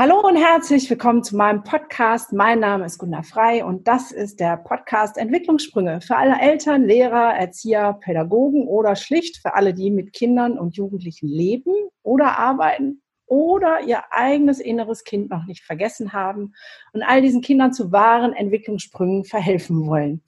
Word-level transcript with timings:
Hallo 0.00 0.20
und 0.20 0.36
herzlich 0.36 0.88
willkommen 0.88 1.24
zu 1.24 1.36
meinem 1.36 1.64
Podcast. 1.64 2.32
Mein 2.32 2.60
Name 2.60 2.86
ist 2.86 2.98
Gunnar 2.98 3.24
Frei 3.24 3.64
und 3.64 3.88
das 3.88 4.12
ist 4.12 4.38
der 4.38 4.56
Podcast 4.56 5.18
Entwicklungssprünge 5.18 6.00
für 6.00 6.14
alle 6.14 6.40
Eltern, 6.40 6.84
Lehrer, 6.84 7.34
Erzieher, 7.34 7.94
Pädagogen 7.94 8.68
oder 8.68 8.94
schlicht 8.94 9.38
für 9.38 9.54
alle, 9.54 9.74
die 9.74 9.90
mit 9.90 10.12
Kindern 10.12 10.56
und 10.56 10.76
Jugendlichen 10.76 11.26
leben 11.26 11.72
oder 12.04 12.38
arbeiten 12.38 13.02
oder 13.26 13.80
ihr 13.80 14.04
eigenes 14.12 14.60
inneres 14.60 15.02
Kind 15.02 15.30
noch 15.30 15.46
nicht 15.46 15.64
vergessen 15.64 16.12
haben 16.12 16.52
und 16.92 17.02
all 17.02 17.20
diesen 17.20 17.40
Kindern 17.40 17.72
zu 17.72 17.90
wahren 17.90 18.34
Entwicklungssprüngen 18.34 19.24
verhelfen 19.24 19.84
wollen. 19.88 20.22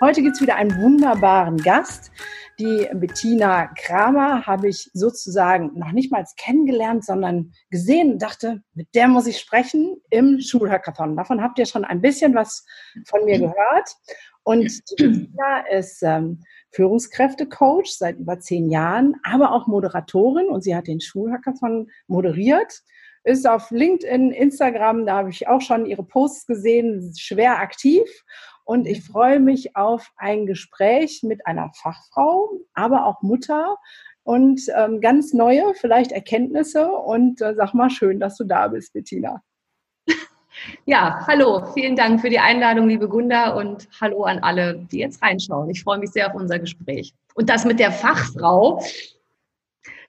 Heute 0.00 0.20
gibt 0.20 0.34
es 0.34 0.42
wieder 0.42 0.56
einen 0.56 0.82
wunderbaren 0.82 1.58
Gast. 1.58 2.10
Die 2.62 2.88
Bettina 2.94 3.66
Kramer 3.74 4.46
habe 4.46 4.68
ich 4.68 4.88
sozusagen 4.92 5.72
noch 5.74 5.90
nicht 5.90 6.12
mal 6.12 6.24
kennengelernt, 6.36 7.04
sondern 7.04 7.52
gesehen 7.70 8.12
und 8.12 8.22
dachte, 8.22 8.62
mit 8.74 8.86
der 8.94 9.08
muss 9.08 9.26
ich 9.26 9.40
sprechen 9.40 9.96
im 10.10 10.40
Schulhackathon. 10.40 11.16
Davon 11.16 11.42
habt 11.42 11.58
ihr 11.58 11.66
schon 11.66 11.84
ein 11.84 12.00
bisschen 12.00 12.36
was 12.36 12.64
von 13.04 13.24
mir 13.24 13.40
gehört. 13.40 13.96
Und 14.44 14.80
die 14.90 14.94
Bettina 14.94 15.66
ist 15.72 16.04
ähm, 16.04 16.44
Führungskräftecoach 16.70 17.96
seit 17.96 18.20
über 18.20 18.38
zehn 18.38 18.70
Jahren, 18.70 19.16
aber 19.24 19.50
auch 19.50 19.66
Moderatorin 19.66 20.46
und 20.46 20.62
sie 20.62 20.76
hat 20.76 20.86
den 20.86 21.00
Schulhackathon 21.00 21.90
moderiert 22.06 22.80
ist 23.24 23.48
auf 23.48 23.70
LinkedIn, 23.70 24.32
Instagram, 24.32 25.06
da 25.06 25.18
habe 25.18 25.30
ich 25.30 25.46
auch 25.46 25.60
schon 25.60 25.86
ihre 25.86 26.02
Posts 26.02 26.46
gesehen, 26.46 27.14
schwer 27.16 27.60
aktiv 27.60 28.02
und 28.64 28.86
ich 28.86 29.04
freue 29.04 29.40
mich 29.40 29.76
auf 29.76 30.10
ein 30.16 30.46
Gespräch 30.46 31.22
mit 31.22 31.46
einer 31.46 31.70
Fachfrau, 31.74 32.50
aber 32.74 33.06
auch 33.06 33.22
Mutter 33.22 33.76
und 34.24 34.62
ähm, 34.76 35.00
ganz 35.00 35.32
neue 35.32 35.74
vielleicht 35.74 36.12
Erkenntnisse. 36.12 36.90
Und 36.90 37.40
äh, 37.40 37.54
sag 37.54 37.74
mal, 37.74 37.90
schön, 37.90 38.20
dass 38.20 38.36
du 38.36 38.44
da 38.44 38.68
bist, 38.68 38.92
Bettina. 38.92 39.42
Ja, 40.84 41.24
hallo, 41.26 41.72
vielen 41.72 41.96
Dank 41.96 42.20
für 42.20 42.28
die 42.28 42.38
Einladung, 42.38 42.86
liebe 42.86 43.08
Gunda, 43.08 43.54
und 43.54 43.88
hallo 44.00 44.24
an 44.24 44.38
alle, 44.40 44.86
die 44.92 44.98
jetzt 44.98 45.22
reinschauen. 45.22 45.70
Ich 45.70 45.82
freue 45.82 45.98
mich 45.98 46.10
sehr 46.10 46.28
auf 46.28 46.34
unser 46.34 46.58
Gespräch. 46.58 47.14
Und 47.34 47.48
das 47.48 47.64
mit 47.64 47.80
der 47.80 47.90
Fachfrau, 47.90 48.80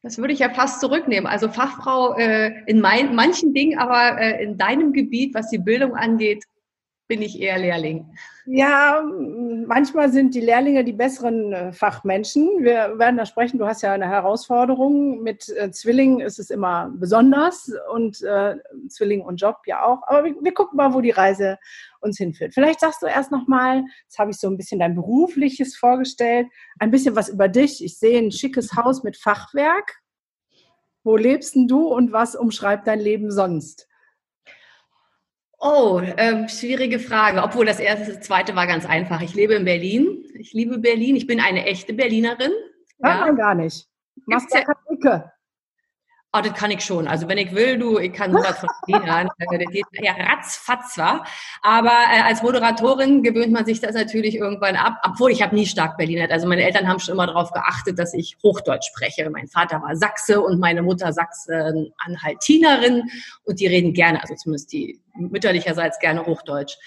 das 0.03 0.17
würde 0.17 0.33
ich 0.33 0.39
ja 0.39 0.49
fast 0.49 0.81
zurücknehmen. 0.81 1.27
Also 1.27 1.47
Fachfrau 1.47 2.15
äh, 2.17 2.51
in 2.67 2.81
mein, 2.81 3.15
manchen 3.15 3.53
Dingen, 3.53 3.79
aber 3.79 4.19
äh, 4.19 4.43
in 4.43 4.57
deinem 4.57 4.91
Gebiet, 4.91 5.33
was 5.33 5.49
die 5.49 5.59
Bildung 5.59 5.95
angeht, 5.95 6.43
bin 7.07 7.21
ich 7.21 7.39
eher 7.39 7.57
Lehrling. 7.57 8.15
Ja, 8.45 9.03
manchmal 9.03 10.11
sind 10.11 10.35
die 10.35 10.41
Lehrlinge 10.41 10.83
die 10.83 10.93
besseren 10.93 11.53
äh, 11.53 11.73
Fachmenschen. 11.73 12.63
Wir 12.63 12.97
werden 12.97 13.17
da 13.17 13.25
sprechen. 13.25 13.57
Du 13.57 13.65
hast 13.65 13.81
ja 13.81 13.93
eine 13.93 14.07
Herausforderung. 14.07 15.21
Mit 15.21 15.49
äh, 15.49 15.71
Zwillingen 15.71 16.21
ist 16.21 16.39
es 16.39 16.49
immer 16.49 16.91
besonders 16.95 17.71
und 17.93 18.21
äh, 18.21 18.55
Zwilling 18.89 19.21
und 19.21 19.37
Job 19.37 19.57
ja 19.65 19.83
auch. 19.83 20.01
Aber 20.07 20.25
wir, 20.25 20.35
wir, 20.41 20.53
gucken 20.53 20.77
mal, 20.77 20.93
wo 20.93 21.01
die 21.01 21.11
Reise 21.11 21.57
uns 21.99 22.17
hinführt. 22.17 22.53
Vielleicht 22.53 22.79
sagst 22.79 23.01
du 23.01 23.05
erst 23.05 23.31
nochmal, 23.31 23.83
jetzt 24.03 24.19
habe 24.19 24.31
ich 24.31 24.37
so 24.37 24.47
ein 24.47 24.57
bisschen 24.57 24.79
dein 24.79 24.95
berufliches 24.95 25.75
vorgestellt, 25.75 26.47
ein 26.79 26.91
bisschen 26.91 27.15
was 27.15 27.29
über 27.29 27.47
dich. 27.47 27.83
Ich 27.83 27.97
sehe 27.97 28.17
ein 28.17 28.31
schickes 28.31 28.75
Haus 28.75 29.03
mit 29.03 29.17
Fachwerk. 29.17 29.99
Wo 31.03 31.17
lebst 31.17 31.55
denn 31.55 31.67
du 31.67 31.87
und 31.87 32.13
was 32.13 32.35
umschreibt 32.35 32.87
dein 32.87 32.99
Leben 32.99 33.29
sonst? 33.29 33.87
Oh, 35.65 36.01
ähm, 36.17 36.49
schwierige 36.49 36.99
Frage. 36.99 37.41
Obwohl 37.41 37.65
das 37.65 37.79
erste, 37.79 38.13
das 38.13 38.19
zweite 38.19 38.53
war 38.53 38.67
ganz 38.67 38.85
einfach. 38.85 39.21
Ich 39.21 39.33
lebe 39.33 39.53
in 39.53 39.63
Berlin. 39.63 40.25
Ich 40.37 40.51
liebe 40.51 40.77
Berlin. 40.77 41.15
Ich 41.15 41.25
bin 41.25 41.39
eine 41.39 41.65
echte 41.65 41.93
Berlinerin. 41.93 42.51
Hört 43.01 43.19
ja. 43.19 43.25
man 43.25 43.35
gar 43.37 43.55
nicht. 43.55 43.87
Machst 44.25 44.53
ja 44.53 44.61
Ecke. 44.89 45.31
Oh, 46.35 46.41
das 46.41 46.53
kann 46.55 46.71
ich 46.71 46.83
schon. 46.83 47.07
Also 47.07 47.27
wenn 47.27 47.37
ich 47.37 47.53
will, 47.53 47.77
du, 47.77 47.99
ich 47.99 48.11
kann 48.11 48.31
sowas 48.31 48.57
von. 48.59 48.69
Äh, 48.87 49.59
das 49.59 49.71
geht 49.71 49.85
ja 50.01 50.13
ratzfatz 50.13 50.95
zwar. 50.95 51.25
Aber 51.61 51.91
äh, 52.11 52.21
als 52.21 52.41
Moderatorin 52.41 53.21
gewöhnt 53.23 53.53
man 53.53 53.65
sich 53.65 53.79
das 53.79 53.93
natürlich 53.93 54.35
irgendwann 54.35 54.75
ab. 54.75 54.95
Obwohl 55.03 55.31
ich 55.31 55.41
habe 55.41 55.55
nie 55.55 55.65
stark 55.65 55.97
Berliner. 55.97 56.29
Also 56.31 56.47
meine 56.47 56.63
Eltern 56.63 56.87
haben 56.87 56.99
schon 56.99 57.13
immer 57.13 57.27
darauf 57.27 57.51
geachtet, 57.51 57.99
dass 57.99 58.13
ich 58.13 58.37
Hochdeutsch 58.43 58.87
spreche. 58.87 59.29
Mein 59.29 59.47
Vater 59.47 59.81
war 59.81 59.95
Sachse 59.95 60.41
und 60.41 60.59
meine 60.59 60.81
Mutter 60.81 61.13
Sachsen-Anhaltinerin. 61.13 63.03
Und 63.45 63.59
die 63.59 63.67
reden 63.67 63.93
gerne, 63.93 64.21
also 64.21 64.35
zumindest 64.35 64.73
die 64.73 64.99
mütterlicherseits 65.15 65.99
gerne 65.99 66.25
Hochdeutsch. 66.25 66.77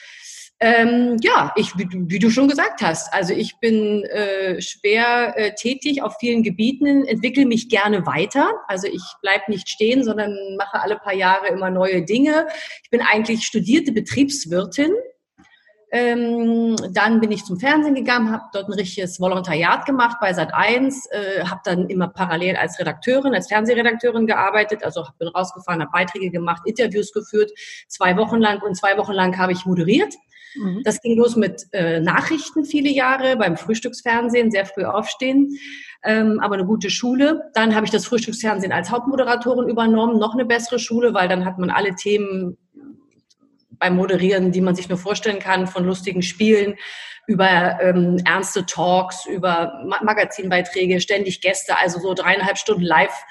Ähm, 0.58 1.18
ja, 1.20 1.52
ich, 1.56 1.76
wie, 1.76 1.86
wie, 1.90 2.18
du 2.18 2.30
schon 2.30 2.48
gesagt 2.48 2.80
hast, 2.80 3.12
also 3.12 3.34
ich 3.34 3.58
bin 3.60 4.04
äh, 4.04 4.58
schwer 4.62 5.34
äh, 5.36 5.54
tätig 5.54 6.02
auf 6.02 6.16
vielen 6.18 6.42
Gebieten, 6.42 7.04
entwickle 7.04 7.44
mich 7.44 7.68
gerne 7.68 8.06
weiter. 8.06 8.50
Also 8.66 8.86
ich 8.86 9.02
bleibe 9.20 9.44
nicht 9.48 9.68
stehen, 9.68 10.02
sondern 10.02 10.34
mache 10.56 10.80
alle 10.80 10.96
paar 10.96 11.12
Jahre 11.12 11.48
immer 11.48 11.70
neue 11.70 12.06
Dinge. 12.06 12.46
Ich 12.82 12.88
bin 12.88 13.02
eigentlich 13.02 13.44
studierte 13.44 13.92
Betriebswirtin. 13.92 14.92
Ähm, 15.92 16.74
dann 16.90 17.20
bin 17.20 17.32
ich 17.32 17.44
zum 17.44 17.60
Fernsehen 17.60 17.94
gegangen, 17.94 18.32
habe 18.32 18.44
dort 18.52 18.68
ein 18.68 18.72
richtiges 18.72 19.20
Volontariat 19.20 19.84
gemacht 19.84 20.16
bei 20.20 20.30
Sat1, 20.30 20.94
äh, 21.10 21.44
habe 21.44 21.60
dann 21.64 21.88
immer 21.88 22.08
parallel 22.08 22.56
als 22.56 22.78
Redakteurin, 22.78 23.34
als 23.34 23.48
Fernsehredakteurin 23.48 24.26
gearbeitet, 24.26 24.82
also 24.82 25.04
bin 25.18 25.28
rausgefahren, 25.28 25.82
habe 25.82 25.92
Beiträge 25.92 26.30
gemacht, 26.30 26.62
Interviews 26.64 27.12
geführt, 27.12 27.52
zwei 27.88 28.16
Wochen 28.16 28.38
lang 28.38 28.62
und 28.62 28.74
zwei 28.74 28.96
Wochen 28.96 29.12
lang 29.12 29.38
habe 29.38 29.52
ich 29.52 29.64
moderiert. 29.64 30.12
Mhm. 30.54 30.82
Das 30.84 31.00
ging 31.00 31.16
los 31.16 31.36
mit 31.36 31.66
äh, 31.72 32.00
Nachrichten 32.00 32.64
viele 32.64 32.90
Jahre 32.90 33.36
beim 33.36 33.56
Frühstücksfernsehen, 33.56 34.50
sehr 34.50 34.66
früh 34.66 34.84
aufstehen, 34.84 35.58
ähm, 36.04 36.40
aber 36.40 36.54
eine 36.54 36.64
gute 36.66 36.90
Schule. 36.90 37.50
Dann 37.54 37.74
habe 37.74 37.86
ich 37.86 37.92
das 37.92 38.06
Frühstücksfernsehen 38.06 38.72
als 38.72 38.90
Hauptmoderatorin 38.90 39.68
übernommen, 39.68 40.18
noch 40.18 40.34
eine 40.34 40.44
bessere 40.44 40.78
Schule, 40.78 41.14
weil 41.14 41.28
dann 41.28 41.44
hat 41.44 41.58
man 41.58 41.70
alle 41.70 41.94
Themen 41.94 42.56
beim 43.78 43.96
Moderieren, 43.96 44.52
die 44.52 44.60
man 44.60 44.74
sich 44.74 44.88
nur 44.88 44.98
vorstellen 44.98 45.38
kann, 45.38 45.66
von 45.66 45.84
lustigen 45.84 46.22
Spielen 46.22 46.76
über 47.26 47.78
ähm, 47.80 48.18
ernste 48.24 48.64
Talks, 48.66 49.26
über 49.26 49.82
Magazinbeiträge, 50.02 51.00
ständig 51.00 51.40
Gäste, 51.40 51.76
also 51.78 51.98
so 51.98 52.14
dreieinhalb 52.14 52.56
Stunden 52.56 52.84
live 52.84 53.24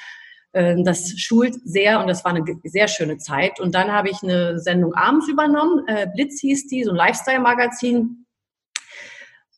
das 0.84 1.20
schult 1.20 1.56
sehr 1.66 2.00
und 2.00 2.08
das 2.08 2.24
war 2.24 2.34
eine 2.34 2.44
sehr 2.64 2.88
schöne 2.88 3.18
Zeit. 3.18 3.60
Und 3.60 3.76
dann 3.76 3.92
habe 3.92 4.10
ich 4.10 4.24
eine 4.24 4.60
Sendung 4.60 4.94
abends 4.94 5.28
übernommen, 5.28 5.86
äh, 5.88 6.08
Blitz 6.14 6.40
hieß 6.40 6.68
die, 6.68 6.84
so 6.84 6.92
ein 6.92 6.96
Lifestyle-Magazin. 6.96 8.26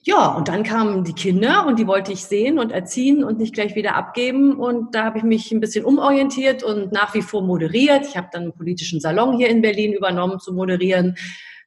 Ja, 0.02 0.28
und 0.36 0.48
dann 0.48 0.64
kamen 0.64 1.04
die 1.04 1.14
Kinder 1.14 1.68
und 1.68 1.78
die 1.80 1.86
wollte 1.86 2.14
ich 2.14 2.24
sehen 2.24 2.60
und 2.60 2.72
erziehen 2.72 3.26
und 3.26 3.40
nicht 3.40 3.54
gleich 3.54 3.76
wieder 3.76 3.96
abgeben. 3.96 4.58
Und 4.58 4.96
da 4.96 5.04
habe 5.04 5.18
ich 5.18 5.24
mich 5.26 5.52
ein 5.52 5.60
bisschen 5.60 5.84
umorientiert 5.84 6.64
und 6.64 6.94
nach 6.94 7.14
wie 7.14 7.22
vor 7.22 7.42
moderiert. 7.42 8.08
Ich 8.08 8.16
habe 8.16 8.30
dann 8.32 8.44
einen 8.44 8.54
politischen 8.54 9.02
Salon 9.02 9.36
hier 9.36 9.50
in 9.50 9.62
Berlin 9.62 9.92
übernommen 9.92 10.40
zu 10.40 10.54
moderieren 10.54 11.18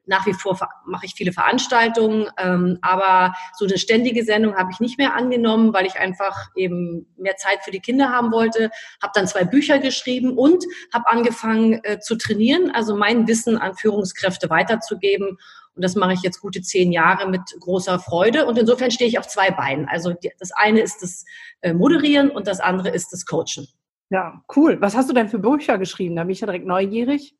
nach 0.06 0.26
wie 0.26 0.32
vor 0.32 0.58
mache 0.86 1.06
ich 1.06 1.14
viele 1.14 1.32
Veranstaltungen, 1.32 2.28
ähm, 2.38 2.78
aber 2.82 3.34
so 3.56 3.64
eine 3.64 3.78
ständige 3.78 4.24
Sendung 4.24 4.56
habe 4.56 4.70
ich 4.72 4.80
nicht 4.80 4.98
mehr 4.98 5.14
angenommen, 5.14 5.72
weil 5.72 5.86
ich 5.86 5.96
einfach 5.96 6.48
eben 6.56 7.06
mehr 7.16 7.36
Zeit 7.36 7.60
für 7.62 7.70
die 7.70 7.80
Kinder 7.80 8.10
haben 8.10 8.32
wollte. 8.32 8.70
Habe 9.02 9.12
dann 9.14 9.26
zwei 9.26 9.44
Bücher 9.44 9.78
geschrieben 9.78 10.36
und 10.36 10.64
habe 10.92 11.06
angefangen 11.08 11.80
äh, 11.84 12.00
zu 12.00 12.16
trainieren, 12.16 12.70
also 12.74 12.96
mein 12.96 13.28
Wissen 13.28 13.56
an 13.56 13.74
Führungskräfte 13.74 14.50
weiterzugeben. 14.50 15.38
Und 15.76 15.84
das 15.84 15.94
mache 15.94 16.14
ich 16.14 16.22
jetzt 16.22 16.40
gute 16.40 16.62
zehn 16.62 16.92
Jahre 16.92 17.28
mit 17.28 17.42
großer 17.60 17.98
Freude. 18.00 18.46
Und 18.46 18.58
insofern 18.58 18.90
stehe 18.90 19.08
ich 19.08 19.18
auf 19.18 19.28
zwei 19.28 19.50
Beinen. 19.50 19.86
Also 19.88 20.14
das 20.38 20.50
eine 20.52 20.80
ist 20.80 21.02
das 21.02 21.24
äh, 21.60 21.72
Moderieren 21.72 22.30
und 22.30 22.46
das 22.46 22.60
andere 22.60 22.88
ist 22.90 23.12
das 23.12 23.24
Coachen. 23.24 23.68
Ja, 24.10 24.42
cool. 24.56 24.80
Was 24.80 24.96
hast 24.96 25.08
du 25.08 25.14
denn 25.14 25.28
für 25.28 25.38
Bücher 25.38 25.78
geschrieben? 25.78 26.16
Da 26.16 26.24
bin 26.24 26.32
ich 26.32 26.40
ja 26.40 26.46
direkt 26.46 26.66
neugierig. 26.66 27.36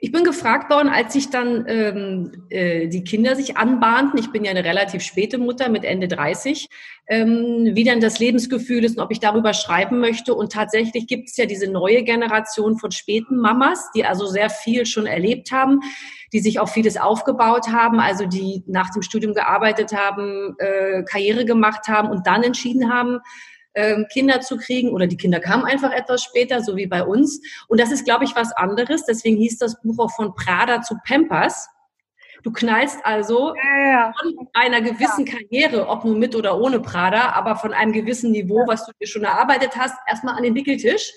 Ich 0.00 0.12
bin 0.12 0.22
gefragt 0.22 0.70
worden, 0.70 0.88
als 0.88 1.12
sich 1.12 1.28
dann 1.28 1.64
ähm, 1.66 2.46
äh, 2.50 2.86
die 2.86 3.02
Kinder 3.02 3.34
sich 3.34 3.56
anbahnten, 3.56 4.16
ich 4.16 4.30
bin 4.30 4.44
ja 4.44 4.52
eine 4.52 4.64
relativ 4.64 5.02
späte 5.02 5.38
Mutter 5.38 5.68
mit 5.68 5.84
Ende 5.84 6.06
30, 6.06 6.68
ähm, 7.08 7.70
wie 7.72 7.82
dann 7.82 8.00
das 8.00 8.20
Lebensgefühl 8.20 8.84
ist 8.84 8.96
und 8.96 9.02
ob 9.02 9.10
ich 9.10 9.18
darüber 9.18 9.54
schreiben 9.54 9.98
möchte. 9.98 10.34
Und 10.34 10.52
tatsächlich 10.52 11.08
gibt 11.08 11.30
es 11.30 11.36
ja 11.36 11.46
diese 11.46 11.68
neue 11.68 12.04
Generation 12.04 12.78
von 12.78 12.92
späten 12.92 13.38
Mamas, 13.38 13.90
die 13.92 14.04
also 14.04 14.26
sehr 14.26 14.50
viel 14.50 14.86
schon 14.86 15.06
erlebt 15.06 15.50
haben, 15.50 15.80
die 16.32 16.38
sich 16.38 16.60
auch 16.60 16.68
vieles 16.68 16.96
aufgebaut 16.96 17.66
haben, 17.72 17.98
also 17.98 18.24
die 18.24 18.62
nach 18.68 18.90
dem 18.90 19.02
Studium 19.02 19.34
gearbeitet 19.34 19.92
haben, 19.92 20.54
äh, 20.58 21.02
Karriere 21.10 21.44
gemacht 21.44 21.88
haben 21.88 22.08
und 22.10 22.24
dann 22.24 22.44
entschieden 22.44 22.92
haben, 22.92 23.18
Kinder 24.12 24.40
zu 24.40 24.56
kriegen 24.56 24.90
oder 24.90 25.06
die 25.06 25.16
Kinder 25.16 25.40
kamen 25.40 25.64
einfach 25.64 25.92
etwas 25.92 26.22
später, 26.22 26.62
so 26.62 26.76
wie 26.76 26.86
bei 26.86 27.02
uns. 27.04 27.40
Und 27.68 27.80
das 27.80 27.90
ist, 27.90 28.04
glaube 28.04 28.24
ich, 28.24 28.34
was 28.34 28.52
anderes. 28.52 29.04
Deswegen 29.04 29.36
hieß 29.36 29.58
das 29.58 29.80
Buch 29.80 29.98
auch 29.98 30.14
von 30.14 30.34
Prada 30.34 30.82
zu 30.82 30.96
Pampers. 31.06 31.68
Du 32.42 32.52
knallst 32.52 32.98
also 33.04 33.54
ja, 33.56 33.90
ja. 33.90 34.14
von 34.18 34.48
einer 34.54 34.80
gewissen 34.80 35.26
ja. 35.26 35.34
Karriere, 35.34 35.88
ob 35.88 36.04
nun 36.04 36.18
mit 36.18 36.36
oder 36.36 36.58
ohne 36.58 36.80
Prada, 36.80 37.32
aber 37.32 37.56
von 37.56 37.72
einem 37.72 37.92
gewissen 37.92 38.30
Niveau, 38.30 38.64
was 38.66 38.86
du 38.86 38.92
dir 39.00 39.06
schon 39.06 39.24
erarbeitet 39.24 39.76
hast, 39.76 39.96
erstmal 40.06 40.34
an 40.36 40.44
den 40.44 40.54
Wickeltisch. 40.54 41.12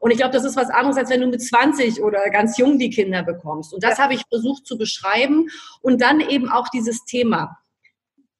Und 0.00 0.10
ich 0.10 0.18
glaube, 0.18 0.32
das 0.32 0.44
ist 0.44 0.56
was 0.56 0.68
anderes, 0.68 0.98
als 0.98 1.10
wenn 1.10 1.22
du 1.22 1.28
mit 1.28 1.42
20 1.42 2.02
oder 2.02 2.28
ganz 2.30 2.58
jung 2.58 2.78
die 2.78 2.90
Kinder 2.90 3.22
bekommst. 3.22 3.72
Und 3.72 3.82
das 3.82 3.98
habe 3.98 4.14
ich 4.14 4.22
versucht 4.28 4.66
zu 4.66 4.76
beschreiben. 4.76 5.48
Und 5.80 6.02
dann 6.02 6.20
eben 6.20 6.50
auch 6.50 6.68
dieses 6.68 7.04
Thema. 7.04 7.58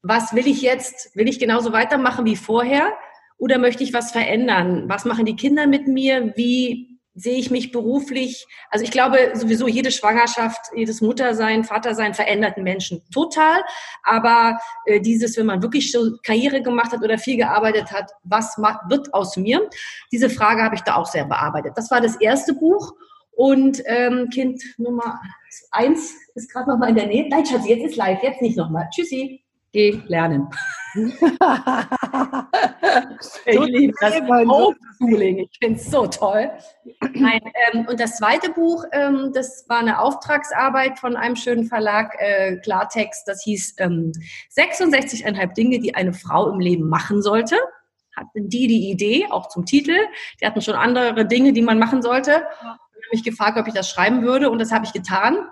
Was 0.02 0.34
will 0.34 0.46
ich 0.46 0.62
jetzt? 0.62 1.16
Will 1.16 1.28
ich 1.28 1.38
genauso 1.38 1.72
weitermachen 1.72 2.26
wie 2.26 2.36
vorher? 2.36 2.92
Oder 3.38 3.58
möchte 3.58 3.84
ich 3.84 3.92
was 3.92 4.12
verändern? 4.12 4.84
Was 4.88 5.04
machen 5.04 5.26
die 5.26 5.36
Kinder 5.36 5.66
mit 5.66 5.88
mir? 5.88 6.32
Wie 6.36 6.96
sehe 7.16 7.38
ich 7.38 7.50
mich 7.50 7.72
beruflich, 7.72 8.46
also 8.70 8.84
ich 8.84 8.90
glaube 8.90 9.32
sowieso 9.32 9.66
jede 9.66 9.90
Schwangerschaft, 9.90 10.60
jedes 10.76 11.00
Muttersein, 11.00 11.64
Vatersein 11.64 12.12
verändert 12.12 12.56
einen 12.56 12.64
Menschen 12.64 13.02
total. 13.10 13.62
Aber 14.04 14.58
äh, 14.84 15.00
dieses, 15.00 15.36
wenn 15.38 15.46
man 15.46 15.62
wirklich 15.62 15.90
schon 15.90 16.18
Karriere 16.22 16.60
gemacht 16.60 16.92
hat 16.92 17.02
oder 17.02 17.16
viel 17.16 17.38
gearbeitet 17.38 17.90
hat, 17.90 18.12
was 18.22 18.58
macht, 18.58 18.90
wird 18.90 19.14
aus 19.14 19.36
mir? 19.38 19.68
Diese 20.12 20.28
Frage 20.28 20.62
habe 20.62 20.74
ich 20.74 20.82
da 20.82 20.96
auch 20.96 21.06
sehr 21.06 21.24
bearbeitet. 21.24 21.72
Das 21.76 21.90
war 21.90 22.02
das 22.02 22.16
erste 22.16 22.52
Buch. 22.52 22.92
Und 23.32 23.82
ähm, 23.86 24.28
Kind 24.30 24.62
Nummer 24.78 25.20
eins 25.70 26.14
ist 26.34 26.50
gerade 26.52 26.70
noch 26.70 26.78
mal 26.78 26.90
in 26.90 26.96
der 26.96 27.06
Nähe. 27.06 27.28
Nein, 27.28 27.44
Schatzi, 27.44 27.70
jetzt 27.70 27.90
ist 27.90 27.96
live, 27.96 28.22
jetzt 28.22 28.42
nicht 28.42 28.56
nochmal. 28.56 28.88
Tschüssi, 28.90 29.42
geh 29.76 30.02
lernen. 30.06 30.48
ich 30.94 31.20
liebe 33.60 33.92
das 34.00 34.22
Homeschooling. 34.22 35.40
Ich 35.40 35.58
finde 35.58 35.78
es 35.78 35.90
so 35.90 36.06
toll. 36.06 36.50
Nein, 37.12 37.42
ähm, 37.72 37.86
und 37.86 38.00
das 38.00 38.16
zweite 38.16 38.50
Buch, 38.52 38.86
ähm, 38.92 39.32
das 39.34 39.66
war 39.68 39.80
eine 39.80 40.00
Auftragsarbeit 40.00 40.98
von 40.98 41.14
einem 41.14 41.36
schönen 41.36 41.66
Verlag, 41.66 42.16
äh, 42.18 42.56
Klartext. 42.56 43.28
Das 43.28 43.42
hieß 43.42 43.74
ähm, 43.78 44.12
66,5 44.56 45.52
Dinge, 45.52 45.78
die 45.78 45.94
eine 45.94 46.14
Frau 46.14 46.48
im 46.48 46.58
Leben 46.58 46.88
machen 46.88 47.20
sollte. 47.20 47.56
Hatten 48.16 48.48
die 48.48 48.66
die 48.66 48.90
Idee, 48.90 49.26
auch 49.28 49.50
zum 49.50 49.66
Titel. 49.66 49.98
Die 50.40 50.46
hatten 50.46 50.62
schon 50.62 50.74
andere 50.74 51.26
Dinge, 51.26 51.52
die 51.52 51.60
man 51.60 51.78
machen 51.78 52.00
sollte. 52.00 52.36
Und 52.36 52.66
haben 52.66 52.78
mich 53.12 53.24
gefragt, 53.24 53.58
ob 53.58 53.68
ich 53.68 53.74
das 53.74 53.90
schreiben 53.90 54.22
würde. 54.22 54.48
Und 54.48 54.58
das 54.58 54.72
habe 54.72 54.86
ich 54.86 54.94
getan. 54.94 55.46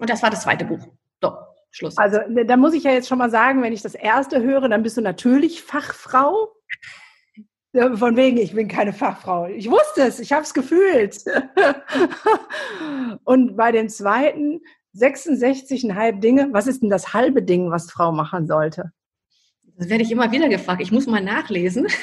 Und 0.00 0.10
das 0.10 0.24
war 0.24 0.30
das 0.30 0.42
zweite 0.42 0.64
Buch. 0.64 0.84
So. 1.22 1.30
Schluss. 1.76 1.98
Also 1.98 2.18
da 2.44 2.56
muss 2.56 2.74
ich 2.74 2.84
ja 2.84 2.92
jetzt 2.92 3.08
schon 3.08 3.18
mal 3.18 3.30
sagen, 3.30 3.62
wenn 3.62 3.72
ich 3.72 3.82
das 3.82 3.94
erste 3.94 4.42
höre, 4.42 4.68
dann 4.68 4.82
bist 4.82 4.96
du 4.96 5.02
natürlich 5.02 5.62
Fachfrau. 5.62 6.52
Von 7.72 8.16
wegen, 8.16 8.38
ich 8.38 8.54
bin 8.54 8.68
keine 8.68 8.94
Fachfrau. 8.94 9.48
Ich 9.48 9.70
wusste 9.70 10.02
es, 10.02 10.18
ich 10.18 10.32
habe 10.32 10.42
es 10.42 10.54
gefühlt. 10.54 11.22
Und 13.24 13.56
bei 13.56 13.70
dem 13.70 13.90
zweiten 13.90 14.62
66,5 14.96 16.20
Dinge, 16.20 16.48
was 16.52 16.66
ist 16.66 16.82
denn 16.82 16.88
das 16.88 17.12
halbe 17.12 17.42
Ding, 17.42 17.70
was 17.70 17.90
Frau 17.90 18.12
machen 18.12 18.46
sollte? 18.46 18.92
Das 19.76 19.90
werde 19.90 20.04
ich 20.04 20.10
immer 20.10 20.32
wieder 20.32 20.48
gefragt. 20.48 20.80
Ich 20.80 20.90
muss 20.90 21.06
mal 21.06 21.22
nachlesen. 21.22 21.86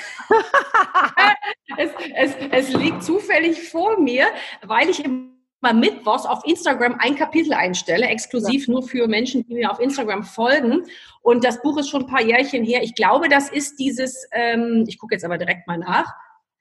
es, 1.77 1.89
es, 2.15 2.35
es 2.51 2.73
liegt 2.73 3.03
zufällig 3.03 3.69
vor 3.69 3.99
mir, 3.99 4.27
weil 4.61 4.89
ich 4.89 5.03
im 5.03 5.32
mal 5.63 5.73
mittwochs 5.73 6.25
auf 6.25 6.45
Instagram 6.45 6.97
ein 6.99 7.15
Kapitel 7.15 7.53
einstelle, 7.53 8.05
exklusiv 8.05 8.67
ja. 8.67 8.73
nur 8.73 8.83
für 8.83 9.07
Menschen, 9.07 9.45
die 9.47 9.55
mir 9.55 9.71
auf 9.71 9.79
Instagram 9.79 10.23
folgen. 10.23 10.83
Und 11.21 11.43
das 11.43 11.61
Buch 11.61 11.77
ist 11.77 11.89
schon 11.89 12.03
ein 12.03 12.07
paar 12.07 12.21
Jährchen 12.21 12.63
her. 12.63 12.83
Ich 12.83 12.93
glaube, 12.93 13.29
das 13.29 13.49
ist 13.49 13.79
dieses, 13.79 14.27
ähm, 14.31 14.83
ich 14.87 14.99
gucke 14.99 15.15
jetzt 15.15 15.25
aber 15.25 15.37
direkt 15.37 15.67
mal 15.67 15.77
nach, 15.77 16.13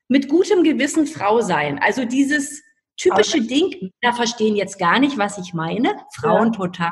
mit 0.09 0.29
gutem 0.29 0.63
Gewissen 0.63 1.07
Frau 1.07 1.41
sein. 1.41 1.79
Also 1.83 2.05
dieses 2.05 2.63
typische 2.97 3.39
okay. 3.39 3.47
Ding, 3.47 3.91
da 4.01 4.13
verstehen 4.13 4.57
jetzt 4.57 4.79
gar 4.79 4.99
nicht, 4.99 5.19
was 5.19 5.39
ich 5.39 5.53
meine, 5.53 5.95
Frauen 6.15 6.53
ja. 6.53 6.59
total, 6.59 6.91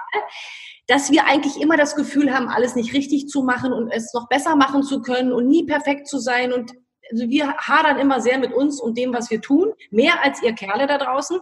dass 0.87 1.13
wir 1.13 1.27
eigentlich 1.27 1.61
immer 1.61 1.77
das 1.77 1.95
Gefühl 1.95 2.35
haben, 2.35 2.49
alles 2.49 2.75
nicht 2.75 2.93
richtig 2.95 3.29
zu 3.29 3.43
machen 3.43 3.73
und 3.73 3.91
es 3.91 4.13
noch 4.13 4.29
besser 4.29 4.57
machen 4.57 4.83
zu 4.83 5.03
können 5.03 5.33
und 5.33 5.47
nie 5.47 5.65
perfekt 5.65 6.09
zu 6.09 6.19
sein 6.19 6.53
und 6.53 6.73
also 7.13 7.29
wir 7.29 7.57
hadern 7.57 7.99
immer 7.99 8.21
sehr 8.21 8.39
mit 8.39 8.53
uns 8.53 8.81
und 8.81 8.97
dem, 8.97 9.13
was 9.13 9.31
wir 9.31 9.41
tun, 9.41 9.73
mehr 9.91 10.23
als 10.23 10.43
ihr 10.43 10.53
Kerle 10.53 10.87
da 10.87 10.99
draußen. 10.99 11.41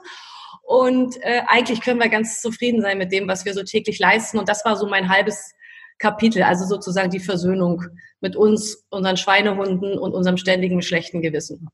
Und 0.68 1.16
äh, 1.22 1.40
eigentlich 1.46 1.80
können 1.80 1.98
wir 1.98 2.10
ganz 2.10 2.42
zufrieden 2.42 2.82
sein 2.82 2.98
mit 2.98 3.10
dem, 3.10 3.26
was 3.26 3.46
wir 3.46 3.54
so 3.54 3.62
täglich 3.62 3.98
leisten. 3.98 4.38
Und 4.38 4.50
das 4.50 4.66
war 4.66 4.76
so 4.76 4.86
mein 4.86 5.08
halbes 5.08 5.54
Kapitel, 5.96 6.42
also 6.42 6.66
sozusagen 6.66 7.08
die 7.08 7.20
Versöhnung 7.20 7.84
mit 8.20 8.36
uns, 8.36 8.86
unseren 8.90 9.16
Schweinehunden 9.16 9.98
und 9.98 10.12
unserem 10.12 10.36
ständigen 10.36 10.82
schlechten 10.82 11.22
Gewissen. 11.22 11.70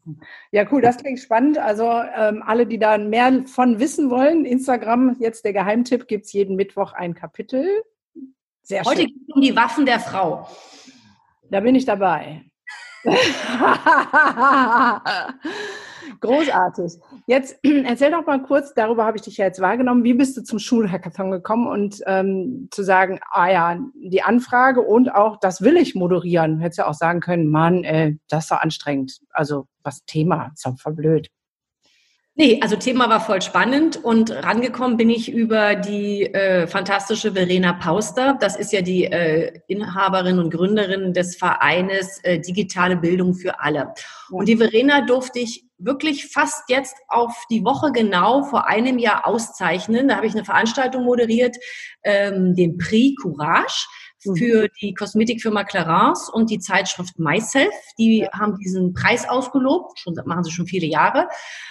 Ja, 0.53 0.65
cool, 0.71 0.81
das 0.81 0.99
klingt 0.99 1.19
spannend. 1.19 1.59
Also 1.59 1.91
ähm, 2.17 2.45
alle, 2.47 2.69
die 2.69 2.79
da 2.79 2.97
mehr 2.97 3.43
von 3.47 3.81
wissen 3.81 4.11
wollen, 4.11 4.45
Instagram, 4.45 5.17
jetzt 5.19 5.45
der 5.45 5.55
Geheimtipp, 5.55 6.07
gibt 6.07 6.27
es 6.27 6.33
jeden 6.33 6.55
Mittwoch 6.55 6.93
ein 6.93 7.15
Kapitel. 7.15 7.67
Sehr 8.63 8.85
Heute 8.85 9.07
geht 9.07 9.17
es 9.29 9.35
um 9.35 9.43
die 9.43 9.57
Waffen 9.57 9.87
der 9.87 9.99
Frau. 9.99 10.49
Da 11.51 11.59
bin 11.59 11.75
ich 11.75 11.85
dabei. 11.85 12.45
Großartig. 16.21 16.95
Jetzt 17.27 17.59
erzähl 17.85 18.11
doch 18.11 18.27
mal 18.27 18.43
kurz, 18.43 18.75
darüber 18.75 19.05
habe 19.05 19.17
ich 19.17 19.23
dich 19.23 19.37
ja 19.37 19.47
jetzt 19.47 19.61
wahrgenommen, 19.61 20.05
wie 20.05 20.15
bist 20.15 20.37
du 20.37 20.43
zum 20.43 20.59
Schulhackathon 20.59 21.31
gekommen 21.31 21.67
und 21.67 22.01
ähm, 22.07 22.69
zu 22.71 22.83
sagen, 22.83 23.21
ah 23.31 23.51
ja, 23.51 23.79
die 23.95 24.23
Anfrage 24.23 24.81
und 24.81 25.15
auch, 25.15 25.39
das 25.39 25.63
will 25.63 25.77
ich 25.77 25.95
moderieren. 25.95 26.61
Hättest 26.61 26.79
ja 26.79 26.87
auch 26.87 26.95
sagen 26.95 27.21
können, 27.21 27.49
Mann, 27.49 27.85
ey, 27.85 28.19
das 28.29 28.45
ist 28.45 28.49
so 28.49 28.55
anstrengend. 28.57 29.19
Also 29.31 29.67
was 29.83 30.05
Thema, 30.07 30.51
ist 30.55 30.67
doch 30.67 30.79
voll 30.79 30.95
blöd. 30.95 31.29
Nee, 32.37 32.59
also 32.61 32.75
Thema 32.75 33.09
war 33.09 33.21
voll 33.21 33.41
spannend 33.43 34.03
und 34.03 34.33
rangekommen 34.33 34.97
bin 34.97 35.09
ich 35.09 35.31
über 35.31 35.77
die 35.77 36.25
äh, 36.35 36.67
fantastische 36.67 37.31
Verena 37.31 37.75
Pauster. 37.75 38.37
Das 38.41 38.57
ist 38.57 38.73
ja 38.73 38.81
die 38.81 39.05
äh, 39.05 39.61
Inhaberin 39.69 40.41
und 40.41 40.51
Gründerin 40.51 41.13
des 41.13 41.37
Vereines 41.37 42.19
äh, 42.25 42.41
Digitale 42.41 42.97
Bildung 42.97 43.35
für 43.35 43.61
alle. 43.61 43.95
Und 44.31 44.49
die 44.49 44.57
Verena 44.57 45.03
durfte 45.03 45.39
ich 45.39 45.65
wirklich 45.79 46.27
fast 46.27 46.69
jetzt 46.69 46.97
auf 47.07 47.45
die 47.51 47.65
Woche 47.65 47.93
genau 47.93 48.43
vor 48.43 48.67
einem 48.67 48.99
Jahr 48.99 49.29
auszeichnen. 49.29 50.09
Da 50.09 50.17
habe 50.17 50.27
ich 50.27 50.35
eine 50.35 50.45
Veranstaltung 50.45 51.05
moderiert, 51.05 51.57
ähm, 52.03 52.57
den 52.57 52.79
Prix 52.79 53.15
Courage. 53.23 53.87
Für 54.37 54.69
die 54.81 54.95
Kosmetikfirma 54.95 55.65
Clarence 55.65 56.29
und 56.29 56.51
die 56.51 56.59
Zeitschrift 56.59 57.19
Myself. 57.19 57.75
Die 57.99 58.27
haben 58.33 58.57
diesen 58.59 58.95
Preis 58.95 59.29
ausgelobt, 59.29 59.99
schon 59.99 60.15
machen 60.25 60.45
sie 60.45 60.51
schon 60.51 60.67
viele 60.67 60.87
Jahre 60.87 61.29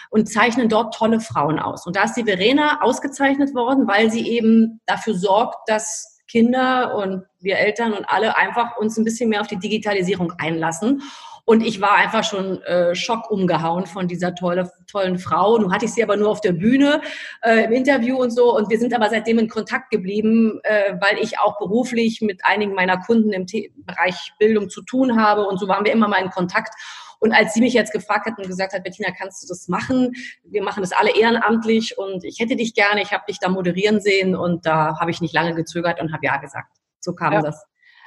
und 0.10 0.30
zeichnen 0.30 0.70
dort 0.70 0.94
tolle 0.94 1.20
Frauen 1.20 1.60
aus. 1.60 1.86
Und 1.86 1.96
da 1.96 2.04
ist 2.04 2.16
die 2.16 2.24
Verena 2.24 2.82
ausgezeichnet 2.82 3.56
worden, 3.56 3.88
weil 3.88 4.12
sie 4.12 4.30
eben 4.30 4.82
dafür 4.86 5.16
sorgt, 5.16 5.68
dass 5.68 6.22
Kinder 6.28 6.96
und 6.96 7.26
wir 7.42 7.58
Eltern 7.58 7.94
und 7.94 8.06
alle 8.06 8.38
einfach 8.38 8.78
uns 8.78 8.98
ein 8.98 9.04
bisschen 9.04 9.30
mehr 9.30 9.42
auf 9.42 9.48
die 9.48 9.60
Digitalisierung 9.60 10.34
einlassen 10.38 11.04
und 11.46 11.62
ich 11.62 11.82
war 11.82 11.94
einfach 11.96 12.24
schon 12.24 12.62
äh, 12.64 12.96
schock 12.96 13.30
umgehauen 13.30 13.86
von 13.86 14.08
dieser 14.08 14.34
tolle, 14.34 14.72
tollen 14.90 15.20
Frau. 15.20 15.58
Nun 15.58 15.74
hatte 15.74 15.86
ich 15.86 15.94
sie 15.94 16.02
aber 16.02 16.16
nur 16.16 16.30
auf 16.30 16.40
der 16.40 16.54
Bühne 16.54 17.02
äh, 17.42 17.66
im 17.66 17.74
Interview 17.74 18.16
und 18.18 18.32
so. 18.32 18.56
Und 18.56 18.70
wir 18.70 18.80
sind 18.80 18.94
aber 18.94 19.10
seitdem 19.10 19.40
in 19.40 19.50
Kontakt 19.50 19.90
geblieben, 19.92 20.62
äh, 20.64 20.94
weil 21.02 21.18
ich 21.20 21.40
auch 21.40 21.58
beruflich 21.58 22.22
mit 22.22 22.46
einigen 22.46 22.74
meiner 22.74 22.98
Kunden 22.98 23.34
im 23.34 23.46
The 23.46 23.74
Bereich 23.76 24.32
Bildung 24.40 24.70
zu 24.70 24.84
tun 24.84 25.22
habe. 25.22 25.46
Und 25.46 25.60
so 25.60 25.68
waren 25.68 25.84
wir 25.84 25.92
immer 25.92 26.08
mal 26.08 26.24
in 26.24 26.30
Kontakt. 26.30 26.74
Und 27.20 27.34
als 27.34 27.54
sie 27.54 27.62
mich 27.62 27.74
jetzt 27.74 27.92
gefragt 27.92 28.26
hat 28.26 28.38
und 28.38 28.48
gesagt 28.48 28.74
hat, 28.74 28.84
Bettina, 28.84 29.10
kannst 29.18 29.44
du 29.44 29.48
das 29.48 29.68
machen? 29.68 30.14
Wir 30.46 30.64
machen 30.64 30.82
das 30.82 30.94
alle 30.94 31.16
ehrenamtlich 31.16 31.98
und 31.98 32.24
ich 32.24 32.40
hätte 32.40 32.56
dich 32.56 32.74
gerne, 32.74 33.02
ich 33.02 33.14
habe 33.14 33.24
dich 33.28 33.40
da 33.40 33.48
moderieren 33.50 34.02
sehen 34.02 34.36
und 34.36 34.66
da 34.66 34.98
habe 35.00 35.12
ich 35.12 35.22
nicht 35.22 35.34
lange 35.34 35.56
gezögert 35.56 36.02
und 36.02 36.12
habe 36.14 36.26
ja 36.26 36.38
gesagt. 36.38 36.78
So 37.00 37.14
kam 37.14 37.34
ja. 37.34 37.42
das. 37.42 37.66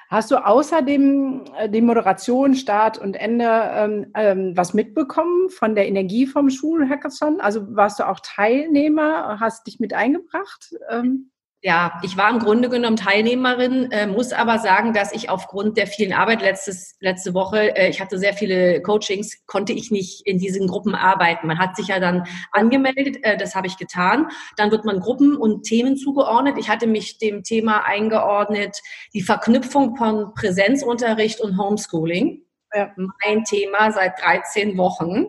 Hast 0.09 0.31
du 0.31 0.37
außerdem 0.37 1.45
äh, 1.57 1.69
die 1.69 1.81
Moderation, 1.81 2.55
Start 2.55 2.99
und 2.99 3.15
Ende 3.15 3.47
ähm, 3.49 4.07
ähm, 4.15 4.53
was 4.57 4.73
mitbekommen 4.73 5.51
von 5.51 5.75
der 5.75 5.89
Energie 5.89 6.27
vom 6.27 6.49
Schulhackathon? 6.49 7.41
Also 7.41 7.75
warst 7.75 7.99
du 7.99 8.09
auch 8.09 8.21
Teilnehmer, 8.23 9.41
hast 9.41 9.67
dich 9.67 9.81
mit 9.81 9.93
eingebracht? 9.93 10.75
Ähm? 10.91 11.31
Ja, 11.63 12.01
ich 12.03 12.17
war 12.17 12.31
im 12.31 12.39
Grunde 12.39 12.69
genommen 12.69 12.97
Teilnehmerin, 12.97 13.91
äh, 13.91 14.07
muss 14.07 14.33
aber 14.33 14.59
sagen, 14.59 14.93
dass 14.93 15.13
ich 15.13 15.31
aufgrund 15.31 15.77
der 15.79 15.87
vielen 15.87 16.13
Arbeit 16.13 16.43
letztes, 16.43 16.97
letzte 17.01 17.35
Woche, 17.35 17.75
äh, 17.77 17.89
ich 17.89 18.01
hatte 18.01 18.19
sehr 18.19 18.35
viele 18.35 18.83
Coachings, 18.83 19.45
konnte 19.47 19.73
ich 19.73 19.91
nicht 19.91 20.27
in 20.27 20.39
diesen 20.39 20.69
Gruppen 20.69 20.95
arbeiten. 20.95 21.47
Man 21.47 21.59
hat 21.59 21.75
sich 21.75 21.89
ja 21.89 21.99
dann 21.99 22.25
angemeldet, 22.53 23.19
äh, 23.23 23.37
das 23.37 23.55
habe 23.55 23.67
ich 23.67 23.79
getan. 23.79 24.29
Dann 24.57 24.71
wird 24.71 24.85
man 24.85 25.01
Gruppen 25.01 25.35
und 25.35 25.65
Themen 25.65 25.97
zugeordnet. 25.97 26.57
Ich 26.59 26.69
hatte 26.69 26.87
mich 26.87 27.19
dem 27.19 27.43
Thema 27.43 27.85
eingeordnet, 27.85 28.79
die 29.15 29.23
Verknüpfung 29.23 29.97
von 29.97 30.35
Präsenzunterricht 30.35 31.41
und 31.41 31.59
Homeschooling. 31.59 32.43
Ja. 32.75 32.93
Mein 32.97 33.45
Thema 33.45 33.91
seit 33.93 34.21
13 34.21 34.77
Wochen. 34.77 35.27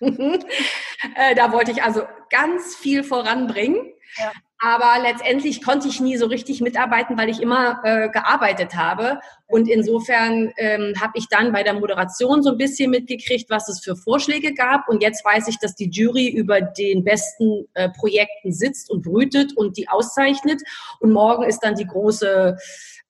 Äh, 1.16 1.34
da 1.34 1.50
wollte 1.50 1.70
ich 1.70 1.82
also 1.82 2.02
ganz 2.28 2.76
viel 2.76 3.02
voranbringen. 3.04 3.94
Ja. 4.18 4.32
Aber 4.62 5.02
letztendlich 5.02 5.64
konnte 5.64 5.88
ich 5.88 6.00
nie 6.00 6.18
so 6.18 6.26
richtig 6.26 6.60
mitarbeiten, 6.60 7.16
weil 7.16 7.30
ich 7.30 7.40
immer 7.40 7.80
äh, 7.82 8.10
gearbeitet 8.10 8.74
habe. 8.74 9.18
Und 9.46 9.68
insofern 9.68 10.52
ähm, 10.58 10.92
habe 11.00 11.12
ich 11.14 11.28
dann 11.28 11.50
bei 11.50 11.62
der 11.62 11.72
Moderation 11.72 12.42
so 12.42 12.50
ein 12.50 12.58
bisschen 12.58 12.90
mitgekriegt, 12.90 13.48
was 13.48 13.70
es 13.70 13.82
für 13.82 13.96
Vorschläge 13.96 14.52
gab. 14.52 14.86
Und 14.86 15.02
jetzt 15.02 15.24
weiß 15.24 15.48
ich, 15.48 15.58
dass 15.58 15.76
die 15.76 15.88
Jury 15.88 16.28
über 16.28 16.60
den 16.60 17.04
besten 17.04 17.68
äh, 17.72 17.88
Projekten 17.88 18.52
sitzt 18.52 18.90
und 18.90 19.02
brütet 19.02 19.56
und 19.56 19.78
die 19.78 19.88
auszeichnet. 19.88 20.60
Und 21.00 21.12
morgen 21.12 21.44
ist 21.44 21.60
dann 21.60 21.74
die 21.74 21.86
große 21.86 22.58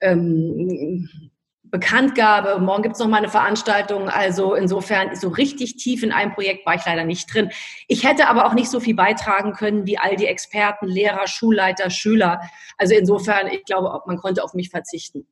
ähm, 0.00 1.29
Bekanntgabe. 1.70 2.58
Morgen 2.60 2.82
gibt 2.82 2.94
es 2.96 3.00
noch 3.00 3.08
mal 3.08 3.18
eine 3.18 3.28
Veranstaltung. 3.28 4.08
Also 4.08 4.54
insofern 4.54 5.14
so 5.14 5.28
richtig 5.28 5.76
tief 5.76 6.02
in 6.02 6.12
einem 6.12 6.32
Projekt 6.32 6.66
war 6.66 6.74
ich 6.74 6.84
leider 6.84 7.04
nicht 7.04 7.32
drin. 7.32 7.50
Ich 7.86 8.04
hätte 8.04 8.28
aber 8.28 8.46
auch 8.46 8.54
nicht 8.54 8.70
so 8.70 8.80
viel 8.80 8.94
beitragen 8.94 9.52
können 9.52 9.86
wie 9.86 9.98
all 9.98 10.16
die 10.16 10.26
Experten, 10.26 10.86
Lehrer, 10.86 11.26
Schulleiter, 11.26 11.90
Schüler. 11.90 12.40
Also 12.76 12.94
insofern, 12.94 13.46
ich 13.46 13.64
glaube, 13.64 14.00
man 14.06 14.16
konnte 14.18 14.42
auf 14.42 14.54
mich 14.54 14.70
verzichten. 14.70 15.26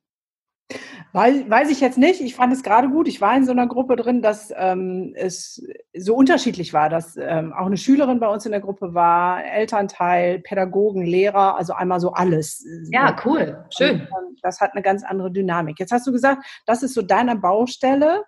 Weiß, 1.11 1.49
weiß 1.49 1.71
ich 1.71 1.81
jetzt 1.81 1.97
nicht. 1.97 2.21
Ich 2.21 2.35
fand 2.35 2.53
es 2.53 2.61
gerade 2.61 2.89
gut. 2.89 3.07
Ich 3.07 3.19
war 3.19 3.35
in 3.35 3.43
so 3.43 3.51
einer 3.51 3.67
Gruppe 3.67 3.95
drin, 3.95 4.21
dass 4.21 4.53
ähm, 4.55 5.13
es 5.15 5.63
so 5.97 6.15
unterschiedlich 6.15 6.71
war, 6.73 6.89
dass 6.89 7.17
ähm, 7.17 7.51
auch 7.51 7.65
eine 7.65 7.77
Schülerin 7.77 8.19
bei 8.19 8.27
uns 8.27 8.45
in 8.45 8.51
der 8.51 8.61
Gruppe 8.61 8.93
war, 8.93 9.43
Elternteil, 9.43 10.39
Pädagogen, 10.39 11.03
Lehrer, 11.03 11.57
also 11.57 11.73
einmal 11.73 11.99
so 11.99 12.13
alles. 12.13 12.63
Ja, 12.91 13.15
cool, 13.25 13.65
schön. 13.75 14.01
Und, 14.01 14.01
ähm, 14.01 14.37
das 14.43 14.61
hat 14.61 14.73
eine 14.73 14.83
ganz 14.83 15.03
andere 15.03 15.31
Dynamik. 15.31 15.79
Jetzt 15.79 15.91
hast 15.91 16.05
du 16.05 16.11
gesagt, 16.11 16.45
das 16.65 16.83
ist 16.83 16.93
so 16.93 17.01
deine 17.01 17.35
Baustelle, 17.35 18.23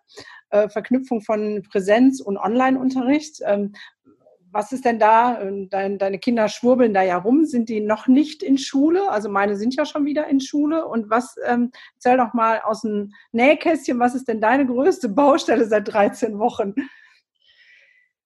äh, 0.50 0.68
Verknüpfung 0.68 1.22
von 1.22 1.64
Präsenz 1.72 2.20
und 2.20 2.38
Online-Unterricht. 2.38 3.42
Ähm, 3.46 3.74
was 4.52 4.72
ist 4.72 4.86
denn 4.86 5.00
da? 5.00 5.40
Dein, 5.70 5.98
deine 5.98 6.20
Kinder 6.20 6.50
schwurbeln 6.50 6.94
da 6.94 7.02
ja 7.02 7.18
rum. 7.18 7.46
Sind 7.46 7.70
die 7.70 7.80
noch 7.80 8.08
nicht 8.08 8.44
in 8.44 8.58
Schule? 8.58 9.10
Also 9.10 9.30
meine 9.30 9.56
sind 9.56 9.76
ja 9.76 9.86
schon 9.86 10.06
wieder 10.06 10.28
in 10.28 10.40
Schule. 10.40 10.86
Und 10.86 11.10
was, 11.10 11.36
ähm, 11.48 11.72
erzähl 11.96 12.18
doch 12.18 12.34
mal 12.34 12.62
aus 12.64 12.82
dem 12.82 13.14
Nähkästchen, 13.32 14.00
was 14.00 14.16
ist 14.16 14.28
denn 14.28 14.42
deine 14.42 14.66
größte 14.66 15.10
Baustelle 15.10 15.66
seit 15.66 15.92
13 15.92 16.38
Wochen? 16.40 16.74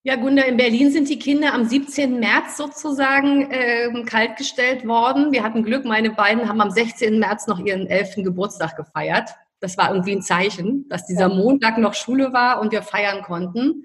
Ja, 0.03 0.17
Gunda, 0.17 0.43
in 0.43 0.57
Berlin 0.57 0.91
sind 0.91 1.09
die 1.09 1.17
Kinder 1.17 1.53
am 1.53 1.65
17. 1.65 2.19
März 2.19 2.57
sozusagen 2.57 3.49
äh, 3.49 4.03
kaltgestellt 4.05 4.87
worden. 4.87 5.31
Wir 5.31 5.41
hatten 5.41 5.63
Glück, 5.63 5.83
meine 5.83 6.11
beiden 6.11 6.47
haben 6.47 6.61
am 6.61 6.69
16. 6.69 7.17
März 7.17 7.47
noch 7.47 7.59
ihren 7.59 7.87
11. 7.87 8.17
Geburtstag 8.17 8.77
gefeiert. 8.77 9.31
Das 9.61 9.77
war 9.77 9.89
irgendwie 9.89 10.11
ein 10.11 10.21
Zeichen, 10.21 10.87
dass 10.89 11.07
dieser 11.07 11.27
Montag 11.29 11.79
noch 11.79 11.95
Schule 11.95 12.33
war 12.33 12.61
und 12.61 12.71
wir 12.71 12.83
feiern 12.83 13.23
konnten. 13.23 13.83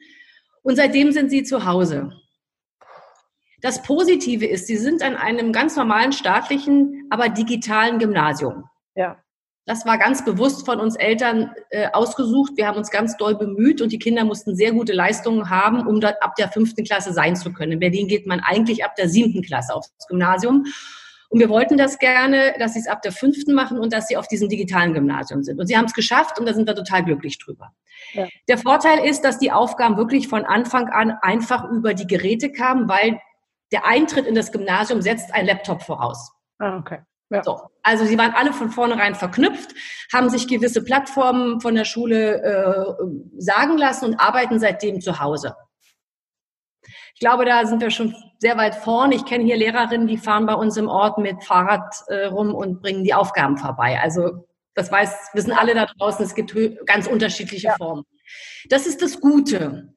Und 0.62 0.76
seitdem 0.76 1.12
sind 1.12 1.30
sie 1.30 1.42
zu 1.42 1.64
Hause. 1.64 2.12
Das 3.62 3.82
Positive 3.82 4.46
ist, 4.46 4.66
sie 4.66 4.76
sind 4.76 5.02
an 5.02 5.16
einem 5.16 5.52
ganz 5.52 5.76
normalen 5.76 6.12
staatlichen, 6.12 7.06
aber 7.10 7.28
digitalen 7.28 7.98
Gymnasium. 7.98 8.64
Ja. 8.94 9.18
Das 9.66 9.86
war 9.86 9.98
ganz 9.98 10.24
bewusst 10.24 10.64
von 10.64 10.80
uns 10.80 10.96
Eltern 10.96 11.52
äh, 11.70 11.88
ausgesucht. 11.92 12.52
Wir 12.56 12.66
haben 12.66 12.78
uns 12.78 12.90
ganz 12.90 13.16
doll 13.16 13.36
bemüht 13.36 13.80
und 13.80 13.92
die 13.92 13.98
Kinder 13.98 14.24
mussten 14.24 14.56
sehr 14.56 14.72
gute 14.72 14.92
Leistungen 14.92 15.48
haben, 15.48 15.86
um 15.86 16.00
dort 16.00 16.20
ab 16.22 16.34
der 16.36 16.48
fünften 16.48 16.84
Klasse 16.84 17.12
sein 17.12 17.36
zu 17.36 17.52
können. 17.52 17.72
In 17.72 17.78
Berlin 17.78 18.08
geht 18.08 18.26
man 18.26 18.40
eigentlich 18.40 18.84
ab 18.84 18.96
der 18.96 19.08
siebten 19.08 19.42
Klasse 19.42 19.74
aufs 19.74 19.92
Gymnasium. 20.08 20.64
Und 21.28 21.38
wir 21.38 21.48
wollten 21.48 21.76
das 21.76 22.00
gerne, 22.00 22.54
dass 22.58 22.72
sie 22.72 22.80
es 22.80 22.88
ab 22.88 23.02
der 23.02 23.12
fünften 23.12 23.54
machen 23.54 23.78
und 23.78 23.92
dass 23.92 24.08
sie 24.08 24.16
auf 24.16 24.26
diesem 24.26 24.48
digitalen 24.48 24.92
Gymnasium 24.92 25.44
sind. 25.44 25.60
Und 25.60 25.68
sie 25.68 25.76
haben 25.76 25.84
es 25.84 25.94
geschafft 25.94 26.40
und 26.40 26.46
da 26.46 26.54
sind 26.54 26.66
wir 26.66 26.74
total 26.74 27.04
glücklich 27.04 27.38
drüber. 27.38 27.72
Ja. 28.14 28.26
Der 28.48 28.58
Vorteil 28.58 29.04
ist, 29.08 29.20
dass 29.20 29.38
die 29.38 29.52
Aufgaben 29.52 29.96
wirklich 29.96 30.26
von 30.26 30.44
Anfang 30.44 30.88
an 30.88 31.12
einfach 31.22 31.70
über 31.70 31.94
die 31.94 32.08
Geräte 32.08 32.50
kamen, 32.50 32.88
weil 32.88 33.20
der 33.72 33.86
Eintritt 33.86 34.26
in 34.26 34.34
das 34.34 34.52
Gymnasium 34.52 35.02
setzt 35.02 35.32
ein 35.34 35.46
Laptop 35.46 35.82
voraus. 35.82 36.32
Ah, 36.58 36.76
okay. 36.76 37.00
Ja. 37.32 37.44
So, 37.44 37.60
also 37.84 38.04
sie 38.04 38.18
waren 38.18 38.32
alle 38.32 38.52
von 38.52 38.70
vornherein 38.70 39.14
verknüpft, 39.14 39.70
haben 40.12 40.28
sich 40.30 40.48
gewisse 40.48 40.82
Plattformen 40.82 41.60
von 41.60 41.76
der 41.76 41.84
Schule 41.84 42.42
äh, 42.42 43.04
sagen 43.38 43.78
lassen 43.78 44.06
und 44.06 44.14
arbeiten 44.16 44.58
seitdem 44.58 45.00
zu 45.00 45.20
Hause. 45.20 45.54
Ich 47.14 47.20
glaube, 47.20 47.44
da 47.44 47.66
sind 47.66 47.82
wir 47.82 47.90
schon 47.90 48.16
sehr 48.38 48.56
weit 48.56 48.74
vorn. 48.74 49.12
Ich 49.12 49.26
kenne 49.26 49.44
hier 49.44 49.56
Lehrerinnen, 49.56 50.08
die 50.08 50.18
fahren 50.18 50.46
bei 50.46 50.54
uns 50.54 50.76
im 50.76 50.88
Ort 50.88 51.18
mit 51.18 51.44
Fahrrad 51.44 51.94
äh, 52.08 52.24
rum 52.24 52.52
und 52.52 52.80
bringen 52.80 53.04
die 53.04 53.14
Aufgaben 53.14 53.58
vorbei. 53.58 54.00
Also 54.02 54.48
das 54.74 54.90
weiß, 54.90 55.30
wissen 55.34 55.52
alle 55.52 55.74
da 55.74 55.86
draußen, 55.86 56.24
es 56.24 56.34
gibt 56.34 56.56
ganz 56.86 57.06
unterschiedliche 57.06 57.68
ja. 57.68 57.76
Formen. 57.76 58.04
Das 58.68 58.86
ist 58.86 59.02
das 59.02 59.20
Gute. 59.20 59.94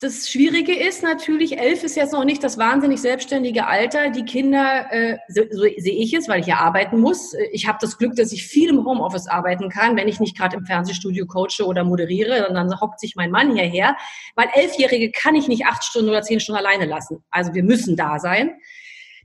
Das 0.00 0.30
Schwierige 0.30 0.78
ist 0.78 1.02
natürlich, 1.02 1.58
elf 1.58 1.82
ist 1.82 1.96
jetzt 1.96 2.12
noch 2.12 2.22
nicht 2.22 2.44
das 2.44 2.56
wahnsinnig 2.56 3.00
selbstständige 3.00 3.66
Alter. 3.66 4.10
Die 4.10 4.24
Kinder, 4.24 4.86
äh, 4.92 5.18
so, 5.26 5.42
so 5.50 5.62
sehe 5.62 5.76
ich 5.76 6.14
es, 6.14 6.28
weil 6.28 6.38
ich 6.38 6.46
ja 6.46 6.58
arbeiten 6.58 7.00
muss. 7.00 7.34
Ich 7.50 7.66
habe 7.66 7.78
das 7.80 7.98
Glück, 7.98 8.14
dass 8.14 8.30
ich 8.30 8.46
viel 8.46 8.68
im 8.70 8.84
Homeoffice 8.84 9.26
arbeiten 9.26 9.68
kann, 9.68 9.96
wenn 9.96 10.06
ich 10.06 10.20
nicht 10.20 10.36
gerade 10.36 10.56
im 10.56 10.64
Fernsehstudio 10.64 11.26
coache 11.26 11.66
oder 11.66 11.82
moderiere, 11.82 12.44
sondern 12.46 12.80
hockt 12.80 13.00
sich 13.00 13.16
mein 13.16 13.32
Mann 13.32 13.52
hierher. 13.56 13.96
Weil 14.36 14.46
Elfjährige 14.54 15.10
kann 15.10 15.34
ich 15.34 15.48
nicht 15.48 15.66
acht 15.66 15.82
Stunden 15.82 16.10
oder 16.10 16.22
zehn 16.22 16.38
Stunden 16.38 16.64
alleine 16.64 16.86
lassen. 16.86 17.24
Also 17.30 17.54
wir 17.54 17.64
müssen 17.64 17.96
da 17.96 18.20
sein 18.20 18.52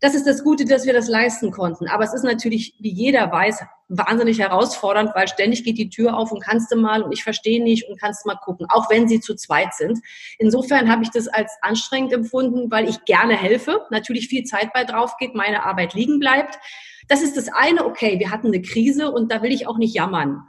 das 0.03 0.15
ist 0.15 0.27
das 0.27 0.43
Gute, 0.43 0.65
dass 0.65 0.85
wir 0.85 0.91
das 0.91 1.07
leisten 1.07 1.49
konnten. 1.49 1.87
Aber 1.87 2.03
es 2.03 2.13
ist 2.13 2.25
natürlich, 2.25 2.75
wie 2.77 2.91
jeder 2.91 3.31
weiß, 3.31 3.63
wahnsinnig 3.87 4.37
herausfordernd, 4.37 5.11
weil 5.15 5.29
ständig 5.29 5.63
geht 5.63 5.77
die 5.77 5.89
Tür 5.89 6.17
auf 6.17 6.33
und 6.33 6.43
kannst 6.43 6.73
du 6.73 6.75
mal 6.75 7.03
und 7.03 7.13
ich 7.13 7.23
verstehe 7.23 7.63
nicht 7.63 7.87
und 7.87 7.97
kannst 7.97 8.25
mal 8.25 8.35
gucken, 8.35 8.67
auch 8.69 8.89
wenn 8.89 9.07
sie 9.07 9.21
zu 9.21 9.33
zweit 9.33 9.73
sind. 9.73 9.99
Insofern 10.39 10.91
habe 10.91 11.03
ich 11.03 11.09
das 11.11 11.29
als 11.29 11.53
anstrengend 11.61 12.11
empfunden, 12.11 12.69
weil 12.69 12.89
ich 12.89 13.05
gerne 13.05 13.37
helfe, 13.37 13.79
natürlich 13.91 14.27
viel 14.27 14.43
Zeit 14.43 14.73
bei 14.73 14.83
drauf 14.83 15.15
geht, 15.15 15.35
meine 15.35 15.63
Arbeit 15.65 15.93
liegen 15.93 16.19
bleibt. 16.19 16.59
Das 17.07 17.21
ist 17.21 17.37
das 17.37 17.47
eine, 17.47 17.85
okay, 17.85 18.19
wir 18.19 18.29
hatten 18.29 18.47
eine 18.47 18.61
Krise 18.61 19.09
und 19.09 19.31
da 19.31 19.41
will 19.41 19.53
ich 19.53 19.67
auch 19.69 19.77
nicht 19.77 19.95
jammern. 19.95 20.41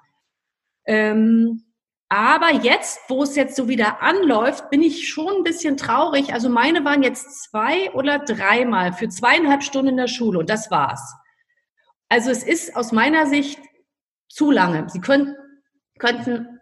Ähm, 0.84 1.63
aber 2.14 2.52
jetzt, 2.62 3.00
wo 3.08 3.24
es 3.24 3.34
jetzt 3.34 3.56
so 3.56 3.66
wieder 3.66 4.00
anläuft, 4.00 4.70
bin 4.70 4.82
ich 4.82 5.08
schon 5.08 5.38
ein 5.38 5.42
bisschen 5.42 5.76
traurig. 5.76 6.32
Also 6.32 6.48
meine 6.48 6.84
waren 6.84 7.02
jetzt 7.02 7.42
zwei 7.42 7.90
oder 7.92 8.20
dreimal 8.20 8.92
für 8.92 9.08
zweieinhalb 9.08 9.64
Stunden 9.64 9.88
in 9.88 9.96
der 9.96 10.06
Schule 10.06 10.38
und 10.38 10.48
das 10.48 10.70
war's. 10.70 11.12
Also 12.08 12.30
es 12.30 12.44
ist 12.44 12.76
aus 12.76 12.92
meiner 12.92 13.26
Sicht 13.26 13.58
zu 14.28 14.52
lange. 14.52 14.88
Sie 14.90 15.00
können, 15.00 15.34
könnten, 15.98 16.60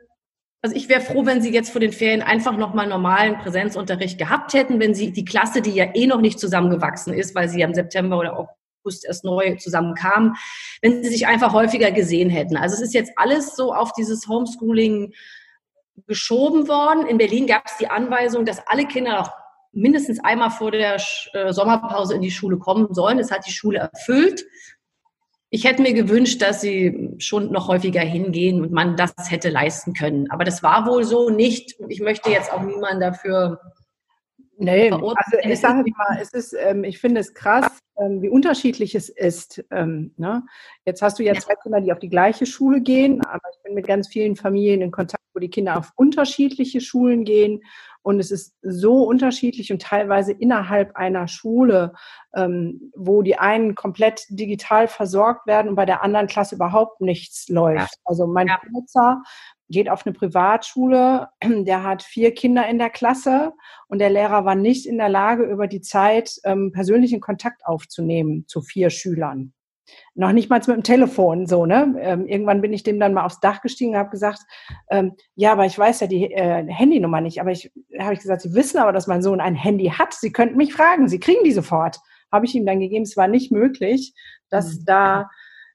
also 0.63 0.75
ich 0.75 0.89
wäre 0.89 1.03
froh, 1.03 1.27
wenn 1.27 1.43
Sie 1.43 1.53
jetzt 1.53 1.71
vor 1.71 1.83
den 1.83 1.93
Ferien 1.93 2.23
einfach 2.23 2.57
nochmal 2.57 2.87
normalen 2.87 3.37
Präsenzunterricht 3.37 4.17
gehabt 4.19 4.55
hätten, 4.55 4.81
wenn 4.81 4.95
Sie 4.95 5.13
die 5.13 5.27
Klasse, 5.27 5.61
die 5.61 5.73
ja 5.73 5.95
eh 5.95 6.07
noch 6.07 6.23
nicht 6.23 6.41
zusammengewachsen 6.41 7.13
ist, 7.13 7.35
weil 7.35 7.51
sie 7.51 7.61
im 7.61 7.75
September 7.75 8.19
oder 8.19 8.39
August 8.83 9.05
erst 9.05 9.25
neu 9.25 9.57
zusammenkamen, 9.57 10.35
wenn 10.81 11.05
sie 11.05 11.11
sich 11.11 11.27
einfach 11.27 11.53
häufiger 11.53 11.91
gesehen 11.91 12.31
hätten. 12.31 12.57
Also 12.57 12.77
es 12.77 12.81
ist 12.81 12.95
jetzt 12.95 13.13
alles 13.17 13.55
so 13.55 13.75
auf 13.75 13.93
dieses 13.93 14.27
Homeschooling 14.29 15.13
geschoben 16.07 16.69
worden. 16.69 17.07
In 17.07 17.19
Berlin 17.19 17.47
gab 17.47 17.67
es 17.67 17.77
die 17.77 17.89
Anweisung, 17.89 18.45
dass 18.45 18.67
alle 18.67 18.87
Kinder 18.87 19.19
noch 19.19 19.33
mindestens 19.73 20.23
einmal 20.23 20.51
vor 20.51 20.71
der 20.71 21.01
äh, 21.33 21.53
Sommerpause 21.53 22.15
in 22.15 22.23
die 22.23 22.31
Schule 22.31 22.59
kommen 22.59 22.93
sollen. 22.95 23.19
Das 23.19 23.31
hat 23.31 23.47
die 23.47 23.53
Schule 23.53 23.79
erfüllt. 23.79 24.45
Ich 25.51 25.65
hätte 25.65 25.83
mir 25.83 25.93
gewünscht, 25.93 26.41
dass 26.41 26.63
sie 26.63 27.11
schon 27.19 27.53
noch 27.53 27.69
häufiger 27.69 28.01
hingehen 28.01 28.63
und 28.63 28.73
man 28.73 28.97
das 28.97 29.13
hätte 29.29 29.51
leisten 29.51 29.93
können. 29.93 30.31
Aber 30.31 30.45
das 30.45 30.63
war 30.63 30.87
wohl 30.87 31.05
so 31.05 31.29
nicht. 31.29 31.75
Ich 31.89 32.01
möchte 32.01 32.31
jetzt 32.31 32.53
auch 32.53 32.63
niemanden 32.63 33.01
dafür 33.01 33.61
Nee, 34.59 34.91
also 34.91 35.15
ich 35.43 35.61
sage 35.61 35.91
mal, 35.97 36.19
es 36.21 36.33
ist, 36.33 36.55
ähm, 36.59 36.85
ich 36.85 36.99
finde 36.99 37.21
es 37.21 37.35
krass, 37.35 37.79
ähm, 37.99 38.23
wie 38.23 38.29
unterschiedlich 38.29 38.95
es 38.95 39.09
ist. 39.09 39.65
Ähm, 39.71 40.13
ne? 40.17 40.45
Jetzt 40.85 41.03
hast 41.03 41.19
du 41.19 41.23
ja 41.23 41.35
zwei 41.35 41.55
Kinder, 41.57 41.81
die 41.81 41.93
auf 41.93 41.99
die 41.99 42.09
gleiche 42.09 42.47
Schule 42.47 42.81
gehen, 42.81 43.25
aber 43.25 43.43
ich 43.53 43.63
bin 43.63 43.75
mit 43.75 43.87
ganz 43.87 44.09
vielen 44.09 44.37
Familien 44.37 44.83
in 44.83 44.91
Kontakt, 44.91 45.25
wo 45.35 45.41
die 45.41 45.51
Kinder 45.51 45.79
auf 45.79 45.93
unterschiedliche 45.97 46.81
Schulen 46.81 47.25
gehen. 47.25 47.63
Und 48.05 48.19
es 48.19 48.33
ist 48.33 48.57
so 48.63 49.05
unterschiedlich 49.05 49.73
und 49.73 49.81
teilweise 49.81 50.33
innerhalb 50.33 50.97
einer 50.97 51.29
Schule, 51.29 51.93
ähm, 52.35 52.91
wo 52.97 53.23
die 53.23 53.39
einen 53.39 53.77
komplett 53.77 54.27
digital 54.29 54.89
versorgt 54.89 55.47
werden 55.47 55.69
und 55.69 55.77
bei 55.77 55.87
der 55.87 56.03
anderen 56.03 56.27
Klasse 56.27 56.57
überhaupt 56.57 57.01
nichts 57.01 57.49
läuft. 57.49 57.95
Ja. 57.95 58.01
Also 58.05 58.27
mein 58.27 58.49
ja. 58.49 58.61
Geht 59.73 59.89
auf 59.91 60.07
eine 60.07 60.13
Privatschule, 60.13 61.29
der 61.43 61.83
hat 61.83 62.05
vier 62.05 62.33
Kinder 62.33 62.69
in 62.69 62.79
der 62.79 62.91
Klasse 62.91 63.53
und 63.89 63.99
der 63.99 64.11
Lehrer 64.11 64.45
war 64.45 64.55
nicht 64.55 64.87
in 64.87 64.99
der 64.99 65.09
Lage, 65.09 65.43
über 65.43 65.67
die 65.67 65.81
Zeit 65.81 66.37
ähm, 66.45 66.71
persönlichen 66.71 67.21
Kontakt 67.21 67.67
aufzunehmen 67.67 68.45
zu 68.47 68.61
vier 68.61 68.91
Schülern. 68.91 69.53
Noch 70.15 70.33
nicht 70.33 70.49
mal 70.49 70.59
mit 70.59 70.69
dem 70.69 70.83
Telefon, 70.83 71.47
so, 71.47 71.67
ne? 71.67 71.95
Ähm, 71.99 72.27
irgendwann 72.27 72.61
bin 72.61 72.73
ich 72.73 72.83
dem 72.83 73.01
dann 73.01 73.13
mal 73.13 73.25
aufs 73.25 73.41
Dach 73.41 73.61
gestiegen 73.61 73.93
und 73.93 73.99
habe 73.99 74.11
gesagt, 74.11 74.41
ähm, 74.91 75.13
ja, 75.35 75.53
aber 75.53 75.67
ich 75.67 75.79
weiß 75.79 76.01
ja 76.01 76.07
die 76.07 76.33
äh, 76.33 76.65
Handynummer 76.67 77.21
nicht. 77.21 77.41
Aber 77.41 77.51
ich 77.51 77.73
habe 77.99 78.15
ich 78.15 78.21
gesagt, 78.21 78.43
Sie 78.43 78.55
wissen 78.55 78.79
aber, 78.79 78.93
dass 78.93 79.07
mein 79.07 79.23
Sohn 79.23 79.41
ein 79.41 79.55
Handy 79.55 79.87
hat. 79.87 80.15
Sie 80.15 80.33
könnten 80.33 80.57
mich 80.57 80.73
fragen, 80.73 81.09
Sie 81.09 81.21
kriegen 81.21 81.45
die 81.45 81.53
sofort. 81.53 81.99
Habe 82.31 82.47
ich 82.47 82.55
ihm 82.55 82.65
dann 82.65 82.81
gegeben. 82.81 83.03
Es 83.03 83.17
war 83.17 83.29
nicht 83.29 83.53
möglich, 83.53 84.15
dass 84.49 84.79
mhm. 84.79 84.85
da 84.87 85.31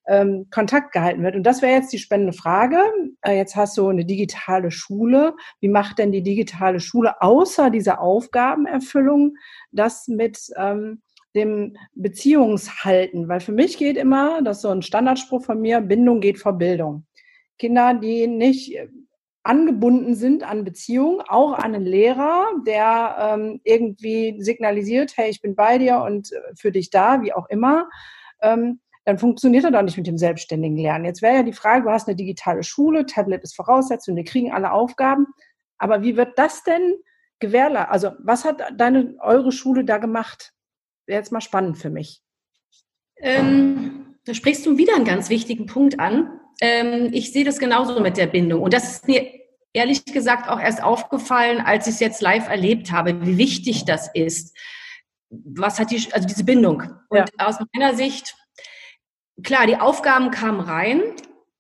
ähm, 0.08 0.48
Kontakt 0.50 0.94
gehalten 0.94 1.24
wird. 1.24 1.36
Und 1.36 1.44
das 1.44 1.62
wäre 1.62 1.74
jetzt 1.74 1.92
die 1.92 2.00
spannende 2.00 2.34
Frage. 2.34 2.80
Äh, 3.22 3.38
jetzt 3.38 3.56
hast 3.56 3.78
du 3.78 3.88
eine 3.88 4.06
digitale 4.06 4.72
Schule. 4.72 5.36
Wie 5.60 5.68
macht 5.68 6.00
denn 6.00 6.12
die 6.12 6.24
digitale 6.24 6.80
Schule 6.80 7.22
außer 7.22 7.70
dieser 7.70 8.02
Aufgabenerfüllung 8.02 9.36
das 9.72 10.08
mit 10.08 10.40
ähm, 10.58 11.02
dem 11.36 11.76
Beziehungshalten? 11.94 13.28
Weil 13.28 13.42
für 13.42 13.52
mich 13.52 13.78
geht 13.78 13.98
immer, 13.98 14.42
das 14.42 14.58
ist 14.58 14.62
so 14.64 14.70
ein 14.70 14.82
Standardspruch 14.82 15.44
von 15.44 15.60
mir, 15.60 15.82
Bindung 15.82 16.22
geht 16.22 16.40
vor 16.40 16.54
Bildung. 16.54 17.06
Kinder, 17.60 17.94
die 17.94 18.28
nicht 18.28 18.76
äh, 18.76 18.88
angebunden 19.44 20.14
sind 20.14 20.44
an 20.44 20.66
Beziehungen, 20.66 21.22
auch 21.22 21.54
an 21.54 21.74
einen 21.74 21.86
Lehrer, 21.86 22.48
der 22.66 23.16
ähm, 23.20 23.62
irgendwie 23.64 24.36
signalisiert, 24.40 25.14
hey, 25.16 25.30
ich 25.30 25.42
bin 25.42 25.56
bei 25.56 25.78
dir 25.78 26.02
und 26.02 26.32
äh, 26.34 26.40
für 26.56 26.72
dich 26.72 26.90
da, 26.90 27.22
wie 27.22 27.34
auch 27.34 27.50
immer, 27.50 27.90
ähm, 28.42 28.80
dann 29.08 29.20
funktioniert 29.20 29.64
er 29.64 29.72
doch 29.72 29.84
nicht 29.84 29.96
mit 29.96 30.06
dem 30.06 30.18
selbstständigen 30.18 30.76
Lernen. 30.76 31.06
Jetzt 31.06 31.22
wäre 31.22 31.36
ja 31.36 31.44
die 31.44 31.54
Frage, 31.54 31.84
du 31.86 31.90
hast 31.90 32.10
eine 32.10 32.18
digitale 32.18 32.62
Schule, 32.62 33.06
Tablet 33.06 33.42
ist 33.42 33.56
Voraussetzung, 33.56 34.18
wir 34.18 34.26
kriegen 34.26 34.52
alle 34.52 34.74
Aufgaben. 34.74 35.28
Aber 35.78 36.02
wie 36.04 36.18
wird 36.18 36.38
das 36.38 36.66
denn 36.66 36.94
gewährleistet? 37.40 37.90
Also 37.90 38.12
was 38.20 38.44
hat 38.44 38.62
deine, 38.76 39.16
eure 39.22 39.54
Schule 39.54 39.86
da 39.86 39.98
gemacht? 39.98 40.52
Wäre 41.06 41.20
jetzt 41.20 41.32
mal 41.32 41.40
spannend 41.40 41.78
für 41.78 41.90
mich. 41.90 42.22
Ähm, 43.22 44.18
da 44.26 44.34
sprichst 44.34 44.66
du 44.66 44.78
wieder 44.78 44.98
einen 44.98 45.06
ganz 45.06 45.30
wichtigen 45.30 45.68
Punkt 45.68 46.02
an. 46.02 46.42
ähm, 46.60 47.08
ich 47.14 47.32
sehe 47.32 47.46
das 47.46 47.60
genauso 47.60 48.02
mit 48.02 48.18
der 48.18 48.28
Bindung. 48.28 48.62
Und 48.62 48.74
das 48.74 48.92
ist 48.92 49.08
mir 49.08 49.26
ehrlich 49.72 50.04
gesagt 50.04 50.50
auch 50.50 50.60
erst 50.60 50.84
aufgefallen, 50.84 51.62
als 51.62 51.88
ich 51.88 51.94
es 51.94 52.00
jetzt 52.02 52.22
live 52.22 52.50
erlebt 52.50 52.92
habe, 52.92 53.26
wie 53.26 53.38
wichtig 53.38 53.86
das 53.86 54.10
ist. 54.14 54.54
Was 55.30 55.80
hat 55.80 55.92
die, 55.92 56.12
also 56.12 56.28
diese 56.28 56.44
Bindung. 56.44 56.84
Und 57.08 57.20
ja. 57.20 57.26
aus 57.38 57.56
meiner 57.74 57.96
Sicht, 57.96 58.36
klar, 59.44 59.68
die 59.68 59.78
Aufgaben 59.78 60.32
kamen 60.32 60.60
rein, 60.60 61.02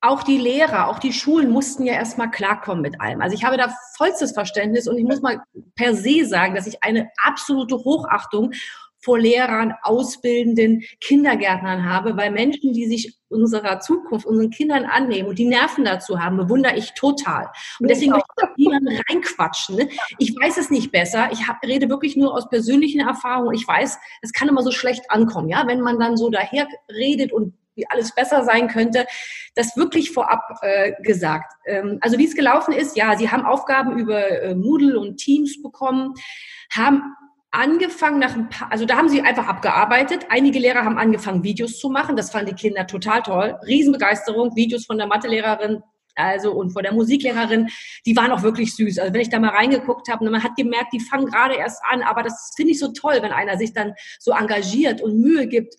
auch 0.02 0.24
die 0.24 0.38
Lehrer, 0.38 0.90
auch 0.90 1.00
die 1.00 1.14
Schulen 1.14 1.50
mussten 1.50 1.84
ja 1.84 1.94
erstmal 1.94 2.30
klarkommen 2.30 2.82
mit 2.82 3.02
allem. 3.02 3.22
Also 3.22 3.36
ich 3.36 3.44
habe 3.44 3.58
da 3.58 3.74
vollstes 3.98 4.32
Verständnis 4.32 4.88
und 4.88 4.98
ich 4.98 5.04
muss 5.04 5.22
mal 5.22 5.42
per 5.76 5.96
se 5.96 6.26
sagen, 6.26 6.56
dass 6.56 6.68
ich 6.68 6.84
eine 6.84 7.10
absolute 7.18 7.76
Hochachtung 7.76 8.52
vor 9.00 9.20
Lehrern, 9.20 9.74
Ausbildenden, 9.84 10.84
Kindergärtnern 11.02 11.86
habe, 11.86 12.18
weil 12.18 12.32
Menschen, 12.32 12.74
die 12.74 12.88
sich 12.88 13.16
unserer 13.30 13.80
Zukunft, 13.80 14.26
unseren 14.26 14.50
Kindern 14.50 14.86
annehmen 14.86 15.30
und 15.30 15.40
die 15.40 15.46
Nerven 15.46 15.86
dazu 15.86 16.20
haben, 16.20 16.38
bewundere 16.38 16.76
ich 16.76 16.94
total. 16.94 17.50
Und 17.80 17.90
deswegen 17.90 18.12
möchte 18.12 18.28
ich 18.38 18.44
auch 18.44 18.58
niemanden 18.58 19.00
reinquatschen. 19.10 19.78
Ne? 19.78 19.90
Ich 20.20 20.36
weiß 20.36 20.58
es 20.58 20.70
nicht 20.70 20.92
besser. 20.92 21.30
Ich 21.32 21.48
hab, 21.48 21.64
rede 21.64 21.90
wirklich 21.90 22.16
nur 22.16 22.34
aus 22.34 22.50
persönlichen 22.50 23.02
Erfahrungen. 23.02 23.54
Ich 23.54 23.68
weiß, 23.68 23.98
es 24.22 24.34
kann 24.34 24.50
immer 24.50 24.62
so 24.62 24.72
schlecht 24.72 25.10
ankommen, 25.10 25.50
ja, 25.50 25.66
wenn 25.68 25.82
man 25.82 26.00
dann 26.00 26.18
so 26.18 26.30
daher 26.30 26.68
redet 26.90 27.32
und 27.32 27.54
wie 27.78 27.88
alles 27.90 28.14
besser 28.14 28.44
sein 28.44 28.68
könnte, 28.68 29.06
das 29.56 29.78
wirklich 29.78 30.12
vorab 30.12 30.60
äh, 30.62 30.94
gesagt. 31.04 31.54
Ähm, 31.66 32.00
also 32.02 32.18
wie 32.18 32.26
es 32.26 32.36
gelaufen 32.36 32.74
ist, 32.74 32.98
ja, 32.98 33.16
sie 33.16 33.30
haben 33.30 33.46
Aufgaben 33.46 33.98
über 33.98 34.28
äh, 34.42 34.56
Moodle 34.56 35.00
und 35.00 35.18
Teams 35.18 35.62
bekommen, 35.62 36.14
haben 36.72 37.04
angefangen 37.52 38.20
nach 38.20 38.36
ein 38.36 38.50
paar, 38.50 38.72
also 38.72 38.86
da 38.86 38.98
haben 38.98 39.10
sie 39.10 39.22
einfach 39.22 39.48
abgearbeitet. 39.48 40.26
Einige 40.30 40.60
Lehrer 40.60 40.84
haben 40.84 40.98
angefangen, 40.98 41.44
Videos 41.44 41.80
zu 41.80 41.90
machen. 41.90 42.16
Das 42.16 42.32
fanden 42.32 42.56
die 42.56 42.62
Kinder 42.62 42.86
total 42.86 43.24
toll. 43.24 43.58
Riesenbegeisterung. 43.66 44.56
Videos 44.56 44.86
von 44.86 44.98
der 44.98 45.08
Mathelehrerin, 45.08 45.82
also 46.18 46.52
und 46.52 46.72
von 46.72 46.84
der 46.84 46.94
Musiklehrerin, 46.94 47.68
die 48.06 48.16
waren 48.16 48.32
auch 48.32 48.44
wirklich 48.44 48.76
süß. 48.76 49.00
Also 49.00 49.14
wenn 49.14 49.22
ich 49.22 49.30
da 49.30 49.40
mal 49.40 49.52
reingeguckt 49.52 50.10
habe, 50.10 50.30
man 50.30 50.44
hat 50.44 50.56
gemerkt, 50.56 50.94
die 50.94 51.00
fangen 51.00 51.28
gerade 51.28 51.56
erst 51.56 51.82
an, 51.90 52.02
aber 52.02 52.24
das 52.24 52.54
finde 52.56 52.74
ich 52.74 52.80
so 52.80 52.92
toll, 52.92 53.20
wenn 53.22 53.32
einer 53.32 53.58
sich 53.58 53.74
dann 53.74 53.94
so 54.20 54.32
engagiert 54.32 55.02
und 55.02 55.20
Mühe 55.20 55.48
gibt 55.48 55.76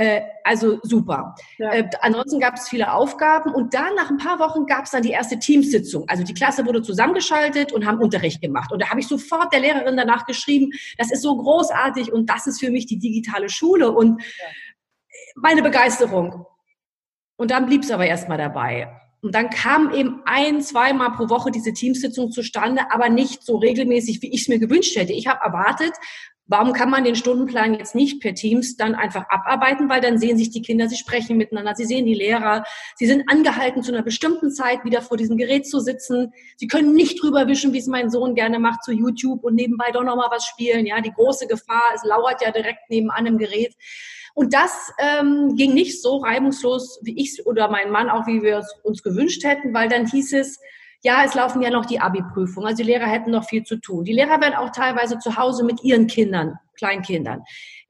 äh, 0.00 0.22
also 0.44 0.78
super. 0.82 1.34
Ja. 1.58 1.72
Äh, 1.72 1.90
ansonsten 2.00 2.40
gab 2.40 2.54
es 2.54 2.70
viele 2.70 2.90
Aufgaben 2.94 3.52
und 3.52 3.74
dann 3.74 3.94
nach 3.96 4.08
ein 4.08 4.16
paar 4.16 4.38
Wochen 4.38 4.64
gab 4.64 4.84
es 4.84 4.92
dann 4.92 5.02
die 5.02 5.10
erste 5.10 5.38
Teamsitzung. 5.38 6.08
Also 6.08 6.24
die 6.24 6.32
Klasse 6.32 6.64
wurde 6.64 6.80
zusammengeschaltet 6.80 7.70
und 7.70 7.84
haben 7.84 7.98
Unterricht 7.98 8.40
gemacht. 8.40 8.72
Und 8.72 8.80
da 8.80 8.88
habe 8.88 9.00
ich 9.00 9.06
sofort 9.06 9.52
der 9.52 9.60
Lehrerin 9.60 9.98
danach 9.98 10.24
geschrieben, 10.24 10.70
das 10.96 11.12
ist 11.12 11.20
so 11.20 11.36
großartig 11.36 12.10
und 12.12 12.30
das 12.30 12.46
ist 12.46 12.60
für 12.60 12.70
mich 12.70 12.86
die 12.86 12.98
digitale 12.98 13.50
Schule 13.50 13.90
und 13.92 14.22
ja. 14.22 14.46
meine 15.34 15.62
Begeisterung. 15.62 16.46
Und 17.36 17.50
dann 17.50 17.66
blieb 17.66 17.82
es 17.82 17.90
aber 17.90 18.06
erstmal 18.06 18.38
dabei. 18.38 18.88
Und 19.20 19.34
dann 19.34 19.50
kam 19.50 19.92
eben 19.92 20.22
ein, 20.24 20.62
zweimal 20.62 21.12
pro 21.12 21.28
Woche 21.28 21.50
diese 21.50 21.74
Teamsitzung 21.74 22.30
zustande, 22.30 22.90
aber 22.90 23.10
nicht 23.10 23.42
so 23.42 23.58
regelmäßig, 23.58 24.22
wie 24.22 24.32
ich 24.32 24.42
es 24.42 24.48
mir 24.48 24.58
gewünscht 24.58 24.96
hätte. 24.96 25.12
Ich 25.12 25.26
habe 25.26 25.44
erwartet, 25.44 25.92
Warum 26.50 26.72
kann 26.72 26.90
man 26.90 27.04
den 27.04 27.14
Stundenplan 27.14 27.74
jetzt 27.74 27.94
nicht 27.94 28.20
per 28.20 28.34
Teams 28.34 28.76
dann 28.76 28.96
einfach 28.96 29.24
abarbeiten? 29.28 29.88
Weil 29.88 30.00
dann 30.00 30.18
sehen 30.18 30.36
sich 30.36 30.50
die 30.50 30.62
Kinder, 30.62 30.88
sie 30.88 30.96
sprechen 30.96 31.36
miteinander, 31.36 31.76
sie 31.76 31.84
sehen 31.84 32.06
die 32.06 32.14
Lehrer, 32.14 32.64
sie 32.96 33.06
sind 33.06 33.30
angehalten, 33.30 33.84
zu 33.84 33.92
einer 33.92 34.02
bestimmten 34.02 34.50
Zeit 34.50 34.84
wieder 34.84 35.00
vor 35.00 35.16
diesem 35.16 35.36
Gerät 35.36 35.68
zu 35.68 35.78
sitzen. 35.78 36.32
Sie 36.56 36.66
können 36.66 36.92
nicht 36.92 37.22
drüber 37.22 37.46
wischen, 37.46 37.72
wie 37.72 37.78
es 37.78 37.86
mein 37.86 38.10
Sohn 38.10 38.34
gerne 38.34 38.58
macht, 38.58 38.82
zu 38.82 38.90
YouTube 38.90 39.44
und 39.44 39.54
nebenbei 39.54 39.92
doch 39.92 40.02
nochmal 40.02 40.26
was 40.32 40.44
spielen. 40.44 40.86
Ja, 40.86 41.00
die 41.00 41.12
große 41.12 41.46
Gefahr, 41.46 41.92
es 41.94 42.02
lauert 42.02 42.42
ja 42.42 42.50
direkt 42.50 42.90
nebenan 42.90 43.26
im 43.26 43.38
Gerät. 43.38 43.76
Und 44.34 44.52
das 44.52 44.92
ähm, 44.98 45.54
ging 45.54 45.72
nicht 45.72 46.02
so 46.02 46.16
reibungslos, 46.16 46.98
wie 47.04 47.16
ich 47.16 47.46
oder 47.46 47.70
mein 47.70 47.92
Mann 47.92 48.10
auch, 48.10 48.26
wie 48.26 48.42
wir 48.42 48.58
es 48.58 48.74
uns 48.82 49.04
gewünscht 49.04 49.44
hätten, 49.44 49.72
weil 49.72 49.88
dann 49.88 50.08
hieß 50.08 50.32
es, 50.32 50.58
ja, 51.02 51.24
es 51.24 51.34
laufen 51.34 51.62
ja 51.62 51.70
noch 51.70 51.86
die 51.86 52.00
Abi-Prüfungen, 52.00 52.66
also 52.66 52.82
die 52.82 52.90
Lehrer 52.90 53.06
hätten 53.06 53.30
noch 53.30 53.44
viel 53.44 53.64
zu 53.64 53.76
tun. 53.76 54.04
Die 54.04 54.12
Lehrer 54.12 54.40
werden 54.40 54.54
auch 54.54 54.70
teilweise 54.70 55.18
zu 55.18 55.36
Hause 55.36 55.64
mit 55.64 55.82
ihren 55.82 56.06
Kindern, 56.06 56.58
Kleinkindern. 56.76 57.42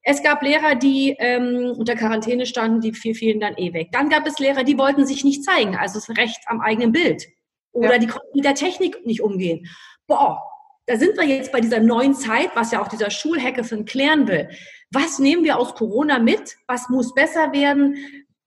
Es 0.03 0.23
gab 0.23 0.43
Lehrer, 0.43 0.77
die 0.77 1.17
ähm, 1.19 1.75
unter 1.77 1.95
Quarantäne 1.95 2.47
standen, 2.47 2.81
die 2.81 2.95
vier 2.95 3.15
fielen 3.15 3.41
dann 3.41 3.57
eh 3.57 3.73
weg. 3.73 3.89
Dann 3.93 4.09
gab 4.09 4.27
es 4.27 4.39
Lehrer, 4.39 4.65
die 4.65 4.79
wollten 4.79 5.07
sich 5.07 5.25
nicht 5.25 5.45
zeigen, 5.45 5.77
also 5.77 5.99
das 5.99 6.17
Recht 6.17 6.41
am 6.47 6.61
eigenen 6.61 6.93
Bild. 6.93 7.27
Oder 7.73 7.95
ja. 7.95 7.99
die 7.99 8.07
konnten 8.07 8.31
mit 8.35 8.45
der 8.45 8.55
Technik 8.55 9.05
nicht 9.05 9.23
umgehen. 9.23 9.67
Boah, 10.07 10.43
da 10.87 10.97
sind 10.97 11.17
wir 11.17 11.25
jetzt 11.25 11.53
bei 11.53 11.61
dieser 11.61 11.81
neuen 11.81 12.15
Zeit, 12.15 12.51
was 12.55 12.73
ja 12.73 12.83
auch 12.83 12.89
dieser 12.89 13.11
Schulhackathon 13.11 13.85
klären 13.85 14.27
will. 14.27 14.49
Was 14.91 15.19
nehmen 15.19 15.45
wir 15.45 15.59
aus 15.59 15.75
Corona 15.75 16.19
mit? 16.19 16.57
Was 16.67 16.89
muss 16.89 17.15
besser 17.15 17.53
werden? 17.53 17.97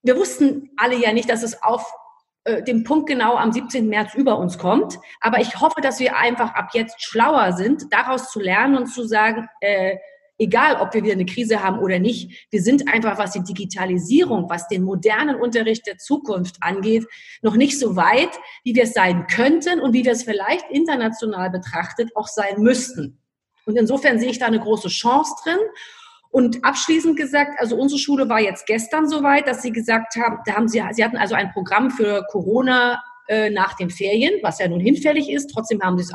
Wir 0.01 0.17
wussten 0.17 0.71
alle 0.75 0.97
ja 0.97 1.13
nicht, 1.13 1.29
dass 1.29 1.43
es 1.43 1.61
auf 1.63 1.89
dem 2.63 2.83
Punkt 2.83 3.07
genau 3.07 3.35
am 3.35 3.51
17. 3.51 3.87
März 3.87 4.13
über 4.15 4.37
uns 4.37 4.57
kommt. 4.57 4.97
Aber 5.21 5.39
ich 5.39 5.59
hoffe, 5.59 5.81
dass 5.81 5.99
wir 5.99 6.17
einfach 6.17 6.53
ab 6.53 6.69
jetzt 6.73 7.03
schlauer 7.03 7.53
sind, 7.53 7.91
daraus 7.91 8.31
zu 8.31 8.39
lernen 8.39 8.77
und 8.77 8.87
zu 8.87 9.05
sagen, 9.05 9.47
äh, 9.61 9.97
egal 10.37 10.77
ob 10.81 10.93
wir 10.93 11.03
wieder 11.03 11.13
eine 11.13 11.25
Krise 11.25 11.63
haben 11.63 11.79
oder 11.79 11.99
nicht, 11.99 12.47
wir 12.51 12.61
sind 12.61 12.91
einfach, 12.91 13.17
was 13.17 13.31
die 13.31 13.43
Digitalisierung, 13.43 14.49
was 14.49 14.67
den 14.67 14.83
modernen 14.83 15.39
Unterricht 15.39 15.87
der 15.87 15.97
Zukunft 15.97 16.57
angeht, 16.61 17.05
noch 17.41 17.55
nicht 17.55 17.79
so 17.79 17.95
weit, 17.95 18.31
wie 18.63 18.75
wir 18.75 18.83
es 18.83 18.93
sein 18.93 19.27
könnten 19.27 19.79
und 19.79 19.93
wie 19.93 20.05
wir 20.05 20.11
es 20.11 20.23
vielleicht 20.23 20.69
international 20.69 21.49
betrachtet 21.49 22.11
auch 22.15 22.27
sein 22.27 22.61
müssten. 22.61 23.19
Und 23.65 23.77
insofern 23.77 24.19
sehe 24.19 24.29
ich 24.29 24.39
da 24.39 24.47
eine 24.47 24.59
große 24.59 24.89
Chance 24.89 25.33
drin. 25.43 25.59
Und 26.33 26.65
abschließend 26.65 27.15
gesagt, 27.15 27.59
also 27.59 27.75
unsere 27.75 27.99
Schule 27.99 28.27
war 28.27 28.39
jetzt 28.39 28.65
gestern 28.65 29.07
soweit, 29.07 29.47
dass 29.47 29.61
sie 29.61 29.71
gesagt 29.71 30.15
haben, 30.15 30.39
da 30.47 30.55
haben 30.55 30.67
sie, 30.67 30.81
sie 30.93 31.05
hatten 31.05 31.15
also 31.15 31.35
ein 31.35 31.51
Programm 31.51 31.91
für 31.91 32.25
Corona 32.31 33.03
äh, 33.27 33.51
nach 33.51 33.75
den 33.75 33.91
Ferien, 33.91 34.39
was 34.41 34.57
ja 34.57 34.67
nun 34.67 34.79
hinfällig 34.79 35.29
ist. 35.29 35.51
Trotzdem 35.53 35.79
haben 35.83 35.95
sie 35.95 36.05
es 36.05 36.11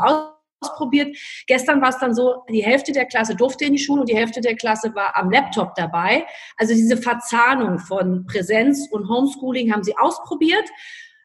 ausprobiert. 0.61 1.17
Gestern 1.47 1.81
war 1.81 1.91
es 1.91 1.99
dann 1.99 2.17
so, 2.17 2.43
die 2.51 2.65
Hälfte 2.65 2.91
der 2.91 3.05
Klasse 3.05 3.37
durfte 3.37 3.65
in 3.67 3.75
die 3.75 3.79
Schule 3.79 4.01
und 4.01 4.09
die 4.09 4.17
Hälfte 4.17 4.41
der 4.41 4.57
Klasse 4.57 4.93
war 4.93 5.17
am 5.17 5.31
Laptop 5.31 5.77
dabei. 5.77 6.27
Also 6.57 6.75
diese 6.75 6.97
Verzahnung 6.97 7.79
von 7.79 8.27
Präsenz 8.27 8.89
und 8.91 9.09
Homeschooling 9.09 9.73
haben 9.73 9.85
sie 9.85 9.97
ausprobiert. 9.97 10.69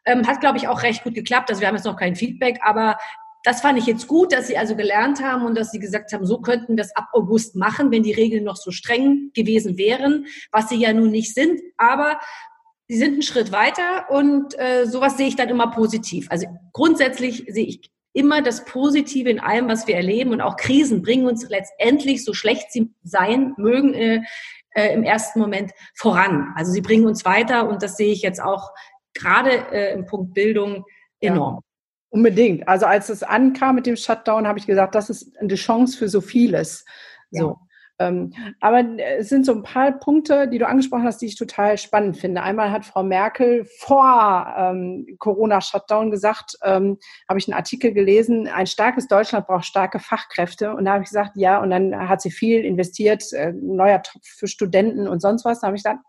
Ähm, 0.06 0.27
hat, 0.27 0.39
glaube 0.39 0.60
ich, 0.60 0.67
auch 0.67 0.84
recht 0.84 1.03
gut 1.03 1.15
geklappt. 1.15 1.49
Also 1.49 1.62
wir 1.62 1.67
haben 1.67 1.75
jetzt 1.75 1.86
noch 1.86 1.97
kein 1.97 2.15
Feedback, 2.15 2.60
aber 2.62 2.97
das 3.43 3.62
fand 3.62 3.77
ich 3.77 3.86
jetzt 3.86 4.08
gut, 4.08 4.32
dass 4.32 4.47
Sie 4.47 4.58
also 4.58 4.75
gelernt 4.75 5.21
haben 5.21 5.45
und 5.45 5.56
dass 5.56 5.71
Sie 5.71 5.79
gesagt 5.79 6.13
haben, 6.13 6.25
so 6.25 6.39
könnten 6.39 6.77
wir 6.77 6.84
es 6.84 6.95
ab 6.95 7.10
August 7.13 7.56
machen, 7.56 7.91
wenn 7.91 8.03
die 8.03 8.13
Regeln 8.13 8.43
noch 8.43 8.56
so 8.56 8.71
streng 8.71 9.32
gewesen 9.34 9.77
wären, 9.77 10.25
was 10.51 10.69
sie 10.69 10.77
ja 10.77 10.93
nun 10.93 11.12
nicht 11.12 11.34
sind. 11.34 11.62
Aber 11.77 12.19
sie 12.88 12.97
sind 12.97 13.13
einen 13.13 13.21
Schritt 13.21 13.51
weiter 13.51 14.10
und 14.10 14.58
äh, 14.58 14.86
sowas 14.86 15.17
sehe 15.17 15.27
ich 15.27 15.36
dann 15.36 15.49
immer 15.49 15.71
positiv. 15.71 16.27
Also 16.29 16.47
grundsätzlich 16.71 17.45
sehe 17.49 17.65
ich 17.65 17.91
immer 18.13 18.41
das 18.41 18.63
Positive 18.65 19.29
in 19.29 19.39
allem, 19.39 19.67
was 19.67 19.88
wir 19.88 19.95
erleben 19.95 20.32
und 20.32 20.41
auch 20.41 20.56
Krisen 20.56 21.01
bringen 21.01 21.27
uns 21.27 21.49
letztendlich, 21.49 22.23
so 22.23 22.34
schlecht 22.34 22.71
sie 22.71 22.93
sein 23.03 23.53
mögen, 23.58 23.93
äh, 23.93 24.21
äh, 24.75 24.93
im 24.93 25.03
ersten 25.03 25.39
Moment 25.39 25.71
voran. 25.95 26.53
Also 26.56 26.71
sie 26.71 26.82
bringen 26.82 27.06
uns 27.06 27.25
weiter 27.25 27.67
und 27.67 27.84
das 27.84 27.97
sehe 27.97 28.12
ich 28.12 28.21
jetzt 28.21 28.41
auch 28.41 28.71
gerade 29.13 29.71
äh, 29.71 29.93
im 29.93 30.06
Punkt 30.06 30.34
Bildung 30.34 30.86
enorm. 31.19 31.56
Ja. 31.56 31.62
Unbedingt. 32.13 32.67
Also 32.67 32.86
als 32.86 33.10
es 33.10 33.23
ankam 33.23 33.73
mit 33.73 33.88
dem 33.88 33.95
Shutdown, 33.95 34.47
habe 34.47 34.60
ich 34.60 34.67
gesagt, 34.67 34.93
das 34.93 35.10
ist 35.10 35.36
eine 35.39 35.56
Chance 35.56 35.97
für 35.97 36.08
so 36.08 36.21
vieles. 36.21 36.86
So. 37.32 37.58
Ja. 37.99 38.08
Ähm, 38.08 38.34
aber 38.60 38.84
es 38.99 39.30
sind 39.30 39.47
so 39.47 39.52
ein 39.52 39.63
paar 39.63 39.91
Punkte, 39.93 40.47
die 40.47 40.60
du 40.60 40.67
angesprochen 40.67 41.06
hast, 41.06 41.23
die 41.23 41.26
ich 41.26 41.38
total 41.38 41.76
spannend 41.80 42.17
finde. 42.17 42.43
Einmal 42.43 42.71
hat 42.71 42.86
Frau 42.86 43.02
Merkel 43.02 43.65
vor 43.80 44.45
ähm, 44.56 45.08
Corona-Shutdown 45.17 46.12
gesagt, 46.12 46.56
ähm, 46.62 46.99
habe 47.28 47.39
ich 47.39 47.47
einen 47.47 47.58
Artikel 47.58 47.93
gelesen, 47.93 48.47
ein 48.47 48.67
starkes 48.67 49.08
Deutschland 49.08 49.47
braucht 49.47 49.65
starke 49.65 49.97
Fachkräfte. 49.97 50.76
Und 50.76 50.86
da 50.86 50.93
habe 50.93 51.04
ich 51.04 51.10
gesagt, 51.10 51.32
ja, 51.34 51.60
und 51.60 51.71
dann 51.71 52.08
hat 52.08 52.21
sie 52.21 52.30
viel 52.32 52.63
investiert, 52.63 53.34
äh, 53.34 53.54
neuer 53.54 54.04
Topf 54.04 54.23
für 54.23 54.47
Studenten 54.47 55.08
und 55.08 55.19
sonst 55.19 55.45
was. 55.45 55.62
Da 55.62 55.67
habe 55.67 55.78
ich 55.78 55.84
gesagt, 55.84 56.04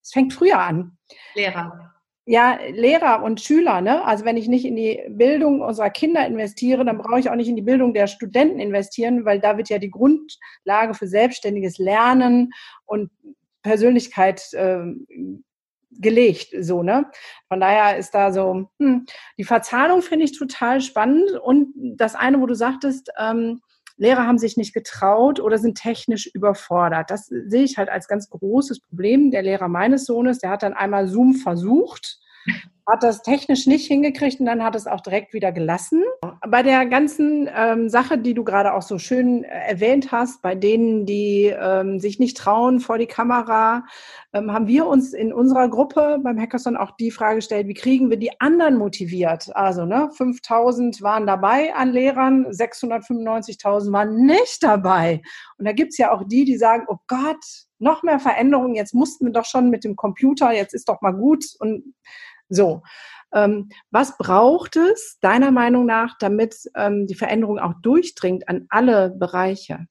es 0.00 0.12
fängt 0.12 0.32
früher 0.32 0.60
an. 0.60 0.96
Lehrer 1.34 1.92
ja, 2.26 2.58
Lehrer 2.70 3.22
und 3.22 3.40
Schüler, 3.40 3.80
ne? 3.80 4.04
Also 4.04 4.24
wenn 4.24 4.36
ich 4.36 4.46
nicht 4.48 4.64
in 4.64 4.76
die 4.76 5.02
Bildung 5.08 5.62
unserer 5.62 5.90
Kinder 5.90 6.26
investiere, 6.26 6.84
dann 6.84 6.98
brauche 6.98 7.18
ich 7.18 7.30
auch 7.30 7.34
nicht 7.34 7.48
in 7.48 7.56
die 7.56 7.62
Bildung 7.62 7.94
der 7.94 8.06
Studenten 8.06 8.60
investieren, 8.60 9.24
weil 9.24 9.40
da 9.40 9.56
wird 9.56 9.68
ja 9.68 9.78
die 9.78 9.90
Grundlage 9.90 10.94
für 10.94 11.06
selbstständiges 11.06 11.78
Lernen 11.78 12.52
und 12.86 13.10
Persönlichkeit 13.62 14.52
äh, 14.52 14.84
gelegt, 15.90 16.54
so, 16.60 16.82
ne? 16.82 17.10
Von 17.48 17.60
daher 17.60 17.98
ist 17.98 18.12
da 18.12 18.32
so, 18.32 18.68
hm, 18.78 19.06
die 19.38 19.44
Verzahnung 19.44 20.02
finde 20.02 20.24
ich 20.24 20.38
total 20.38 20.80
spannend 20.80 21.30
und 21.42 21.72
das 21.96 22.14
eine, 22.14 22.40
wo 22.40 22.46
du 22.46 22.54
sagtest, 22.54 23.10
ähm, 23.18 23.60
Lehrer 24.00 24.26
haben 24.26 24.38
sich 24.38 24.56
nicht 24.56 24.72
getraut 24.72 25.40
oder 25.40 25.58
sind 25.58 25.76
technisch 25.76 26.26
überfordert. 26.26 27.10
Das 27.10 27.26
sehe 27.26 27.64
ich 27.64 27.76
halt 27.76 27.90
als 27.90 28.08
ganz 28.08 28.30
großes 28.30 28.80
Problem. 28.80 29.30
Der 29.30 29.42
Lehrer 29.42 29.68
meines 29.68 30.06
Sohnes, 30.06 30.38
der 30.38 30.48
hat 30.48 30.62
dann 30.62 30.72
einmal 30.72 31.06
Zoom 31.06 31.34
versucht 31.34 32.18
hat 32.90 33.02
das 33.02 33.22
technisch 33.22 33.66
nicht 33.66 33.86
hingekriegt 33.86 34.40
und 34.40 34.46
dann 34.46 34.64
hat 34.64 34.74
es 34.74 34.86
auch 34.86 35.00
direkt 35.00 35.32
wieder 35.32 35.52
gelassen. 35.52 36.02
Bei 36.46 36.62
der 36.62 36.86
ganzen 36.86 37.48
ähm, 37.54 37.88
Sache, 37.88 38.18
die 38.18 38.34
du 38.34 38.44
gerade 38.44 38.74
auch 38.74 38.82
so 38.82 38.98
schön 38.98 39.44
äh, 39.44 39.48
erwähnt 39.68 40.12
hast, 40.12 40.42
bei 40.42 40.54
denen, 40.54 41.06
die 41.06 41.54
ähm, 41.56 42.00
sich 42.00 42.18
nicht 42.18 42.36
trauen 42.36 42.80
vor 42.80 42.98
die 42.98 43.06
Kamera, 43.06 43.84
ähm, 44.32 44.52
haben 44.52 44.66
wir 44.66 44.86
uns 44.86 45.12
in 45.12 45.32
unserer 45.32 45.68
Gruppe 45.68 46.18
beim 46.22 46.38
Hackathon 46.40 46.76
auch 46.76 46.92
die 46.92 47.10
Frage 47.10 47.36
gestellt, 47.36 47.68
wie 47.68 47.74
kriegen 47.74 48.10
wir 48.10 48.16
die 48.16 48.40
anderen 48.40 48.76
motiviert? 48.76 49.54
Also 49.54 49.84
ne, 49.84 50.10
5000 50.12 51.00
waren 51.02 51.26
dabei 51.26 51.74
an 51.74 51.92
Lehrern, 51.92 52.46
695.000 52.46 53.92
waren 53.92 54.26
nicht 54.26 54.62
dabei. 54.62 55.22
Und 55.58 55.66
da 55.66 55.72
gibt's 55.72 55.98
ja 55.98 56.10
auch 56.10 56.24
die, 56.26 56.44
die 56.44 56.56
sagen, 56.56 56.86
oh 56.88 56.98
Gott, 57.06 57.44
noch 57.78 58.02
mehr 58.02 58.18
Veränderungen, 58.18 58.74
jetzt 58.74 58.94
mussten 58.94 59.26
wir 59.26 59.32
doch 59.32 59.46
schon 59.46 59.70
mit 59.70 59.84
dem 59.84 59.96
Computer, 59.96 60.52
jetzt 60.52 60.74
ist 60.74 60.88
doch 60.88 61.00
mal 61.00 61.12
gut 61.12 61.44
und 61.60 61.94
so. 62.50 62.82
Ähm, 63.32 63.70
was 63.90 64.18
braucht 64.18 64.76
es 64.76 65.18
deiner 65.20 65.50
Meinung 65.50 65.86
nach, 65.86 66.18
damit 66.18 66.68
ähm, 66.74 67.06
die 67.06 67.14
Veränderung 67.14 67.58
auch 67.58 67.74
durchdringt 67.80 68.48
an 68.48 68.66
alle 68.68 69.10
Bereiche? 69.10 69.86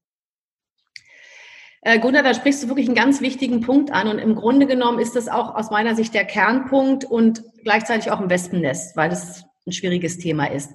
Äh, 1.81 1.99
Gunnar, 1.99 2.23
da 2.23 2.33
sprichst 2.33 2.63
du 2.63 2.67
wirklich 2.67 2.87
einen 2.87 2.95
ganz 2.95 3.21
wichtigen 3.21 3.61
Punkt 3.61 3.91
an. 3.91 4.09
Und 4.09 4.19
im 4.19 4.35
Grunde 4.35 4.67
genommen 4.67 4.99
ist 4.99 5.15
das 5.15 5.29
auch 5.29 5.55
aus 5.55 5.71
meiner 5.71 5.95
Sicht 5.95 6.13
der 6.13 6.25
Kernpunkt 6.25 7.05
und 7.05 7.43
gleichzeitig 7.63 8.11
auch 8.11 8.19
ein 8.19 8.29
Wespennest, 8.29 8.97
weil 8.97 9.09
das 9.09 9.45
ein 9.69 9.71
schwieriges 9.71 10.17
Thema 10.17 10.45
ist. 10.45 10.71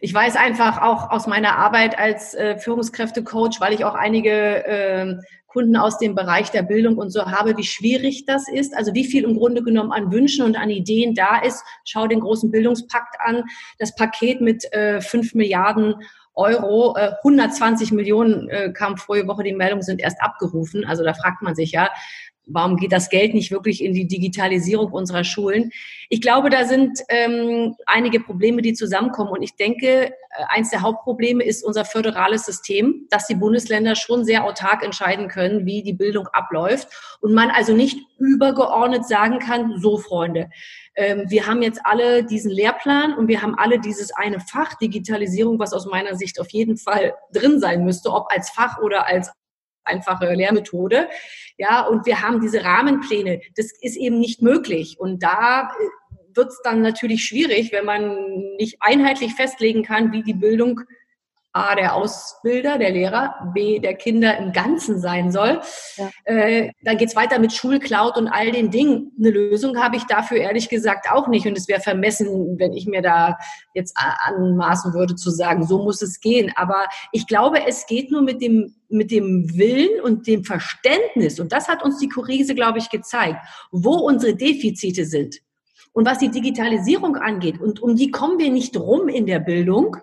Ich 0.00 0.12
weiß 0.12 0.36
einfach 0.36 0.82
auch 0.82 1.10
aus 1.10 1.26
meiner 1.26 1.56
Arbeit 1.56 1.98
als 1.98 2.34
äh, 2.34 2.58
Führungskräftecoach, 2.58 3.60
weil 3.60 3.72
ich 3.72 3.84
auch 3.84 3.94
einige 3.94 4.66
äh, 4.66 5.16
Kunden 5.46 5.76
aus 5.76 5.98
dem 5.98 6.14
Bereich 6.14 6.50
der 6.50 6.62
Bildung 6.62 6.98
und 6.98 7.10
so 7.10 7.24
habe, 7.24 7.56
wie 7.56 7.64
schwierig 7.64 8.26
das 8.26 8.46
ist, 8.46 8.76
also 8.76 8.92
wie 8.92 9.06
viel 9.06 9.24
im 9.24 9.38
Grunde 9.38 9.62
genommen 9.62 9.90
an 9.90 10.12
Wünschen 10.12 10.44
und 10.44 10.54
an 10.54 10.68
Ideen 10.68 11.14
da 11.14 11.38
ist. 11.38 11.64
Schau 11.84 12.06
den 12.06 12.20
großen 12.20 12.50
Bildungspakt 12.50 13.16
an, 13.20 13.44
das 13.78 13.94
Paket 13.94 14.42
mit 14.42 14.70
äh, 14.74 15.00
5 15.00 15.34
Milliarden 15.34 15.94
Euro, 16.34 16.94
äh, 16.98 17.12
120 17.24 17.92
Millionen 17.92 18.50
äh, 18.50 18.70
kam 18.70 18.98
vorige 18.98 19.28
Woche 19.28 19.44
die 19.44 19.54
Meldung, 19.54 19.80
sind 19.80 20.02
erst 20.02 20.20
abgerufen. 20.20 20.84
Also 20.84 21.02
da 21.02 21.14
fragt 21.14 21.40
man 21.40 21.54
sich 21.54 21.72
ja, 21.72 21.88
warum 22.46 22.76
geht 22.76 22.92
das 22.92 23.10
Geld 23.10 23.34
nicht 23.34 23.50
wirklich 23.50 23.82
in 23.82 23.92
die 23.92 24.06
Digitalisierung 24.06 24.92
unserer 24.92 25.24
Schulen? 25.24 25.72
Ich 26.08 26.20
glaube, 26.20 26.48
da 26.48 26.64
sind 26.64 27.00
ähm, 27.08 27.74
einige 27.86 28.20
Probleme, 28.20 28.62
die 28.62 28.72
zusammenkommen. 28.72 29.30
Und 29.30 29.42
ich 29.42 29.56
denke, 29.56 30.06
äh, 30.06 30.12
eins 30.48 30.70
der 30.70 30.82
Hauptprobleme 30.82 31.42
ist 31.44 31.64
unser 31.64 31.84
föderales 31.84 32.46
System, 32.46 33.06
dass 33.10 33.26
die 33.26 33.34
Bundesländer 33.34 33.96
schon 33.96 34.24
sehr 34.24 34.44
autark 34.44 34.84
entscheiden 34.84 35.28
können, 35.28 35.66
wie 35.66 35.82
die 35.82 35.92
Bildung 35.92 36.28
abläuft. 36.28 36.88
Und 37.20 37.34
man 37.34 37.50
also 37.50 37.74
nicht 37.74 37.98
übergeordnet 38.18 39.06
sagen 39.06 39.40
kann, 39.40 39.78
so 39.78 39.98
Freunde, 39.98 40.48
ähm, 40.94 41.24
wir 41.28 41.46
haben 41.46 41.62
jetzt 41.62 41.80
alle 41.84 42.24
diesen 42.24 42.50
Lehrplan 42.50 43.14
und 43.14 43.28
wir 43.28 43.42
haben 43.42 43.54
alle 43.56 43.78
dieses 43.80 44.12
eine 44.12 44.40
Fach 44.40 44.74
Digitalisierung, 44.74 45.58
was 45.58 45.72
aus 45.72 45.86
meiner 45.86 46.14
Sicht 46.14 46.40
auf 46.40 46.50
jeden 46.50 46.76
Fall 46.78 47.14
drin 47.32 47.60
sein 47.60 47.84
müsste, 47.84 48.12
ob 48.12 48.28
als 48.30 48.50
Fach 48.50 48.80
oder 48.80 49.06
als 49.06 49.30
einfache 49.86 50.32
Lehrmethode. 50.32 51.08
Ja, 51.58 51.86
und 51.86 52.06
wir 52.06 52.22
haben 52.22 52.40
diese 52.40 52.64
Rahmenpläne. 52.64 53.40
Das 53.56 53.72
ist 53.80 53.96
eben 53.96 54.18
nicht 54.18 54.42
möglich. 54.42 54.96
Und 54.98 55.22
da 55.22 55.62
äh, 55.62 56.36
wird 56.36 56.48
es 56.48 56.60
dann 56.62 56.82
natürlich 56.82 57.24
schwierig, 57.24 57.72
wenn 57.72 57.84
man 57.84 58.16
nicht 58.58 58.76
einheitlich 58.80 59.34
festlegen 59.34 59.82
kann, 59.82 60.12
wie 60.12 60.22
die 60.22 60.34
Bildung 60.34 60.82
A, 61.56 61.74
der 61.74 61.94
Ausbilder, 61.94 62.76
der 62.76 62.90
Lehrer, 62.90 63.50
B, 63.54 63.78
der 63.78 63.94
Kinder 63.94 64.36
im 64.36 64.52
Ganzen 64.52 65.00
sein 65.00 65.32
soll. 65.32 65.60
Ja. 65.96 66.10
Äh, 66.24 66.72
dann 66.82 66.98
geht's 66.98 67.16
weiter 67.16 67.38
mit 67.38 67.52
Schulcloud 67.52 68.18
und 68.18 68.28
all 68.28 68.52
den 68.52 68.70
Dingen. 68.70 69.12
Eine 69.18 69.30
Lösung 69.30 69.82
habe 69.82 69.96
ich 69.96 70.04
dafür 70.04 70.36
ehrlich 70.36 70.68
gesagt 70.68 71.10
auch 71.10 71.28
nicht. 71.28 71.46
Und 71.46 71.56
es 71.56 71.66
wäre 71.66 71.80
vermessen, 71.80 72.58
wenn 72.58 72.74
ich 72.74 72.86
mir 72.86 73.00
da 73.00 73.38
jetzt 73.72 73.96
anmaßen 73.96 74.92
würde 74.92 75.16
zu 75.16 75.30
sagen, 75.30 75.66
so 75.66 75.82
muss 75.82 76.02
es 76.02 76.20
gehen. 76.20 76.52
Aber 76.56 76.86
ich 77.12 77.26
glaube, 77.26 77.66
es 77.66 77.86
geht 77.86 78.10
nur 78.10 78.20
mit 78.20 78.42
dem, 78.42 78.74
mit 78.90 79.10
dem 79.10 79.56
Willen 79.56 80.00
und 80.02 80.26
dem 80.26 80.44
Verständnis. 80.44 81.40
Und 81.40 81.52
das 81.52 81.68
hat 81.68 81.82
uns 81.82 81.98
die 81.98 82.10
Kurise, 82.10 82.54
glaube 82.54 82.78
ich, 82.78 82.90
gezeigt, 82.90 83.38
wo 83.72 83.94
unsere 83.94 84.34
Defizite 84.34 85.06
sind. 85.06 85.38
Und 85.92 86.04
was 86.04 86.18
die 86.18 86.30
Digitalisierung 86.30 87.16
angeht, 87.16 87.58
und 87.58 87.80
um 87.80 87.96
die 87.96 88.10
kommen 88.10 88.38
wir 88.38 88.50
nicht 88.50 88.76
rum 88.76 89.08
in 89.08 89.24
der 89.24 89.38
Bildung, 89.38 89.96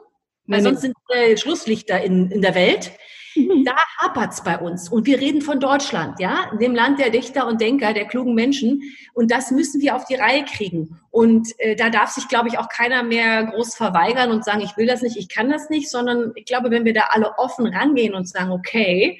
weil 0.47 0.61
sonst 0.61 0.81
sind 0.81 0.95
äh, 1.09 1.37
Schlusslichter 1.37 2.01
in, 2.01 2.29
in 2.31 2.41
der 2.41 2.55
Welt. 2.55 2.91
Mhm. 3.35 3.63
Da 3.65 3.75
hapert's 3.99 4.43
bei 4.43 4.57
uns. 4.59 4.89
Und 4.89 5.07
wir 5.07 5.19
reden 5.19 5.41
von 5.41 5.59
Deutschland, 5.59 6.19
ja, 6.19 6.51
dem 6.59 6.75
Land 6.75 6.99
der 6.99 7.09
Dichter 7.09 7.47
und 7.47 7.61
Denker, 7.61 7.93
der 7.93 8.05
klugen 8.05 8.35
Menschen. 8.35 8.81
Und 9.13 9.31
das 9.31 9.51
müssen 9.51 9.81
wir 9.81 9.95
auf 9.95 10.05
die 10.05 10.15
Reihe 10.15 10.45
kriegen. 10.45 10.99
Und 11.11 11.47
äh, 11.59 11.75
da 11.75 11.89
darf 11.89 12.11
sich, 12.11 12.27
glaube 12.27 12.49
ich, 12.49 12.59
auch 12.59 12.69
keiner 12.69 13.03
mehr 13.03 13.45
groß 13.45 13.75
verweigern 13.75 14.31
und 14.31 14.45
sagen, 14.45 14.61
ich 14.61 14.77
will 14.77 14.87
das 14.87 15.01
nicht, 15.01 15.17
ich 15.17 15.29
kann 15.29 15.49
das 15.49 15.69
nicht, 15.69 15.89
sondern 15.89 16.31
ich 16.35 16.45
glaube, 16.45 16.71
wenn 16.71 16.85
wir 16.85 16.93
da 16.93 17.07
alle 17.09 17.37
offen 17.37 17.65
rangehen 17.65 18.13
und 18.13 18.27
sagen, 18.27 18.51
okay, 18.51 19.19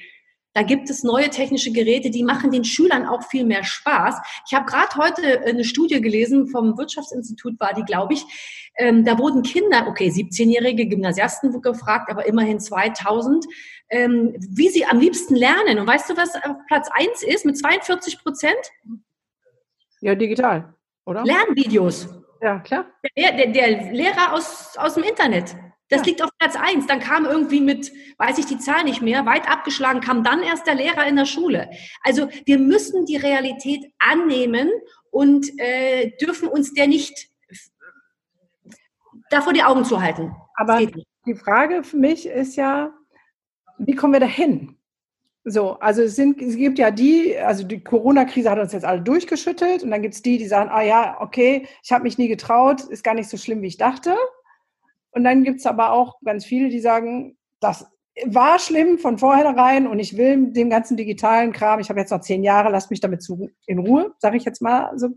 da 0.54 0.62
gibt 0.62 0.88
es 0.88 1.02
neue 1.02 1.30
technische 1.30 1.72
Geräte, 1.72 2.10
die 2.10 2.22
machen 2.22 2.52
den 2.52 2.64
Schülern 2.64 3.06
auch 3.06 3.24
viel 3.24 3.44
mehr 3.44 3.64
Spaß. 3.64 4.16
Ich 4.46 4.54
habe 4.54 4.66
gerade 4.66 4.94
heute 4.96 5.42
eine 5.44 5.64
Studie 5.64 6.00
gelesen 6.00 6.46
vom 6.46 6.78
Wirtschaftsinstitut, 6.78 7.58
war 7.58 7.74
die, 7.74 7.82
glaube 7.82 8.14
ich. 8.14 8.24
Ähm, 8.76 9.04
da 9.04 9.18
wurden 9.18 9.42
Kinder, 9.42 9.86
okay, 9.88 10.08
17-jährige 10.08 10.86
Gymnasiasten 10.86 11.60
gefragt, 11.60 12.10
aber 12.10 12.26
immerhin 12.26 12.60
2000, 12.60 13.44
ähm, 13.90 14.34
wie 14.38 14.68
sie 14.68 14.86
am 14.86 15.00
liebsten 15.00 15.34
lernen. 15.34 15.80
Und 15.80 15.86
weißt 15.88 16.10
du, 16.10 16.16
was 16.16 16.34
auf 16.36 16.56
Platz 16.68 16.88
1 16.92 17.22
ist 17.24 17.44
mit 17.44 17.58
42 17.58 18.22
Prozent? 18.22 18.70
Ja, 20.00 20.14
digital, 20.14 20.74
oder? 21.04 21.24
Lernvideos. 21.24 22.08
Ja, 22.40 22.60
klar. 22.60 22.86
Der, 23.16 23.32
der, 23.32 23.46
der 23.48 23.92
Lehrer 23.92 24.34
aus, 24.34 24.76
aus 24.76 24.94
dem 24.94 25.02
Internet. 25.02 25.56
Das 25.88 26.00
ja. 26.00 26.06
liegt 26.06 26.22
auf 26.22 26.30
Platz 26.38 26.56
eins. 26.56 26.86
Dann 26.86 27.00
kam 27.00 27.24
irgendwie 27.26 27.60
mit, 27.60 27.92
weiß 28.18 28.38
ich 28.38 28.46
die 28.46 28.58
Zahl 28.58 28.84
nicht 28.84 29.02
mehr, 29.02 29.26
weit 29.26 29.48
abgeschlagen, 29.48 30.00
kam 30.00 30.24
dann 30.24 30.42
erst 30.42 30.66
der 30.66 30.74
Lehrer 30.74 31.06
in 31.06 31.16
der 31.16 31.26
Schule. 31.26 31.70
Also 32.02 32.28
wir 32.46 32.58
müssen 32.58 33.04
die 33.04 33.16
Realität 33.16 33.92
annehmen 33.98 34.70
und 35.10 35.46
äh, 35.58 36.12
dürfen 36.20 36.48
uns 36.48 36.74
der 36.74 36.86
nicht 36.86 37.28
davor 39.30 39.52
die 39.52 39.62
Augen 39.62 39.84
zu 39.84 40.00
halten. 40.00 40.34
Aber 40.56 40.80
die 41.26 41.34
Frage 41.34 41.84
für 41.84 41.96
mich 41.96 42.26
ist 42.26 42.56
ja, 42.56 42.92
wie 43.78 43.94
kommen 43.94 44.12
wir 44.12 44.20
dahin? 44.20 44.76
So, 45.46 45.72
also 45.78 46.02
es, 46.02 46.16
sind, 46.16 46.40
es 46.40 46.56
gibt 46.56 46.78
ja 46.78 46.90
die, 46.90 47.36
also 47.36 47.64
die 47.64 47.82
Corona-Krise 47.82 48.50
hat 48.50 48.58
uns 48.58 48.72
jetzt 48.72 48.86
alle 48.86 49.02
durchgeschüttelt 49.02 49.82
und 49.82 49.90
dann 49.90 50.00
gibt 50.00 50.14
es 50.14 50.22
die, 50.22 50.38
die 50.38 50.46
sagen, 50.46 50.70
ah 50.70 50.82
ja, 50.82 51.20
okay, 51.20 51.66
ich 51.82 51.92
habe 51.92 52.04
mich 52.04 52.16
nie 52.16 52.28
getraut, 52.28 52.82
ist 52.84 53.04
gar 53.04 53.14
nicht 53.14 53.28
so 53.28 53.36
schlimm, 53.36 53.60
wie 53.60 53.66
ich 53.66 53.76
dachte. 53.76 54.16
Und 55.14 55.24
dann 55.24 55.44
gibt 55.44 55.60
es 55.60 55.66
aber 55.66 55.92
auch 55.92 56.18
ganz 56.24 56.44
viele, 56.44 56.68
die 56.68 56.80
sagen, 56.80 57.36
das 57.60 57.86
war 58.26 58.58
schlimm 58.58 58.98
von 58.98 59.18
vornherein 59.18 59.86
und 59.86 59.98
ich 59.98 60.16
will 60.16 60.52
dem 60.52 60.70
ganzen 60.70 60.96
digitalen 60.96 61.52
Kram, 61.52 61.80
ich 61.80 61.88
habe 61.88 62.00
jetzt 62.00 62.10
noch 62.10 62.20
zehn 62.20 62.44
Jahre, 62.44 62.70
lasst 62.70 62.90
mich 62.90 63.00
damit 63.00 63.22
zu, 63.22 63.50
in 63.66 63.78
Ruhe, 63.78 64.14
sage 64.18 64.36
ich 64.36 64.44
jetzt 64.44 64.62
mal 64.62 64.92
so. 64.96 65.10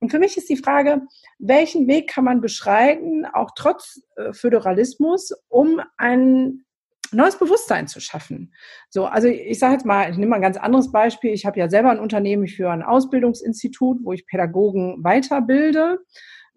Und 0.00 0.10
für 0.10 0.18
mich 0.18 0.36
ist 0.36 0.48
die 0.48 0.56
Frage, 0.56 1.02
welchen 1.38 1.88
Weg 1.88 2.08
kann 2.08 2.24
man 2.24 2.40
beschreiten, 2.40 3.26
auch 3.26 3.50
trotz 3.56 4.00
äh, 4.16 4.32
Föderalismus, 4.32 5.32
um 5.48 5.80
ein 5.96 6.64
neues 7.10 7.38
Bewusstsein 7.38 7.88
zu 7.88 8.00
schaffen. 8.00 8.54
So, 8.90 9.06
also 9.06 9.28
ich 9.28 9.58
sage 9.58 9.74
jetzt 9.74 9.86
mal, 9.86 10.10
ich 10.10 10.16
nehme 10.16 10.30
mal 10.30 10.36
ein 10.36 10.42
ganz 10.42 10.56
anderes 10.56 10.92
Beispiel. 10.92 11.32
Ich 11.32 11.46
habe 11.46 11.58
ja 11.58 11.68
selber 11.68 11.90
ein 11.90 12.00
Unternehmen 12.00 12.46
für 12.46 12.70
ein 12.70 12.82
Ausbildungsinstitut, 12.82 13.98
wo 14.04 14.12
ich 14.12 14.26
Pädagogen 14.26 15.02
weiterbilde. 15.02 15.98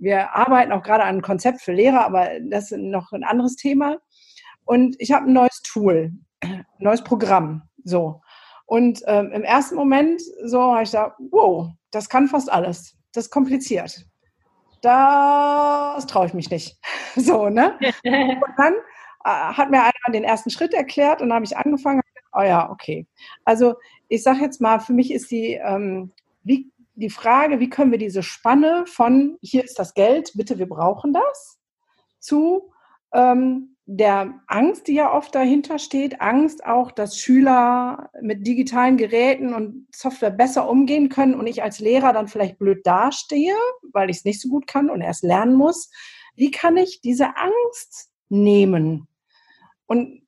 Wir 0.02 0.36
arbeiten 0.36 0.72
auch 0.72 0.82
gerade 0.82 1.04
an 1.04 1.10
einem 1.10 1.22
Konzept 1.22 1.62
für 1.62 1.74
Lehrer, 1.74 2.04
aber 2.04 2.40
das 2.42 2.72
ist 2.72 2.80
noch 2.80 3.12
ein 3.12 3.24
anderes 3.24 3.56
Thema. 3.56 3.98
Und 4.66 4.96
ich 5.00 5.12
habe 5.12 5.28
ein 5.28 5.34
neues 5.34 5.62
Tool, 5.62 6.12
ein 6.42 6.66
neues 6.80 7.04
Programm. 7.04 7.62
So. 7.84 8.20
Und 8.66 9.04
ähm, 9.06 9.32
im 9.32 9.44
ersten 9.44 9.76
Moment 9.76 10.20
so 10.44 10.60
habe 10.60 10.82
ich 10.82 10.90
gesagt, 10.90 11.18
wow, 11.30 11.70
das 11.92 12.10
kann 12.10 12.28
fast 12.28 12.52
alles. 12.52 12.98
Das 13.14 13.26
ist 13.26 13.32
kompliziert. 13.32 14.04
Das 14.82 16.08
traue 16.08 16.26
ich 16.26 16.34
mich 16.34 16.50
nicht. 16.50 16.80
so, 17.16 17.50
ne? 17.50 17.78
Und 18.04 18.54
dann 18.58 18.74
äh, 19.24 19.30
hat 19.30 19.70
mir 19.70 19.84
einer 19.84 20.14
den 20.14 20.24
ersten 20.24 20.50
Schritt 20.50 20.74
erklärt 20.74 21.22
und 21.22 21.30
dann 21.30 21.36
habe 21.36 21.46
ich 21.46 21.56
angefangen, 21.56 22.02
oh 22.34 22.42
ja, 22.42 22.72
okay. 22.72 23.06
Also 23.46 23.76
ich 24.08 24.24
sage 24.24 24.40
jetzt 24.40 24.62
mal, 24.62 24.80
für 24.80 24.94
mich 24.94 25.14
ist 25.14 25.30
die, 25.30 25.60
ähm, 25.64 26.12
wie 26.42 26.72
die 27.02 27.10
Frage, 27.10 27.60
wie 27.60 27.70
können 27.70 27.92
wir 27.92 27.98
diese 27.98 28.24
Spanne 28.24 28.86
von 28.86 29.38
hier 29.42 29.64
ist 29.64 29.78
das 29.80 29.94
Geld, 29.94 30.32
bitte, 30.36 30.60
wir 30.60 30.70
brauchen 30.70 31.14
das, 31.14 31.60
zu 32.20 32.72
ähm, 33.14 33.76
der 33.86 34.42
Angst, 34.48 34.88
die 34.88 34.94
ja 34.94 35.14
oft 35.14 35.36
dahinter 35.36 35.80
steht, 35.80 36.22
Angst 36.22 36.66
auch, 36.66 36.92
dass 36.92 37.18
Schüler 37.18 38.10
mit 38.22 38.48
digitalen 38.48 38.96
Geräten 38.96 39.54
und 39.54 39.88
Software 39.94 40.30
besser 40.30 40.70
umgehen 40.70 41.10
können 41.10 41.34
und 41.34 41.46
ich 41.48 41.62
als 41.62 41.80
Lehrer 41.80 42.14
dann 42.14 42.30
vielleicht 42.30 42.58
blöd 42.58 42.86
dastehe, 42.86 43.56
weil 43.92 44.10
ich 44.10 44.18
es 44.18 44.26
nicht 44.26 44.40
so 44.40 44.48
gut 44.48 44.66
kann 44.66 44.90
und 44.90 45.02
erst 45.02 45.24
lernen 45.24 45.56
muss. 45.56 45.90
Wie 46.36 46.52
kann 46.52 46.78
ich 46.78 47.02
diese 47.02 47.36
Angst 47.36 48.12
nehmen? 48.30 49.08
Und 49.88 50.22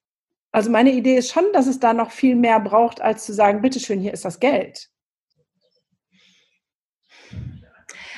also 0.51 0.69
meine 0.69 0.91
Idee 0.91 1.15
ist 1.15 1.31
schon, 1.31 1.45
dass 1.53 1.67
es 1.67 1.79
da 1.79 1.93
noch 1.93 2.11
viel 2.11 2.35
mehr 2.35 2.59
braucht, 2.59 3.01
als 3.01 3.25
zu 3.25 3.33
sagen, 3.33 3.61
bitteschön, 3.61 4.01
hier 4.01 4.13
ist 4.13 4.25
das 4.25 4.39
Geld. 4.39 4.89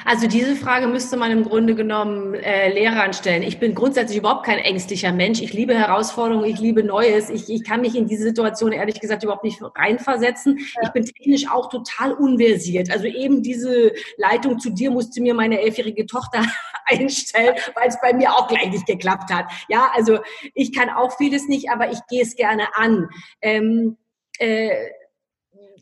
Also 0.07 0.27
diese 0.27 0.55
Frage 0.55 0.85
müsste 0.85 1.17
man 1.17 1.31
im 1.31 1.43
Grunde 1.43 1.73
genommen 1.73 2.35
äh, 2.35 2.71
Lehrern 2.71 3.11
stellen. 3.11 3.41
Ich 3.41 3.59
bin 3.59 3.73
grundsätzlich 3.73 4.19
überhaupt 4.19 4.45
kein 4.45 4.59
ängstlicher 4.59 5.11
Mensch. 5.11 5.41
Ich 5.41 5.51
liebe 5.51 5.73
Herausforderungen, 5.73 6.45
ich 6.45 6.59
liebe 6.59 6.83
Neues. 6.83 7.31
Ich, 7.31 7.49
ich 7.49 7.63
kann 7.63 7.81
mich 7.81 7.95
in 7.95 8.07
diese 8.07 8.21
Situation 8.21 8.71
ehrlich 8.71 8.99
gesagt 8.99 9.23
überhaupt 9.23 9.43
nicht 9.43 9.59
reinversetzen. 9.75 10.59
Ja. 10.59 10.81
Ich 10.83 10.89
bin 10.89 11.05
technisch 11.05 11.49
auch 11.49 11.69
total 11.69 12.13
unversiert. 12.13 12.91
Also 12.91 13.07
eben 13.07 13.41
diese 13.41 13.93
Leitung 14.17 14.59
zu 14.59 14.69
dir 14.69 14.91
musste 14.91 15.21
mir 15.21 15.33
meine 15.33 15.59
elfjährige 15.59 16.05
Tochter 16.05 16.45
einstellen, 16.85 17.55
weil 17.73 17.87
es 17.87 17.99
bei 17.99 18.13
mir 18.13 18.31
auch 18.31 18.47
gleich 18.47 18.69
nicht 18.69 18.85
geklappt 18.85 19.33
hat. 19.33 19.45
Ja, 19.69 19.89
also 19.95 20.19
ich 20.53 20.71
kann 20.71 20.91
auch 20.91 21.17
vieles 21.17 21.47
nicht, 21.47 21.71
aber 21.71 21.91
ich 21.91 21.99
gehe 22.09 22.21
es 22.21 22.35
gerne 22.35 22.67
an. 22.75 23.09
Ähm, 23.41 23.97
äh, 24.37 24.69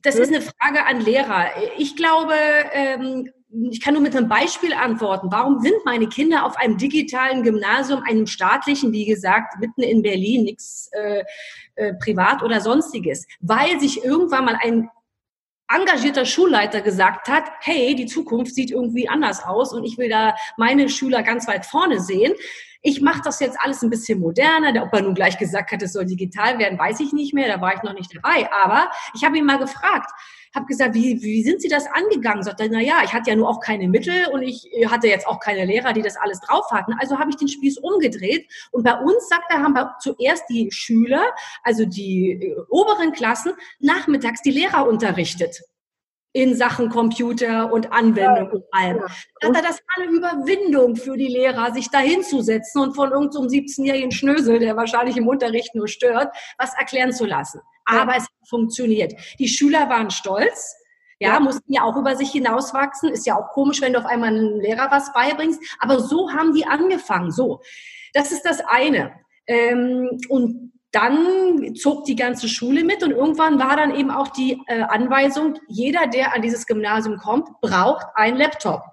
das 0.03 0.15
ist 0.15 0.33
eine 0.33 0.41
Frage 0.41 0.85
an 0.85 1.01
Lehrer. 1.01 1.47
Ich 1.77 1.95
glaube, 1.95 2.35
ähm, 2.73 3.29
ich 3.71 3.81
kann 3.81 3.93
nur 3.93 4.03
mit 4.03 4.15
einem 4.15 4.27
Beispiel 4.27 4.73
antworten. 4.73 5.27
Warum 5.31 5.59
sind 5.59 5.85
meine 5.85 6.07
Kinder 6.07 6.45
auf 6.45 6.57
einem 6.57 6.77
digitalen 6.77 7.43
Gymnasium, 7.43 8.03
einem 8.03 8.27
staatlichen, 8.27 8.91
wie 8.91 9.05
gesagt, 9.05 9.59
mitten 9.59 9.81
in 9.81 10.01
Berlin, 10.01 10.43
nichts 10.43 10.89
äh, 10.93 11.23
äh, 11.75 11.93
privat 11.93 12.43
oder 12.43 12.59
sonstiges? 12.61 13.25
Weil 13.39 13.79
sich 13.79 14.03
irgendwann 14.03 14.45
mal 14.45 14.57
ein 14.61 14.89
engagierter 15.69 16.25
Schulleiter 16.25 16.81
gesagt 16.81 17.29
hat, 17.29 17.45
hey, 17.61 17.95
die 17.95 18.05
Zukunft 18.05 18.53
sieht 18.53 18.71
irgendwie 18.71 19.07
anders 19.07 19.43
aus 19.43 19.71
und 19.73 19.85
ich 19.85 19.97
will 19.97 20.09
da 20.09 20.35
meine 20.57 20.89
Schüler 20.89 21.23
ganz 21.23 21.47
weit 21.47 21.65
vorne 21.65 21.99
sehen. 21.99 22.33
Ich 22.85 23.01
mache 23.01 23.21
das 23.23 23.39
jetzt 23.39 23.57
alles 23.61 23.81
ein 23.81 23.89
bisschen 23.89 24.19
moderner. 24.19 24.83
Ob 24.83 24.93
er 24.93 25.01
nun 25.01 25.15
gleich 25.15 25.37
gesagt 25.37 25.71
hat, 25.71 25.81
es 25.81 25.93
soll 25.93 26.05
digital 26.05 26.59
werden, 26.59 26.77
weiß 26.77 26.99
ich 26.99 27.13
nicht 27.13 27.33
mehr. 27.33 27.47
Da 27.47 27.61
war 27.61 27.73
ich 27.73 27.81
noch 27.81 27.93
nicht 27.93 28.13
dabei. 28.13 28.51
Aber 28.51 28.91
ich 29.15 29.23
habe 29.23 29.37
ihn 29.37 29.45
mal 29.45 29.57
gefragt, 29.57 30.11
habe 30.53 30.65
gesagt, 30.65 30.93
wie, 30.93 31.21
wie 31.21 31.43
sind 31.43 31.61
Sie 31.61 31.69
das 31.69 31.87
angegangen? 31.87 32.43
Sagt 32.43 32.59
er, 32.59 32.67
na 32.69 32.81
ja, 32.81 33.01
ich 33.03 33.13
hatte 33.13 33.29
ja 33.29 33.35
nur 33.37 33.49
auch 33.49 33.61
keine 33.61 33.87
Mittel 33.87 34.27
und 34.33 34.43
ich 34.43 34.69
hatte 34.87 35.07
jetzt 35.07 35.25
auch 35.25 35.39
keine 35.39 35.65
Lehrer, 35.65 35.93
die 35.93 36.01
das 36.01 36.17
alles 36.17 36.41
drauf 36.41 36.69
hatten. 36.71 36.93
Also 36.99 37.17
habe 37.17 37.29
ich 37.29 37.37
den 37.37 37.47
Spieß 37.47 37.77
umgedreht. 37.77 38.47
Und 38.71 38.83
bei 38.83 38.99
uns, 38.99 39.29
sagt 39.29 39.45
er, 39.49 39.63
haben 39.63 39.73
wir 39.73 39.95
zuerst 40.01 40.43
die 40.49 40.69
Schüler, 40.71 41.23
also 41.63 41.85
die 41.85 42.31
äh, 42.31 42.55
oberen 42.69 43.13
Klassen, 43.13 43.53
nachmittags 43.79 44.41
die 44.41 44.51
Lehrer 44.51 44.87
unterrichtet 44.87 45.63
in 46.33 46.55
Sachen 46.55 46.89
Computer 46.89 47.71
und 47.71 47.93
Anwendung 47.93 48.49
und 48.49 48.63
allem. 48.71 49.01
Hat 49.03 49.55
er 49.55 49.61
das 49.61 49.79
eine 49.95 50.11
Überwindung 50.11 50.95
für 50.95 51.15
die 51.15 51.27
Lehrer, 51.27 51.71
sich 51.73 51.89
da 51.89 51.99
hinzusetzen 51.99 52.81
und 52.81 52.95
von 52.95 53.11
irgendeinem 53.11 53.49
so 53.49 53.55
17-jährigen 53.55 54.11
Schnösel, 54.11 54.59
der 54.59 54.75
wahrscheinlich 54.75 55.15
im 55.15 55.27
Unterricht 55.27 55.75
nur 55.75 55.87
stört, 55.87 56.35
was 56.57 56.73
erklären 56.77 57.13
zu 57.13 57.25
lassen. 57.25 57.61
Aber 57.85 58.15
es 58.15 58.23
hat 58.23 58.49
funktioniert. 58.49 59.13
Die 59.39 59.47
Schüler 59.47 59.89
waren 59.89 60.09
stolz. 60.09 60.75
Ja, 61.19 61.39
mussten 61.39 61.71
ja 61.71 61.83
auch 61.83 61.95
über 61.95 62.15
sich 62.15 62.31
hinauswachsen. 62.31 63.09
Ist 63.09 63.27
ja 63.27 63.37
auch 63.37 63.49
komisch, 63.53 63.79
wenn 63.81 63.93
du 63.93 63.99
auf 63.99 64.05
einmal 64.05 64.29
einem 64.29 64.59
Lehrer 64.59 64.89
was 64.89 65.13
beibringst. 65.13 65.61
Aber 65.79 65.99
so 65.99 66.31
haben 66.31 66.53
die 66.53 66.65
angefangen. 66.65 67.31
So. 67.31 67.61
Das 68.13 68.31
ist 68.31 68.43
das 68.43 68.59
eine. 68.61 69.13
Ähm, 69.45 70.19
und 70.29 70.72
dann 70.93 71.75
zog 71.75 72.05
die 72.05 72.15
ganze 72.15 72.47
Schule 72.47 72.83
mit 72.83 73.03
und 73.03 73.11
irgendwann 73.11 73.57
war 73.59 73.75
dann 73.75 73.95
eben 73.95 74.11
auch 74.11 74.27
die 74.27 74.61
äh, 74.67 74.83
Anweisung, 74.83 75.55
jeder, 75.67 76.05
der 76.05 76.35
an 76.35 76.43
dieses 76.43 76.67
Gymnasium 76.67 77.17
kommt, 77.17 77.49
braucht 77.61 78.05
einen 78.13 78.37
Laptop. 78.37 78.83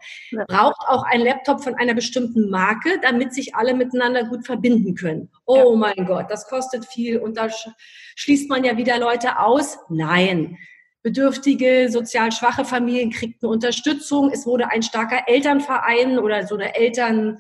Braucht 0.49 0.81
auch 0.89 1.03
einen 1.05 1.27
Laptop 1.27 1.63
von 1.63 1.75
einer 1.75 1.93
bestimmten 1.93 2.49
Marke, 2.49 2.99
damit 3.03 3.35
sich 3.35 3.55
alle 3.55 3.75
miteinander 3.75 4.25
gut 4.25 4.47
verbinden 4.47 4.95
können. 4.95 5.29
Oh 5.45 5.73
ja. 5.73 5.77
mein 5.77 6.07
Gott, 6.07 6.31
das 6.31 6.49
kostet 6.49 6.87
viel 6.87 7.19
und 7.19 7.37
da 7.37 7.51
sch 7.51 7.69
schließt 8.17 8.49
man 8.49 8.65
ja 8.65 8.79
wieder 8.79 8.99
Leute 8.99 9.39
aus. 9.39 9.79
Nein. 9.91 10.57
Bedürftige, 11.03 11.89
sozial 11.91 12.33
schwache 12.33 12.65
Familien 12.65 13.11
kriegten 13.11 13.49
Unterstützung. 13.49 14.31
Es 14.33 14.47
wurde 14.47 14.69
ein 14.69 14.83
starker 14.83 15.29
Elternverein 15.29 16.19
oder 16.19 16.47
so 16.47 16.55
eine 16.55 16.75
Eltern, 16.75 17.39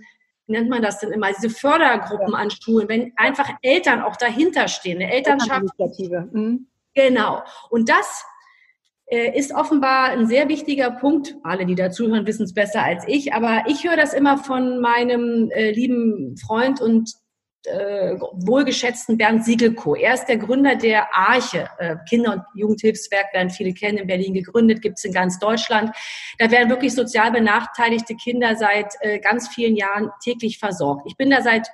nennt 0.50 0.68
man 0.68 0.82
das 0.82 0.98
denn 0.98 1.12
immer, 1.12 1.28
diese 1.32 1.50
Fördergruppen 1.50 2.32
ja. 2.32 2.38
an 2.38 2.50
Schulen, 2.50 2.88
wenn 2.88 3.12
einfach 3.16 3.48
Eltern 3.62 4.02
auch 4.02 4.16
dahinter 4.16 4.68
stehen, 4.68 5.00
eine 5.00 5.12
Elternschaft. 5.12 5.64
Mhm. 6.32 6.66
Genau. 6.94 7.42
Und 7.70 7.88
das 7.88 8.24
äh, 9.06 9.36
ist 9.38 9.54
offenbar 9.54 10.10
ein 10.10 10.26
sehr 10.26 10.48
wichtiger 10.48 10.90
Punkt. 10.90 11.36
Alle, 11.42 11.66
die 11.66 11.74
dazuhören, 11.74 12.26
wissen 12.26 12.44
es 12.44 12.54
besser 12.54 12.82
als 12.82 13.04
ich, 13.06 13.32
aber 13.32 13.64
ich 13.66 13.84
höre 13.84 13.96
das 13.96 14.12
immer 14.12 14.38
von 14.38 14.80
meinem 14.80 15.50
äh, 15.50 15.70
lieben 15.72 16.36
Freund 16.36 16.80
und 16.80 17.12
äh, 17.66 18.16
wohlgeschätzten 18.32 19.18
Bernd 19.18 19.44
Siegelko. 19.44 19.94
Er 19.94 20.14
ist 20.14 20.26
der 20.26 20.38
Gründer 20.38 20.76
der 20.76 21.14
Arche, 21.14 21.68
äh, 21.78 21.96
Kinder- 22.08 22.32
und 22.32 22.42
Jugendhilfswerk, 22.54 23.34
werden 23.34 23.50
viele 23.50 23.74
kennen, 23.74 23.98
in 23.98 24.06
Berlin 24.06 24.34
gegründet, 24.34 24.82
gibt 24.82 24.98
es 24.98 25.04
in 25.04 25.12
ganz 25.12 25.38
Deutschland. 25.38 25.94
Da 26.38 26.50
werden 26.50 26.70
wirklich 26.70 26.94
sozial 26.94 27.30
benachteiligte 27.32 28.14
Kinder 28.16 28.56
seit 28.56 28.94
äh, 29.00 29.18
ganz 29.18 29.48
vielen 29.48 29.76
Jahren 29.76 30.10
täglich 30.22 30.58
versorgt. 30.58 31.02
Ich 31.06 31.16
bin 31.16 31.30
da 31.30 31.42
seit 31.42 31.68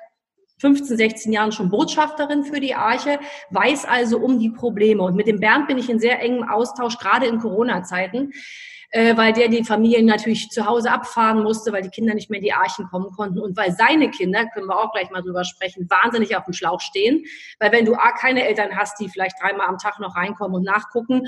15, 0.58 0.96
16 0.96 1.32
Jahren 1.32 1.52
schon 1.52 1.68
Botschafterin 1.68 2.44
für 2.44 2.60
die 2.60 2.74
Arche, 2.74 3.18
weiß 3.50 3.84
also 3.84 4.18
um 4.18 4.38
die 4.38 4.50
Probleme. 4.50 5.02
Und 5.02 5.14
mit 5.14 5.26
dem 5.26 5.38
Bernd 5.38 5.68
bin 5.68 5.76
ich 5.78 5.90
in 5.90 5.98
sehr 5.98 6.20
engem 6.22 6.48
Austausch, 6.48 6.98
gerade 6.98 7.26
in 7.26 7.38
Corona-Zeiten 7.38 8.32
äh, 8.96 9.14
weil 9.14 9.34
der 9.34 9.48
die 9.48 9.62
Familien 9.62 10.06
natürlich 10.06 10.48
zu 10.48 10.64
Hause 10.64 10.90
abfahren 10.90 11.42
musste, 11.42 11.70
weil 11.70 11.82
die 11.82 11.90
Kinder 11.90 12.14
nicht 12.14 12.30
mehr 12.30 12.38
in 12.38 12.44
die 12.44 12.54
Archen 12.54 12.86
kommen 12.88 13.10
konnten 13.10 13.38
und 13.38 13.54
weil 13.54 13.72
seine 13.72 14.10
Kinder, 14.10 14.46
können 14.46 14.68
wir 14.68 14.78
auch 14.78 14.90
gleich 14.90 15.10
mal 15.10 15.20
drüber 15.20 15.44
sprechen, 15.44 15.86
wahnsinnig 15.90 16.34
auf 16.34 16.44
dem 16.44 16.54
Schlauch 16.54 16.80
stehen. 16.80 17.26
Weil 17.58 17.72
wenn 17.72 17.84
du 17.84 17.94
A, 17.94 18.12
keine 18.12 18.46
Eltern 18.46 18.74
hast, 18.74 18.98
die 18.98 19.10
vielleicht 19.10 19.36
dreimal 19.38 19.66
am 19.66 19.76
Tag 19.76 20.00
noch 20.00 20.16
reinkommen 20.16 20.56
und 20.56 20.62
nachgucken, 20.62 21.26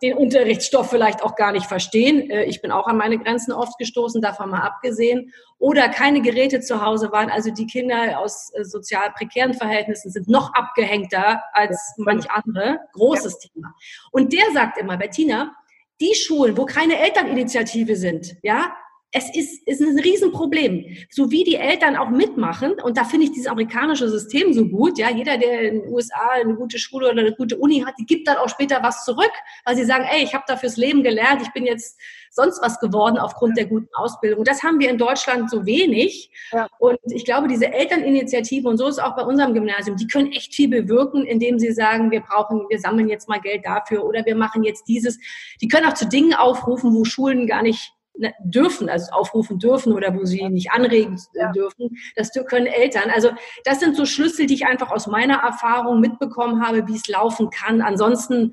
den 0.00 0.16
Unterrichtsstoff 0.16 0.90
vielleicht 0.90 1.24
auch 1.24 1.34
gar 1.34 1.50
nicht 1.50 1.66
verstehen. 1.66 2.30
Äh, 2.30 2.44
ich 2.44 2.62
bin 2.62 2.70
auch 2.70 2.86
an 2.86 2.96
meine 2.96 3.18
Grenzen 3.18 3.50
oft 3.50 3.76
gestoßen, 3.78 4.22
davon 4.22 4.50
mal 4.50 4.60
abgesehen. 4.60 5.32
Oder 5.58 5.88
keine 5.88 6.22
Geräte 6.22 6.60
zu 6.60 6.84
Hause 6.84 7.10
waren. 7.10 7.30
Also 7.30 7.50
die 7.50 7.66
Kinder 7.66 8.20
aus 8.20 8.52
äh, 8.54 8.62
sozial 8.62 9.10
prekären 9.10 9.54
Verhältnissen 9.54 10.12
sind 10.12 10.28
noch 10.28 10.54
abgehängter 10.54 11.42
als 11.52 11.94
manch 11.96 12.30
andere. 12.30 12.78
Großes 12.92 13.42
ja. 13.42 13.50
Thema. 13.52 13.74
Und 14.12 14.32
der 14.32 14.52
sagt 14.52 14.78
immer, 14.78 14.96
Bettina, 14.96 15.56
die 16.00 16.14
Schulen, 16.14 16.56
wo 16.56 16.64
keine 16.64 16.98
Elterninitiative 16.98 17.96
sind, 17.96 18.36
ja, 18.42 18.76
es 19.10 19.34
ist, 19.34 19.66
ist 19.66 19.80
ein 19.80 19.98
Riesenproblem. 19.98 20.84
So 21.10 21.30
wie 21.30 21.42
die 21.42 21.54
Eltern 21.54 21.96
auch 21.96 22.10
mitmachen, 22.10 22.74
und 22.82 22.98
da 22.98 23.04
finde 23.04 23.26
ich 23.26 23.32
dieses 23.32 23.46
amerikanische 23.46 24.08
System 24.08 24.52
so 24.52 24.66
gut, 24.66 24.98
ja, 24.98 25.10
jeder, 25.10 25.38
der 25.38 25.62
in 25.62 25.82
den 25.82 25.92
USA 25.92 26.28
eine 26.34 26.54
gute 26.54 26.78
Schule 26.78 27.10
oder 27.10 27.20
eine 27.20 27.34
gute 27.34 27.56
Uni 27.56 27.80
hat, 27.80 27.94
die 27.98 28.04
gibt 28.04 28.28
dann 28.28 28.36
auch 28.36 28.50
später 28.50 28.82
was 28.82 29.04
zurück, 29.04 29.32
weil 29.64 29.76
sie 29.76 29.84
sagen, 29.84 30.04
ey, 30.10 30.22
ich 30.22 30.34
habe 30.34 30.44
da 30.46 30.56
fürs 30.56 30.76
Leben 30.76 31.02
gelernt, 31.02 31.40
ich 31.42 31.52
bin 31.52 31.64
jetzt 31.64 31.98
sonst 32.30 32.60
was 32.62 32.78
geworden 32.80 33.16
aufgrund 33.16 33.56
der 33.56 33.64
guten 33.64 33.88
Ausbildung. 33.94 34.40
Und 34.40 34.48
das 34.48 34.62
haben 34.62 34.78
wir 34.78 34.90
in 34.90 34.98
Deutschland 34.98 35.50
so 35.50 35.64
wenig. 35.64 36.30
Ja. 36.52 36.68
Und 36.78 36.98
ich 37.06 37.24
glaube, 37.24 37.48
diese 37.48 37.72
Elterninitiative, 37.72 38.68
und 38.68 38.76
so 38.76 38.86
ist 38.88 38.98
es 38.98 39.02
auch 39.02 39.16
bei 39.16 39.22
unserem 39.22 39.54
Gymnasium, 39.54 39.96
die 39.96 40.06
können 40.06 40.32
echt 40.32 40.54
viel 40.54 40.68
bewirken, 40.68 41.24
indem 41.24 41.58
sie 41.58 41.72
sagen, 41.72 42.10
wir 42.10 42.20
brauchen, 42.20 42.66
wir 42.68 42.78
sammeln 42.78 43.08
jetzt 43.08 43.28
mal 43.28 43.40
Geld 43.40 43.64
dafür 43.64 44.04
oder 44.04 44.24
wir 44.26 44.36
machen 44.36 44.64
jetzt 44.64 44.86
dieses. 44.86 45.18
Die 45.62 45.68
können 45.68 45.86
auch 45.86 45.94
zu 45.94 46.06
Dingen 46.06 46.34
aufrufen, 46.34 46.94
wo 46.94 47.04
Schulen 47.04 47.46
gar 47.46 47.62
nicht 47.62 47.94
dürfen, 48.40 48.88
also 48.88 49.12
aufrufen 49.12 49.58
dürfen 49.58 49.92
oder 49.92 50.14
wo 50.14 50.24
sie 50.24 50.48
nicht 50.48 50.70
anregen 50.72 51.20
ja. 51.34 51.52
dürfen. 51.52 51.96
Das 52.16 52.30
können 52.46 52.66
Eltern. 52.66 53.10
Also 53.14 53.30
das 53.64 53.80
sind 53.80 53.96
so 53.96 54.04
Schlüssel, 54.04 54.46
die 54.46 54.54
ich 54.54 54.66
einfach 54.66 54.90
aus 54.90 55.06
meiner 55.06 55.38
Erfahrung 55.38 56.00
mitbekommen 56.00 56.66
habe, 56.66 56.86
wie 56.88 56.96
es 56.96 57.08
laufen 57.08 57.50
kann. 57.50 57.80
Ansonsten 57.80 58.52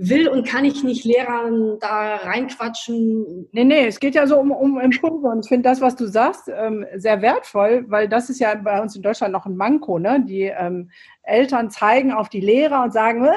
will 0.00 0.28
und 0.28 0.48
kann 0.48 0.64
ich 0.64 0.82
nicht 0.82 1.04
Lehrern 1.04 1.78
da 1.78 2.16
reinquatschen. 2.16 3.48
Nee, 3.52 3.64
nee, 3.64 3.86
es 3.86 4.00
geht 4.00 4.14
ja 4.14 4.26
so 4.26 4.38
um, 4.38 4.50
um 4.50 4.80
Impulse. 4.80 5.26
Und 5.26 5.44
ich 5.44 5.48
finde 5.48 5.68
das, 5.68 5.82
was 5.82 5.94
du 5.94 6.06
sagst, 6.06 6.48
ähm, 6.48 6.86
sehr 6.96 7.20
wertvoll, 7.20 7.84
weil 7.88 8.08
das 8.08 8.30
ist 8.30 8.40
ja 8.40 8.54
bei 8.54 8.80
uns 8.80 8.96
in 8.96 9.02
Deutschland 9.02 9.32
noch 9.32 9.44
ein 9.44 9.56
Manko. 9.56 9.98
Ne? 9.98 10.24
Die 10.26 10.44
ähm, 10.44 10.90
Eltern 11.22 11.70
zeigen 11.70 12.12
auf 12.12 12.30
die 12.30 12.40
Lehrer 12.40 12.82
und 12.82 12.94
sagen, 12.94 13.26
äh, 13.26 13.32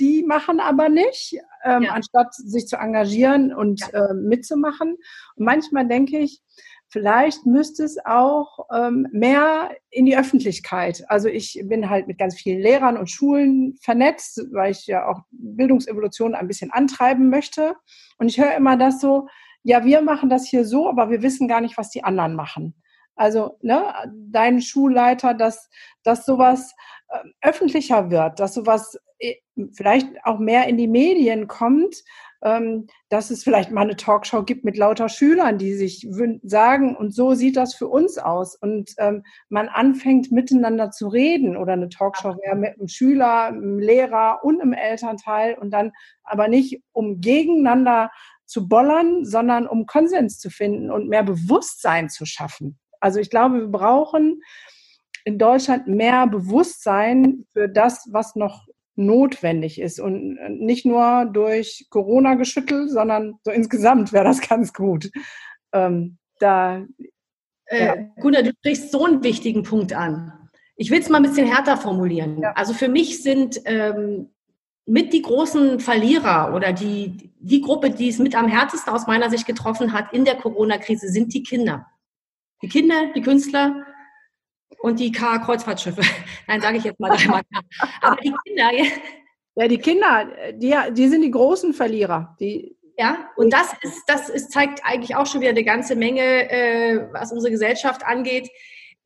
die 0.00 0.22
machen 0.22 0.60
aber 0.60 0.88
nicht, 0.88 1.40
ähm, 1.66 1.82
ja. 1.82 1.92
anstatt 1.92 2.34
sich 2.34 2.66
zu 2.66 2.76
engagieren 2.76 3.52
und 3.52 3.80
ja. 3.92 4.06
äh, 4.06 4.14
mitzumachen. 4.14 4.96
Und 5.36 5.44
manchmal 5.44 5.86
denke 5.86 6.18
ich, 6.18 6.42
Vielleicht 6.88 7.46
müsste 7.46 7.82
es 7.82 7.98
auch 8.04 8.60
ähm, 8.72 9.08
mehr 9.10 9.70
in 9.90 10.06
die 10.06 10.16
Öffentlichkeit. 10.16 11.04
Also 11.08 11.28
ich 11.28 11.60
bin 11.64 11.90
halt 11.90 12.06
mit 12.06 12.16
ganz 12.16 12.36
vielen 12.36 12.60
Lehrern 12.60 12.96
und 12.96 13.10
Schulen 13.10 13.76
vernetzt, 13.82 14.40
weil 14.52 14.70
ich 14.70 14.86
ja 14.86 15.08
auch 15.08 15.22
Bildungsevolution 15.30 16.36
ein 16.36 16.46
bisschen 16.46 16.70
antreiben 16.70 17.28
möchte. 17.28 17.74
Und 18.18 18.28
ich 18.28 18.38
höre 18.38 18.54
immer 18.54 18.76
das 18.76 19.00
so, 19.00 19.26
ja, 19.64 19.84
wir 19.84 20.00
machen 20.00 20.30
das 20.30 20.46
hier 20.46 20.64
so, 20.64 20.88
aber 20.88 21.10
wir 21.10 21.22
wissen 21.22 21.48
gar 21.48 21.60
nicht, 21.60 21.76
was 21.76 21.90
die 21.90 22.04
anderen 22.04 22.36
machen. 22.36 22.80
Also 23.16 23.58
ne, 23.62 23.92
dein 24.30 24.60
Schulleiter, 24.60 25.34
dass, 25.34 25.68
dass 26.04 26.24
sowas 26.24 26.72
äh, 27.08 27.18
öffentlicher 27.40 28.10
wird, 28.10 28.38
dass 28.38 28.54
sowas 28.54 28.96
vielleicht 29.72 30.08
auch 30.24 30.38
mehr 30.38 30.68
in 30.68 30.76
die 30.76 30.88
Medien 30.88 31.48
kommt, 31.48 32.02
ähm, 32.42 32.86
dass 33.08 33.30
es 33.30 33.42
vielleicht 33.42 33.70
mal 33.70 33.82
eine 33.82 33.96
Talkshow 33.96 34.42
gibt 34.42 34.64
mit 34.64 34.76
lauter 34.76 35.08
Schülern, 35.08 35.58
die 35.58 35.74
sich 35.74 36.06
sagen, 36.42 36.94
und 36.94 37.14
so 37.14 37.34
sieht 37.34 37.56
das 37.56 37.74
für 37.74 37.88
uns 37.88 38.18
aus. 38.18 38.56
Und 38.56 38.92
ähm, 38.98 39.24
man 39.48 39.68
anfängt 39.68 40.30
miteinander 40.30 40.90
zu 40.90 41.08
reden 41.08 41.56
oder 41.56 41.72
eine 41.72 41.88
Talkshow 41.88 42.36
wäre 42.36 42.56
mit 42.56 42.78
einem 42.78 42.88
Schüler, 42.88 43.46
einem 43.46 43.78
Lehrer 43.78 44.40
und 44.42 44.60
einem 44.60 44.74
Elternteil 44.74 45.54
und 45.54 45.70
dann 45.70 45.92
aber 46.22 46.48
nicht 46.48 46.82
um 46.92 47.20
gegeneinander 47.20 48.10
zu 48.44 48.68
bollern, 48.68 49.24
sondern 49.24 49.66
um 49.66 49.86
Konsens 49.86 50.38
zu 50.38 50.50
finden 50.50 50.90
und 50.90 51.08
mehr 51.08 51.24
Bewusstsein 51.24 52.08
zu 52.08 52.26
schaffen. 52.26 52.78
Also 53.00 53.18
ich 53.18 53.30
glaube, 53.30 53.60
wir 53.60 53.68
brauchen 53.68 54.40
in 55.24 55.38
Deutschland 55.38 55.88
mehr 55.88 56.26
Bewusstsein 56.28 57.46
für 57.52 57.68
das, 57.68 58.08
was 58.12 58.36
noch 58.36 58.66
notwendig 58.96 59.80
ist 59.80 60.00
und 60.00 60.38
nicht 60.58 60.86
nur 60.86 61.26
durch 61.32 61.86
Corona 61.90 62.34
geschüttelt, 62.34 62.90
sondern 62.90 63.38
so 63.44 63.50
insgesamt 63.50 64.12
wäre 64.12 64.24
das 64.24 64.40
ganz 64.48 64.72
gut. 64.72 65.10
Ähm, 65.72 66.18
da, 66.38 66.84
äh, 67.66 67.86
ja. 67.86 67.94
Gunnar, 68.20 68.42
du 68.42 68.52
sprichst 68.52 68.90
so 68.90 69.04
einen 69.04 69.22
wichtigen 69.22 69.62
Punkt 69.62 69.92
an. 69.92 70.32
Ich 70.76 70.90
will 70.90 71.00
es 71.00 71.08
mal 71.08 71.18
ein 71.18 71.22
bisschen 71.22 71.46
härter 71.46 71.76
formulieren. 71.76 72.40
Ja. 72.40 72.52
Also 72.52 72.74
für 72.74 72.88
mich 72.88 73.22
sind 73.22 73.60
ähm, 73.64 74.30
mit 74.86 75.12
die 75.12 75.22
großen 75.22 75.80
Verlierer 75.80 76.54
oder 76.54 76.72
die, 76.72 77.32
die 77.38 77.60
Gruppe, 77.60 77.90
die 77.90 78.08
es 78.08 78.18
mit 78.18 78.36
am 78.36 78.48
härtesten 78.48 78.92
aus 78.92 79.06
meiner 79.06 79.30
Sicht 79.30 79.46
getroffen 79.46 79.92
hat 79.92 80.12
in 80.12 80.24
der 80.24 80.36
Corona-Krise, 80.36 81.08
sind 81.08 81.34
die 81.34 81.42
Kinder. 81.42 81.86
Die 82.62 82.68
Kinder, 82.68 83.12
die 83.14 83.22
Künstler 83.22 83.84
und 84.80 85.00
die 85.00 85.12
K-Kreuzfahrtschiffe. 85.12 86.02
Nein, 86.46 86.60
sage 86.60 86.78
ich 86.78 86.84
jetzt 86.84 87.00
mal 87.00 87.10
dreimal. 87.10 87.42
Aber 88.00 88.16
die 88.16 88.34
Kinder, 88.44 88.72
ja. 88.72 88.84
ja, 89.56 89.68
die 89.68 89.78
Kinder, 89.78 90.28
die, 90.52 90.74
die 90.92 91.08
sind 91.08 91.22
die 91.22 91.30
großen 91.30 91.74
Verlierer. 91.74 92.36
Die, 92.40 92.76
ja, 92.98 93.30
und 93.36 93.52
das 93.52 93.72
ist, 93.82 94.02
das 94.06 94.28
ist, 94.28 94.52
zeigt 94.52 94.80
eigentlich 94.84 95.16
auch 95.16 95.26
schon 95.26 95.40
wieder 95.40 95.50
eine 95.50 95.64
ganze 95.64 95.96
Menge, 95.96 96.50
äh, 96.50 97.08
was 97.12 97.32
unsere 97.32 97.50
Gesellschaft 97.50 98.04
angeht 98.04 98.50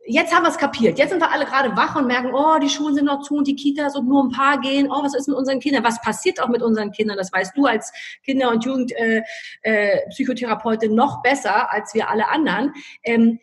jetzt 0.07 0.35
haben 0.35 0.43
wir 0.43 0.51
es 0.51 0.59
kapiert. 0.59 0.99
Jetzt 0.99 1.11
sind 1.11 1.21
wir 1.21 1.31
alle 1.31 1.45
gerade 1.45 1.77
wach 1.77 1.95
und 1.97 2.07
merken, 2.07 2.33
oh, 2.35 2.59
die 2.59 2.69
Schulen 2.69 2.95
sind 2.95 3.07
noch 3.07 3.23
zu 3.23 3.37
und 3.37 3.47
die 3.47 3.57
Kitas 3.57 3.97
und 3.97 4.09
nur 4.09 4.25
ein 4.25 4.31
paar 4.31 4.61
gehen. 4.61 4.89
Oh, 4.91 5.03
was 5.03 5.15
ist 5.15 5.29
mit 5.29 5.37
unseren 5.37 5.61
Kindern? 5.61 5.85
Was 5.85 6.01
passiert 6.01 6.43
auch 6.43 6.49
mit 6.49 6.63
unseren 6.63 6.91
Kindern? 6.93 7.19
Das 7.19 7.31
weißt 7.33 7.57
du 7.57 7.67
als 7.67 7.93
Kinder- 8.25 8.51
und 8.51 8.65
Jugendpsychotherapeutin 8.65 10.91
äh, 10.91 10.93
äh, 10.93 10.97
noch 10.97 11.23
besser 11.23 11.73
als 11.73 11.95
wir 11.95 12.09
alle 12.09 12.29
anderen. 12.29 12.73
Ähm, 13.03 13.39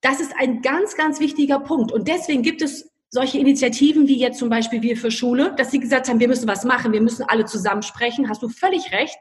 das 0.00 0.20
ist 0.20 0.32
ein 0.38 0.62
ganz, 0.62 0.96
ganz 0.96 1.20
wichtiger 1.20 1.60
Punkt. 1.60 1.92
Und 1.92 2.08
deswegen 2.08 2.42
gibt 2.42 2.62
es 2.62 2.90
solche 3.10 3.38
Initiativen 3.38 4.06
wie 4.06 4.18
jetzt 4.18 4.38
zum 4.38 4.48
Beispiel 4.48 4.82
wir 4.82 4.96
für 4.96 5.10
Schule, 5.10 5.54
dass 5.56 5.70
sie 5.72 5.80
gesagt 5.80 6.08
haben, 6.08 6.20
wir 6.20 6.28
müssen 6.28 6.46
was 6.46 6.64
machen, 6.64 6.92
wir 6.92 7.00
müssen 7.00 7.24
alle 7.24 7.44
zusammen 7.44 7.82
sprechen. 7.82 8.28
Hast 8.28 8.42
du 8.42 8.48
völlig 8.48 8.92
recht. 8.92 9.16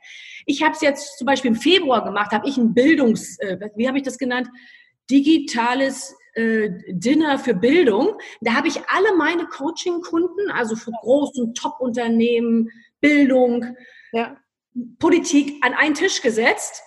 Ich 0.46 0.62
habe 0.62 0.74
es 0.74 0.82
jetzt 0.82 1.18
zum 1.18 1.26
Beispiel 1.26 1.52
im 1.52 1.58
Februar 1.58 2.04
gemacht, 2.04 2.32
habe 2.32 2.48
ich 2.48 2.58
ein 2.58 2.74
Bildungs, 2.74 3.40
äh, 3.40 3.58
wie 3.76 3.88
habe 3.88 3.98
ich 3.98 4.04
das 4.04 4.18
genannt? 4.18 4.48
Digitales 5.10 6.16
äh, 6.36 6.70
Dinner 6.90 7.40
für 7.40 7.56
Bildung. 7.56 8.14
Da 8.42 8.54
habe 8.54 8.68
ich 8.68 8.80
alle 8.88 9.16
meine 9.18 9.48
Coaching-Kunden, 9.48 10.52
also 10.52 10.76
für 10.76 10.92
großen 11.02 11.56
Top-Unternehmen, 11.56 12.70
Bildung, 13.02 13.76
ja. 14.12 14.38
Politik, 15.00 15.56
an 15.62 15.74
einen 15.74 15.96
Tisch 15.96 16.22
gesetzt. 16.22 16.84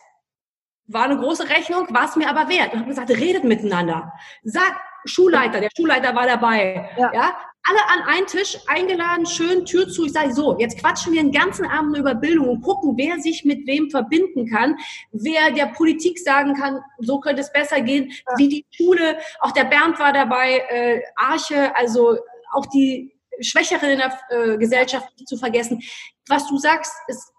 War 0.87 1.05
eine 1.05 1.19
große 1.19 1.49
Rechnung, 1.49 1.87
war 1.91 2.07
es 2.07 2.17
mir 2.17 2.29
aber 2.29 2.49
wert. 2.49 2.73
Und 2.73 2.81
habe 2.81 2.89
gesagt, 2.89 3.11
redet 3.11 3.45
miteinander. 3.45 4.13
Sagt, 4.43 4.81
Schulleiter, 5.05 5.61
der 5.61 5.71
Schulleiter 5.77 6.15
war 6.15 6.27
dabei. 6.27 6.91
Ja. 6.97 7.13
ja 7.13 7.37
alle 7.65 7.79
an 7.89 8.09
einen 8.09 8.27
Tisch 8.27 8.59
eingeladen, 8.67 9.27
schön 9.27 9.65
Tür 9.65 9.89
zu. 9.89 10.05
Ich 10.05 10.13
sage 10.13 10.33
so, 10.33 10.59
jetzt 10.59 10.79
quatschen 10.79 11.13
wir 11.13 11.23
den 11.23 11.33
ganzen 11.33 11.65
Abend 11.65 11.97
über 11.97 12.15
Bildung 12.15 12.49
und 12.49 12.63
gucken, 12.63 12.95
wer 12.97 13.19
sich 13.21 13.45
mit 13.45 13.67
wem 13.67 13.89
verbinden 13.91 14.49
kann, 14.51 14.77
wer 15.13 15.53
der 15.53 15.67
Politik 15.67 16.19
sagen 16.19 16.55
kann, 16.55 16.81
so 16.99 17.21
könnte 17.21 17.43
es 17.43 17.53
besser 17.53 17.81
gehen, 17.81 18.11
ja. 18.11 18.35
wie 18.37 18.49
die 18.49 18.67
Schule. 18.71 19.19
Auch 19.41 19.53
der 19.53 19.65
Bernd 19.65 19.99
war 19.99 20.13
dabei, 20.13 20.65
äh, 20.69 21.03
Arche, 21.17 21.75
also 21.77 22.19
auch 22.53 22.67
die 22.67 23.15
Schwächeren 23.41 23.91
in 23.91 23.99
der 23.99 24.19
äh, 24.31 24.59
Gesellschaft 24.59 25.09
nicht 25.17 25.29
zu 25.29 25.37
vergessen. 25.37 25.83
Was 26.29 26.49
du 26.49 26.59
sagst, 26.59 26.93
ist 27.07 27.32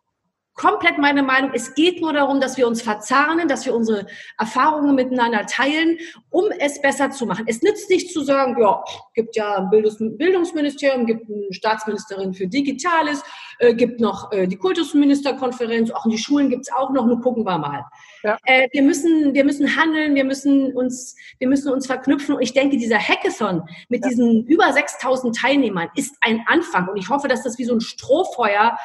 komplett 0.54 0.98
meine 0.98 1.24
Meinung. 1.24 1.52
Es 1.54 1.74
geht 1.74 2.02
nur 2.02 2.14
darum, 2.14 2.40
dass 2.40 2.58
wir 2.58 2.68
uns 2.68 2.82
verzahnen, 2.82 3.48
dass 3.48 3.66
wir 3.66 3.74
unsere 3.74 4.06
Erfahrungen 4.38 4.96
miteinander 4.96 5.46
teilen, 5.46 5.98
um 6.30 6.46
es 6.60 6.82
besser 6.82 7.10
zu 7.10 7.26
machen. 7.26 7.46
Es 7.48 7.62
nützt 7.62 7.90
nicht 7.90 8.12
zu 8.12 8.24
sagen, 8.24 8.56
ja, 8.60 8.84
gibt 9.16 9.36
ja 9.36 9.56
ein 9.58 9.70
Bildungsministerium, 9.70 11.06
gibt 11.06 11.30
eine 11.30 11.52
Staatsministerin 11.52 12.34
für 12.34 12.48
Digitales, 12.48 13.24
äh, 13.60 13.74
gibt 13.74 14.00
noch 14.00 14.32
äh, 14.32 14.48
die 14.48 14.58
Kultusministerkonferenz, 14.58 15.92
auch 15.92 16.06
in 16.06 16.12
die 16.12 16.18
Schulen 16.18 16.50
gibt's 16.50 16.72
auch 16.72 16.92
noch, 16.92 17.06
nur 17.06 17.20
gucken 17.22 17.46
wir 17.46 17.58
mal. 17.58 17.86
Ja. 18.24 18.38
Äh, 18.46 18.68
wir 18.72 18.84
müssen, 18.84 19.34
wir 19.34 19.44
müssen 19.44 19.76
handeln, 19.76 20.14
wir 20.14 20.24
müssen 20.24 20.74
uns, 20.74 21.16
wir 21.40 21.48
müssen 21.48 21.72
uns 21.72 21.88
verknüpfen. 21.88 22.36
Und 22.36 22.42
ich 22.42 22.54
denke, 22.54 22.78
dieser 22.78 23.00
Hackathon 23.00 23.64
mit 23.90 24.04
ja. 24.04 24.10
diesen 24.10 24.46
über 24.46 24.72
6000 24.72 25.36
Teilnehmern 25.36 25.90
ist 25.96 26.16
ein 26.22 26.44
Anfang. 26.48 26.88
Und 26.88 26.98
ich 26.98 27.10
hoffe, 27.10 27.28
dass 27.28 27.44
das 27.44 27.58
wie 27.58 27.66
so 27.66 27.74
ein 27.74 27.82
Strohfeuer 27.82 28.78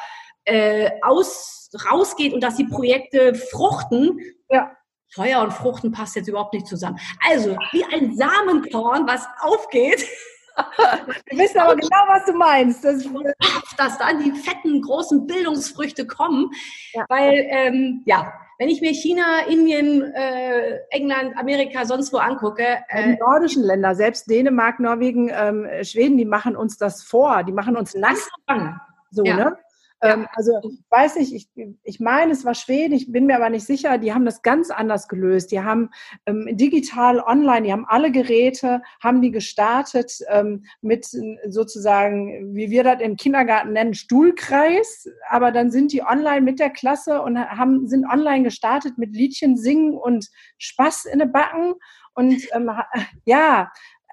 äh, 0.45 0.89
aus 1.03 1.58
rausgeht 1.89 2.33
und 2.33 2.41
dass 2.41 2.55
die 2.55 2.65
Projekte 2.65 3.35
fruchten. 3.35 4.19
Ja. 4.49 4.71
Feuer 5.11 5.41
und 5.41 5.51
Fruchten 5.51 5.91
passt 5.91 6.15
jetzt 6.15 6.27
überhaupt 6.27 6.53
nicht 6.53 6.67
zusammen. 6.67 6.99
Also, 7.27 7.57
wie 7.71 7.83
ein 7.85 8.15
Samenkorn, 8.15 9.07
was 9.07 9.25
aufgeht. 9.41 10.05
Wir 11.29 11.39
wissen 11.39 11.59
aber 11.59 11.75
genau, 11.75 12.03
was 12.07 12.25
du 12.25 12.33
meinst. 12.33 12.83
Das 12.83 13.07
dass 13.77 13.97
dann 13.97 14.21
die 14.23 14.31
fetten, 14.31 14.81
großen 14.81 15.25
Bildungsfrüchte 15.25 16.05
kommen. 16.05 16.51
Ja. 16.93 17.05
Weil, 17.07 17.47
ähm, 17.49 18.03
ja, 18.05 18.31
wenn 18.59 18.67
ich 18.67 18.81
mir 18.81 18.91
China, 18.91 19.45
Indien, 19.47 20.13
äh, 20.13 20.79
England, 20.89 21.37
Amerika, 21.37 21.85
sonst 21.85 22.11
wo 22.11 22.17
angucke. 22.17 22.79
Äh, 22.89 23.13
die 23.13 23.19
nordischen 23.19 23.63
Länder, 23.63 23.95
selbst 23.95 24.29
Dänemark, 24.29 24.81
Norwegen, 24.81 25.31
ähm, 25.33 25.65
Schweden, 25.83 26.17
die 26.17 26.25
machen 26.25 26.57
uns 26.57 26.77
das 26.77 27.01
vor. 27.01 27.43
Die 27.43 27.53
machen 27.53 27.77
uns 27.77 27.95
nass. 27.95 28.29
So, 29.11 29.23
ja. 29.23 29.35
ne? 29.35 29.57
Ähm, 30.01 30.27
also 30.33 30.53
ich 30.63 30.79
weiß 30.89 31.17
nicht, 31.17 31.33
ich, 31.33 31.49
ich 31.83 31.99
meine, 31.99 32.31
es 32.31 32.45
war 32.45 32.53
Schweden, 32.53 32.93
ich 32.93 33.11
bin 33.11 33.25
mir 33.25 33.35
aber 33.35 33.49
nicht 33.49 33.65
sicher, 33.65 33.97
die 33.97 34.13
haben 34.13 34.25
das 34.25 34.41
ganz 34.41 34.71
anders 34.71 35.07
gelöst. 35.07 35.51
Die 35.51 35.61
haben 35.61 35.89
ähm, 36.25 36.47
digital, 36.51 37.19
online, 37.19 37.63
die 37.63 37.73
haben 37.73 37.85
alle 37.85 38.11
Geräte, 38.11 38.81
haben 39.01 39.21
die 39.21 39.31
gestartet 39.31 40.19
ähm, 40.29 40.65
mit 40.81 41.07
sozusagen, 41.47 42.55
wie 42.55 42.69
wir 42.69 42.83
das 42.83 43.01
im 43.01 43.17
Kindergarten 43.17 43.73
nennen, 43.73 43.93
Stuhlkreis, 43.93 45.07
aber 45.29 45.51
dann 45.51 45.71
sind 45.71 45.91
die 45.91 46.03
online 46.03 46.41
mit 46.41 46.59
der 46.59 46.69
Klasse 46.69 47.21
und 47.21 47.37
haben, 47.37 47.87
sind 47.87 48.05
online 48.05 48.43
gestartet 48.43 48.97
mit 48.97 49.13
Liedchen 49.13 49.57
singen 49.57 49.93
und 49.93 50.29
Spaß 50.57 51.05
in 51.05 51.19
den 51.19 51.31
Backen. 51.31 51.73
Und 52.13 52.47
ähm, 52.53 52.71
ja, 53.25 53.71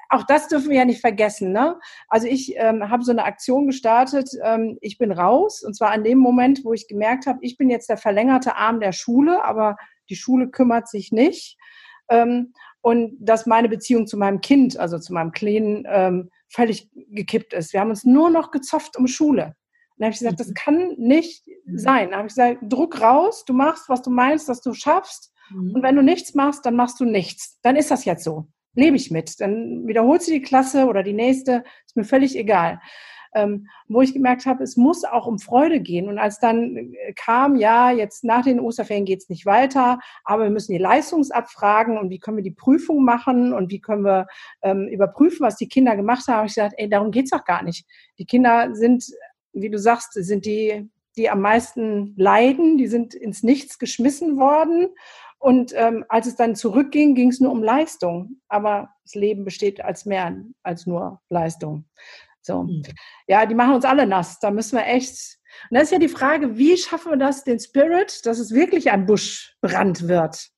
auch 0.08 0.24
das 0.24 0.48
dürfen 0.48 0.70
wir 0.70 0.78
ja 0.78 0.84
nicht 0.84 1.00
vergessen. 1.00 1.52
Ne? 1.52 1.78
Also 2.08 2.26
ich 2.26 2.54
ähm, 2.56 2.88
habe 2.88 3.02
so 3.02 3.12
eine 3.12 3.24
Aktion 3.24 3.66
gestartet, 3.66 4.30
ähm, 4.42 4.78
ich 4.80 4.98
bin 4.98 5.12
raus. 5.12 5.62
Und 5.62 5.74
zwar 5.74 5.90
an 5.90 6.04
dem 6.04 6.18
Moment, 6.18 6.64
wo 6.64 6.72
ich 6.72 6.88
gemerkt 6.88 7.26
habe, 7.26 7.38
ich 7.42 7.56
bin 7.56 7.70
jetzt 7.70 7.88
der 7.88 7.96
verlängerte 7.96 8.56
Arm 8.56 8.80
der 8.80 8.92
Schule, 8.92 9.44
aber 9.44 9.76
die 10.08 10.16
Schule 10.16 10.48
kümmert 10.48 10.88
sich 10.88 11.12
nicht. 11.12 11.58
Ähm, 12.08 12.52
und 12.80 13.16
dass 13.18 13.46
meine 13.46 13.68
Beziehung 13.68 14.06
zu 14.06 14.16
meinem 14.16 14.40
Kind, 14.40 14.78
also 14.78 14.98
zu 14.98 15.12
meinem 15.12 15.32
Kleinen, 15.32 15.84
ähm, 15.88 16.30
völlig 16.48 16.88
gekippt 16.94 17.52
ist. 17.52 17.72
Wir 17.72 17.80
haben 17.80 17.90
uns 17.90 18.04
nur 18.04 18.30
noch 18.30 18.52
gezofft 18.52 18.96
um 18.96 19.08
Schule. 19.08 19.46
Und 19.46 19.54
dann 19.98 20.06
habe 20.06 20.12
ich 20.12 20.20
gesagt, 20.20 20.38
das 20.38 20.48
mhm. 20.48 20.54
kann 20.54 20.94
nicht 20.96 21.48
mhm. 21.64 21.78
sein. 21.78 22.10
Dann 22.10 22.18
habe 22.18 22.28
ich 22.28 22.34
gesagt, 22.34 22.58
Druck 22.62 23.00
raus, 23.00 23.44
du 23.44 23.52
machst, 23.52 23.88
was 23.88 24.02
du 24.02 24.10
meinst, 24.10 24.48
dass 24.48 24.60
du 24.60 24.72
schaffst. 24.72 25.32
Mhm. 25.50 25.72
Und 25.74 25.82
wenn 25.82 25.96
du 25.96 26.02
nichts 26.02 26.34
machst, 26.34 26.64
dann 26.64 26.76
machst 26.76 27.00
du 27.00 27.04
nichts. 27.04 27.58
Dann 27.62 27.74
ist 27.74 27.90
das 27.90 28.04
jetzt 28.04 28.22
so 28.22 28.46
lebe 28.76 28.96
ich 28.96 29.10
mit. 29.10 29.40
Dann 29.40 29.86
wiederholst 29.86 30.28
du 30.28 30.32
die 30.32 30.42
Klasse 30.42 30.86
oder 30.86 31.02
die 31.02 31.12
nächste, 31.12 31.64
ist 31.86 31.96
mir 31.96 32.04
völlig 32.04 32.36
egal. 32.36 32.80
Ähm, 33.34 33.66
wo 33.88 34.00
ich 34.00 34.14
gemerkt 34.14 34.46
habe, 34.46 34.62
es 34.62 34.78
muss 34.78 35.04
auch 35.04 35.26
um 35.26 35.38
Freude 35.38 35.80
gehen. 35.80 36.08
Und 36.08 36.18
als 36.18 36.38
dann 36.38 36.76
äh, 36.76 37.12
kam, 37.14 37.56
ja, 37.56 37.90
jetzt 37.90 38.24
nach 38.24 38.44
den 38.44 38.60
Osterferien 38.60 39.04
geht's 39.04 39.28
nicht 39.28 39.44
weiter, 39.44 39.98
aber 40.24 40.44
wir 40.44 40.50
müssen 40.50 40.72
die 40.72 40.78
Leistungsabfragen 40.78 41.98
und 41.98 42.08
wie 42.08 42.18
können 42.18 42.38
wir 42.38 42.44
die 42.44 42.52
Prüfung 42.52 43.04
machen 43.04 43.52
und 43.52 43.70
wie 43.70 43.80
können 43.80 44.04
wir 44.04 44.26
ähm, 44.62 44.88
überprüfen, 44.88 45.44
was 45.44 45.56
die 45.56 45.68
Kinder 45.68 45.96
gemacht 45.96 46.26
haben, 46.28 46.36
habe 46.36 46.46
ich 46.46 46.54
gesagt, 46.54 46.74
ey, 46.78 46.88
darum 46.88 47.10
geht's 47.10 47.30
doch 47.30 47.44
gar 47.44 47.62
nicht. 47.62 47.84
Die 48.18 48.24
Kinder 48.24 48.74
sind, 48.74 49.04
wie 49.52 49.68
du 49.68 49.78
sagst, 49.78 50.14
sind 50.14 50.46
die, 50.46 50.88
die 51.18 51.28
am 51.28 51.40
meisten 51.40 52.14
leiden, 52.16 52.78
die 52.78 52.86
sind 52.86 53.12
ins 53.14 53.42
Nichts 53.42 53.78
geschmissen 53.78 54.38
worden 54.38 54.88
und 55.38 55.72
ähm, 55.74 56.04
als 56.08 56.26
es 56.26 56.36
dann 56.36 56.56
zurückging, 56.56 57.14
ging 57.14 57.28
es 57.28 57.40
nur 57.40 57.52
um 57.52 57.62
Leistung. 57.62 58.40
Aber 58.48 58.90
das 59.04 59.14
Leben 59.14 59.44
besteht 59.44 59.80
als 59.80 60.06
mehr 60.06 60.36
als 60.62 60.86
nur 60.86 61.20
Leistung. 61.28 61.84
So. 62.42 62.64
Mhm. 62.64 62.82
Ja, 63.26 63.44
die 63.46 63.54
machen 63.54 63.74
uns 63.74 63.84
alle 63.84 64.06
nass. 64.06 64.38
Da 64.38 64.50
müssen 64.50 64.76
wir 64.76 64.86
echt. 64.86 65.38
Und 65.70 65.76
das 65.76 65.84
ist 65.84 65.92
ja 65.92 65.98
die 65.98 66.08
Frage, 66.08 66.56
wie 66.56 66.76
schaffen 66.76 67.12
wir 67.12 67.18
das, 67.18 67.44
den 67.44 67.60
Spirit, 67.60 68.24
dass 68.24 68.38
es 68.38 68.52
wirklich 68.52 68.90
ein 68.90 69.06
Buschbrand 69.06 70.08
wird? 70.08 70.48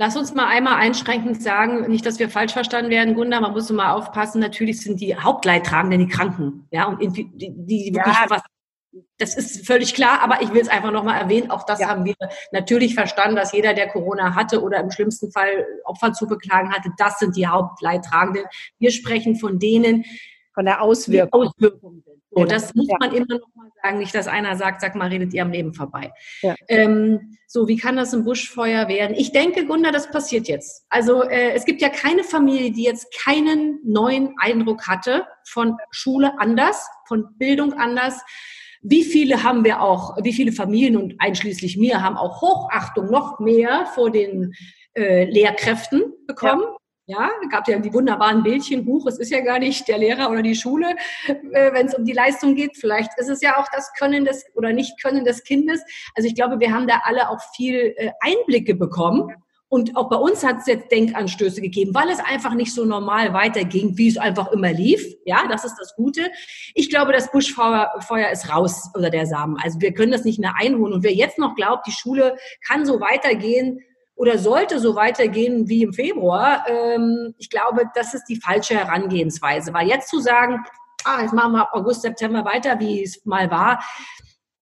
Lass 0.00 0.16
uns 0.16 0.32
mal 0.32 0.46
einmal 0.46 0.76
einschränkend 0.76 1.42
sagen, 1.42 1.90
nicht, 1.90 2.06
dass 2.06 2.20
wir 2.20 2.30
falsch 2.30 2.52
verstanden 2.52 2.90
werden, 2.90 3.14
Gunda, 3.14 3.40
man 3.40 3.50
muss 3.50 3.68
mal 3.70 3.92
aufpassen, 3.92 4.40
natürlich 4.40 4.80
sind 4.80 5.00
die 5.00 5.16
Hauptleidtragenden 5.16 6.06
die 6.06 6.08
Kranken, 6.08 6.68
ja, 6.70 6.86
und 6.86 7.00
die, 7.00 7.28
die, 7.36 7.50
die 7.50 7.92
wirklich 7.92 8.14
ja. 8.14 8.26
was 8.28 8.42
das 9.18 9.36
ist 9.36 9.66
völlig 9.66 9.94
klar, 9.94 10.20
aber 10.20 10.42
ich 10.42 10.52
will 10.52 10.60
es 10.60 10.68
einfach 10.68 10.90
nochmal 10.90 11.20
erwähnen. 11.20 11.50
Auch 11.50 11.64
das 11.64 11.80
ja. 11.80 11.88
haben 11.88 12.04
wir 12.04 12.14
natürlich 12.52 12.94
verstanden, 12.94 13.36
dass 13.36 13.52
jeder, 13.52 13.74
der 13.74 13.88
Corona 13.88 14.34
hatte 14.34 14.62
oder 14.62 14.80
im 14.80 14.90
schlimmsten 14.90 15.30
Fall 15.30 15.66
Opfer 15.84 16.12
zu 16.12 16.26
beklagen 16.26 16.72
hatte, 16.72 16.90
das 16.96 17.18
sind 17.18 17.36
die 17.36 17.46
Hauptleidtragenden. 17.46 18.44
Wir 18.78 18.90
sprechen 18.90 19.36
von 19.36 19.58
denen, 19.58 20.04
von 20.54 20.64
der 20.64 20.82
Auswirkung. 20.82 21.48
Auswirkung 21.48 22.02
sind. 22.04 22.18
So, 22.30 22.44
das 22.44 22.74
muss 22.74 22.88
man 23.00 23.12
immer 23.12 23.38
noch 23.38 23.54
mal 23.54 23.70
sagen, 23.82 23.98
nicht, 23.98 24.14
dass 24.14 24.28
einer 24.28 24.56
sagt, 24.56 24.80
sag 24.80 24.94
mal, 24.94 25.08
redet 25.08 25.32
ihr 25.32 25.42
am 25.42 25.50
Leben 25.50 25.72
vorbei. 25.72 26.12
Ja. 26.42 26.54
Ähm, 26.68 27.38
so, 27.46 27.68
wie 27.68 27.76
kann 27.76 27.96
das 27.96 28.12
ein 28.12 28.24
Buschfeuer 28.24 28.86
werden? 28.88 29.16
Ich 29.16 29.32
denke, 29.32 29.66
Gunda, 29.66 29.90
das 29.90 30.10
passiert 30.10 30.46
jetzt. 30.46 30.84
Also 30.90 31.22
äh, 31.22 31.52
es 31.52 31.64
gibt 31.64 31.80
ja 31.80 31.88
keine 31.88 32.22
Familie, 32.22 32.70
die 32.70 32.82
jetzt 32.82 33.06
keinen 33.24 33.80
neuen 33.84 34.34
Eindruck 34.38 34.86
hatte 34.86 35.26
von 35.44 35.76
Schule 35.90 36.38
anders, 36.38 36.86
von 37.06 37.38
Bildung 37.38 37.72
anders. 37.72 38.20
Wie 38.82 39.04
viele 39.04 39.42
haben 39.42 39.64
wir 39.64 39.82
auch, 39.82 40.16
wie 40.22 40.32
viele 40.32 40.52
Familien 40.52 40.96
und 40.96 41.14
einschließlich 41.18 41.76
mir 41.76 42.02
haben 42.02 42.16
auch 42.16 42.40
Hochachtung 42.40 43.10
noch 43.10 43.38
mehr 43.40 43.86
vor 43.94 44.10
den 44.10 44.54
äh, 44.94 45.24
Lehrkräften 45.24 46.12
bekommen? 46.26 46.62
Ja. 46.62 46.76
Ja, 47.10 47.30
gab 47.50 47.66
ja 47.66 47.78
die 47.78 47.94
wunderbaren 47.94 48.42
Bildchen, 48.42 48.84
Buch, 48.84 49.06
es 49.06 49.18
ist 49.18 49.30
ja 49.30 49.40
gar 49.40 49.58
nicht 49.58 49.88
der 49.88 49.96
Lehrer 49.96 50.30
oder 50.30 50.42
die 50.42 50.54
Schule, 50.54 50.94
äh, 51.26 51.72
wenn 51.72 51.86
es 51.86 51.94
um 51.94 52.04
die 52.04 52.12
Leistung 52.12 52.54
geht. 52.54 52.76
Vielleicht 52.76 53.12
ist 53.16 53.30
es 53.30 53.40
ja 53.40 53.56
auch 53.56 53.66
das 53.72 53.90
Können 53.94 54.26
des 54.26 54.44
oder 54.54 54.74
Nicht-Können 54.74 55.24
des 55.24 55.42
Kindes. 55.42 55.82
Also 56.14 56.28
ich 56.28 56.34
glaube, 56.34 56.60
wir 56.60 56.70
haben 56.70 56.86
da 56.86 57.00
alle 57.04 57.30
auch 57.30 57.40
viel 57.56 57.94
äh, 57.96 58.10
Einblicke 58.20 58.74
bekommen. 58.74 59.34
Und 59.68 59.96
auch 59.96 60.08
bei 60.08 60.16
uns 60.16 60.44
hat 60.44 60.58
es 60.60 60.66
jetzt 60.66 60.90
Denkanstöße 60.90 61.60
gegeben, 61.60 61.94
weil 61.94 62.08
es 62.08 62.20
einfach 62.20 62.54
nicht 62.54 62.74
so 62.74 62.84
normal 62.84 63.34
weiterging, 63.34 63.98
wie 63.98 64.08
es 64.08 64.16
einfach 64.16 64.50
immer 64.52 64.72
lief. 64.72 65.04
Ja, 65.26 65.46
das 65.48 65.64
ist 65.64 65.76
das 65.78 65.94
Gute. 65.94 66.30
Ich 66.74 66.88
glaube, 66.88 67.12
das 67.12 67.30
Buschfeuer 67.30 67.92
Feuer 68.00 68.30
ist 68.30 68.48
raus 68.48 68.90
oder 68.96 69.10
der 69.10 69.26
Samen. 69.26 69.56
Also 69.62 69.80
wir 69.80 69.92
können 69.92 70.12
das 70.12 70.24
nicht 70.24 70.38
mehr 70.38 70.54
einholen. 70.58 70.94
Und 70.94 71.02
wer 71.02 71.12
jetzt 71.12 71.38
noch 71.38 71.54
glaubt, 71.54 71.86
die 71.86 71.92
Schule 71.92 72.36
kann 72.66 72.86
so 72.86 73.00
weitergehen, 73.00 73.80
oder 74.18 74.36
sollte 74.36 74.80
so 74.80 74.96
weitergehen 74.96 75.68
wie 75.68 75.84
im 75.84 75.92
Februar, 75.92 76.66
ähm, 76.68 77.34
ich 77.38 77.50
glaube, 77.50 77.84
das 77.94 78.14
ist 78.14 78.24
die 78.24 78.40
falsche 78.40 78.74
Herangehensweise. 78.74 79.72
Weil 79.72 79.86
jetzt 79.86 80.08
zu 80.08 80.18
sagen, 80.18 80.64
ah, 81.04 81.22
jetzt 81.22 81.32
machen 81.32 81.52
wir 81.52 81.72
August, 81.72 82.02
September 82.02 82.44
weiter, 82.44 82.80
wie 82.80 83.04
es 83.04 83.24
mal 83.24 83.48
war, 83.50 83.80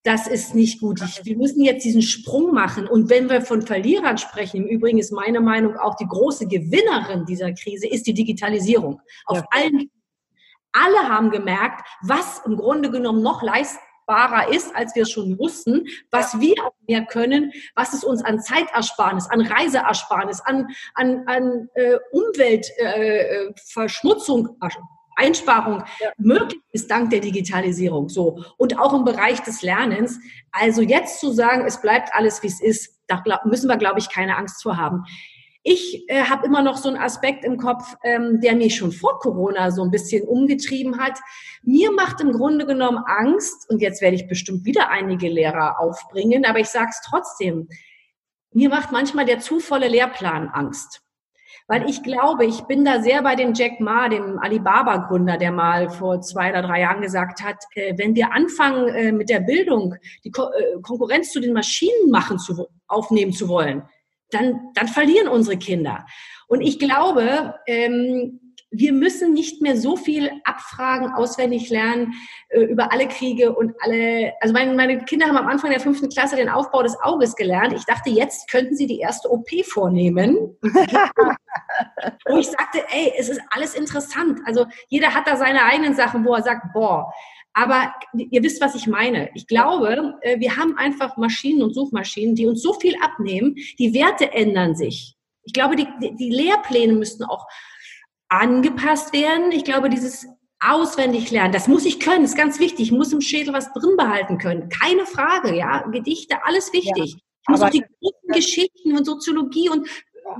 das 0.07 0.26
ist 0.26 0.54
nicht 0.54 0.80
gut. 0.80 1.02
Ich, 1.02 1.24
wir 1.24 1.36
müssen 1.36 1.62
jetzt 1.62 1.84
diesen 1.84 2.02
Sprung 2.02 2.54
machen. 2.54 2.86
Und 2.86 3.11
wenn 3.11 3.28
wir 3.28 3.42
von 3.42 3.62
Verlierern 3.62 4.18
sprechen, 4.18 4.59
im 4.59 4.66
Übrigen 4.66 4.98
ist 4.98 5.12
meine 5.12 5.40
Meinung 5.40 5.76
auch 5.76 5.96
die 5.96 6.07
große 6.07 6.46
Gewinnerin 6.46 7.26
dieser 7.26 7.52
Krise, 7.52 7.88
ist 7.88 8.07
die 8.07 8.14
Digitalisierung. 8.14 9.00
Auf 9.26 9.38
ja. 9.38 9.44
allen 9.50 9.90
alle 10.72 11.09
haben 11.09 11.30
gemerkt, 11.30 11.86
was 12.02 12.42
im 12.44 12.57
Grunde 12.57 12.90
genommen 12.90 13.22
noch 13.22 13.42
leist, 13.42 13.78
machbarer 14.07 14.52
ist, 14.52 14.74
als 14.74 14.94
wir 14.94 15.02
es 15.02 15.11
schon 15.11 15.38
wussten, 15.38 15.86
was 16.11 16.40
wir 16.40 16.54
auch 16.64 16.72
mehr 16.86 17.04
können, 17.04 17.52
was 17.74 17.92
es 17.92 18.02
uns 18.04 18.24
an 18.24 18.40
Zeitersparnis, 18.40 19.28
an 19.28 19.42
Reiseersparnis, 19.42 20.40
an, 20.40 20.68
an, 20.94 21.24
an 21.26 21.68
äh, 21.74 21.98
Umweltverschmutzung, 22.12 24.46
äh, 24.46 24.50
Einsparung 25.16 25.82
ja. 26.00 26.10
möglich 26.18 26.60
ist 26.72 26.90
dank 26.90 27.10
der 27.10 27.20
Digitalisierung. 27.20 28.08
So. 28.08 28.44
Und 28.56 28.78
auch 28.78 28.94
im 28.94 29.04
Bereich 29.04 29.40
des 29.40 29.62
Lernens. 29.62 30.18
Also 30.52 30.82
jetzt 30.82 31.20
zu 31.20 31.32
sagen, 31.32 31.64
es 31.66 31.80
bleibt 31.80 32.10
alles, 32.12 32.42
wie 32.42 32.48
es 32.48 32.60
ist, 32.60 33.00
da 33.08 33.22
müssen 33.44 33.68
wir, 33.68 33.76
glaube 33.76 33.98
ich, 33.98 34.10
keine 34.10 34.36
Angst 34.36 34.62
vor 34.62 34.76
haben. 34.76 35.04
Ich 35.68 36.08
äh, 36.08 36.22
habe 36.22 36.46
immer 36.46 36.62
noch 36.62 36.76
so 36.76 36.88
einen 36.88 36.98
Aspekt 36.98 37.44
im 37.44 37.56
Kopf, 37.56 37.96
ähm, 38.04 38.40
der 38.40 38.54
mich 38.54 38.76
schon 38.76 38.92
vor 38.92 39.18
Corona 39.18 39.72
so 39.72 39.82
ein 39.82 39.90
bisschen 39.90 40.22
umgetrieben 40.22 41.00
hat. 41.00 41.18
Mir 41.64 41.90
macht 41.90 42.20
im 42.20 42.30
Grunde 42.30 42.66
genommen 42.66 42.98
Angst, 43.04 43.68
und 43.68 43.80
jetzt 43.82 44.00
werde 44.00 44.14
ich 44.14 44.28
bestimmt 44.28 44.64
wieder 44.64 44.90
einige 44.90 45.28
Lehrer 45.28 45.80
aufbringen, 45.80 46.44
aber 46.44 46.60
ich 46.60 46.68
sage 46.68 46.90
es 46.90 47.00
trotzdem, 47.04 47.68
mir 48.52 48.68
macht 48.68 48.92
manchmal 48.92 49.24
der 49.24 49.40
zu 49.40 49.58
volle 49.58 49.88
Lehrplan 49.88 50.48
Angst. 50.50 51.00
Weil 51.68 51.88
ich 51.90 52.02
glaube, 52.04 52.44
ich 52.46 52.60
bin 52.62 52.84
da 52.84 53.02
sehr 53.02 53.22
bei 53.22 53.34
dem 53.34 53.52
Jack 53.52 53.80
Ma, 53.80 54.08
dem 54.08 54.38
Alibaba-Gründer, 54.38 55.36
der 55.36 55.50
mal 55.50 55.90
vor 55.90 56.20
zwei 56.20 56.50
oder 56.50 56.62
drei 56.62 56.80
Jahren 56.80 57.02
gesagt 57.02 57.42
hat, 57.42 57.56
äh, 57.74 57.94
wenn 57.98 58.14
wir 58.14 58.32
anfangen 58.32 58.88
äh, 58.88 59.12
mit 59.12 59.28
der 59.28 59.40
Bildung, 59.40 59.96
die 60.24 60.28
äh, 60.28 60.80
Konkurrenz 60.82 61.32
zu 61.32 61.40
den 61.40 61.52
Maschinen 61.52 62.10
machen 62.10 62.38
zu, 62.38 62.68
aufnehmen 62.86 63.32
zu 63.32 63.48
wollen, 63.48 63.82
dann, 64.30 64.70
dann 64.74 64.86
verlieren 64.86 65.28
unsere 65.28 65.56
Kinder. 65.56 66.06
Und 66.46 66.60
ich 66.60 66.78
glaube, 66.78 67.56
ähm, 67.66 68.45
wir 68.79 68.93
müssen 68.93 69.33
nicht 69.33 69.62
mehr 69.62 69.77
so 69.77 69.97
viel 69.97 70.31
abfragen, 70.45 71.12
auswendig 71.12 71.70
lernen 71.70 72.14
äh, 72.49 72.61
über 72.61 72.93
alle 72.93 73.09
Kriege 73.09 73.55
und 73.55 73.74
alle. 73.81 74.33
Also 74.41 74.53
meine, 74.53 74.74
meine 74.74 75.05
Kinder 75.05 75.27
haben 75.27 75.37
am 75.37 75.49
Anfang 75.49 75.70
der 75.70 75.81
fünften 75.81 76.09
Klasse 76.09 76.37
den 76.37 76.49
Aufbau 76.49 76.83
des 76.83 76.97
Auges 77.01 77.35
gelernt. 77.35 77.72
Ich 77.72 77.85
dachte, 77.85 78.11
jetzt 78.11 78.51
könnten 78.51 78.77
sie 78.77 78.87
die 78.87 79.01
erste 79.01 79.31
OP 79.31 79.49
vornehmen. 79.64 80.57
Wo 82.29 82.39
ich 82.39 82.47
sagte, 82.47 82.85
ey, 82.91 83.12
es 83.18 83.29
ist 83.29 83.41
alles 83.51 83.74
interessant. 83.74 84.41
Also 84.45 84.66
jeder 84.89 85.14
hat 85.14 85.27
da 85.27 85.37
seine 85.37 85.64
eigenen 85.64 85.95
Sachen, 85.95 86.24
wo 86.24 86.35
er 86.35 86.43
sagt, 86.43 86.72
boah, 86.72 87.12
aber 87.55 87.95
ihr 88.14 88.43
wisst, 88.43 88.61
was 88.61 88.74
ich 88.74 88.87
meine. 88.87 89.31
Ich 89.35 89.47
glaube, 89.47 90.14
äh, 90.20 90.39
wir 90.39 90.57
haben 90.57 90.77
einfach 90.77 91.16
Maschinen 91.16 91.62
und 91.62 91.74
Suchmaschinen, 91.74 92.35
die 92.35 92.47
uns 92.47 92.62
so 92.62 92.74
viel 92.74 92.95
abnehmen. 93.01 93.57
Die 93.79 93.95
Werte 93.95 94.33
ändern 94.33 94.74
sich. 94.74 95.16
Ich 95.45 95.53
glaube, 95.53 95.77
die, 95.77 95.87
die 96.01 96.31
Lehrpläne 96.31 96.93
müssten 96.93 97.24
auch 97.24 97.47
angepasst 98.29 99.12
werden. 99.12 99.53
Ich 99.53 99.64
glaube, 99.64 99.91
dieses 99.91 100.27
auswendig 100.61 101.31
lernen, 101.31 101.53
das 101.53 101.68
muss 101.68 101.85
ich 101.85 102.01
können, 102.01 102.24
ist 102.24 102.37
ganz 102.37 102.59
wichtig. 102.59 102.87
Ich 102.87 102.93
muss 102.93 103.12
im 103.12 103.20
Schädel 103.20 103.53
was 103.53 103.72
drin 103.72 103.97
behalten 103.97 104.39
können. 104.39 104.68
Keine 104.68 105.07
Frage, 105.07 105.55
ja. 105.55 105.83
Gedichte, 105.89 106.37
alles 106.45 106.72
wichtig. 106.72 106.97
Ja, 106.97 107.05
ich 107.05 107.49
muss 107.49 107.62
auch 107.62 107.70
die 107.70 107.85
großen 108.01 108.29
Geschichten 108.33 108.97
und 108.97 109.05
Soziologie 109.05 109.68
und 109.68 109.89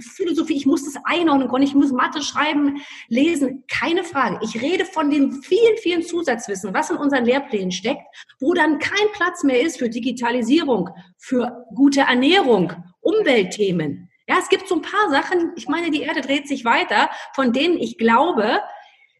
Philosophie, 0.01 0.57
ich 0.57 0.67
muss 0.67 0.85
das 0.85 1.01
einordnen 1.05 1.49
können, 1.49 1.65
ich 1.65 1.75
muss 1.75 1.93
Mathe 1.93 2.23
schreiben, 2.23 2.83
lesen, 3.09 3.65
keine 3.69 4.05
Frage. 4.05 4.39
Ich 4.43 4.61
rede 4.61 4.85
von 4.85 5.11
den 5.11 5.43
vielen, 5.43 5.77
vielen 5.79 6.03
Zusatzwissen, 6.03 6.75
was 6.75 6.91
in 6.91 6.97
unseren 6.97 7.25
Lehrplänen 7.25 7.71
steckt, 7.71 8.03
wo 8.41 8.53
dann 8.55 8.79
kein 8.79 9.07
Platz 9.13 9.45
mehr 9.45 9.61
ist 9.61 9.79
für 9.79 9.89
Digitalisierung, 9.89 10.91
für 11.19 11.65
gute 11.75 12.01
Ernährung, 12.01 12.73
Umweltthemen. 13.01 14.06
Ja, 14.29 14.37
es 14.41 14.49
gibt 14.49 14.69
so 14.69 14.77
ein 14.77 14.83
paar 14.83 15.11
Sachen, 15.11 15.53
ich 15.57 15.69
meine, 15.69 15.91
die 15.91 16.03
Erde 16.03 16.21
dreht 16.21 16.49
sich 16.49 16.65
weiter, 16.65 17.11
von 17.35 17.53
denen 17.53 17.79
ich 17.79 17.97
glaube, 17.97 18.61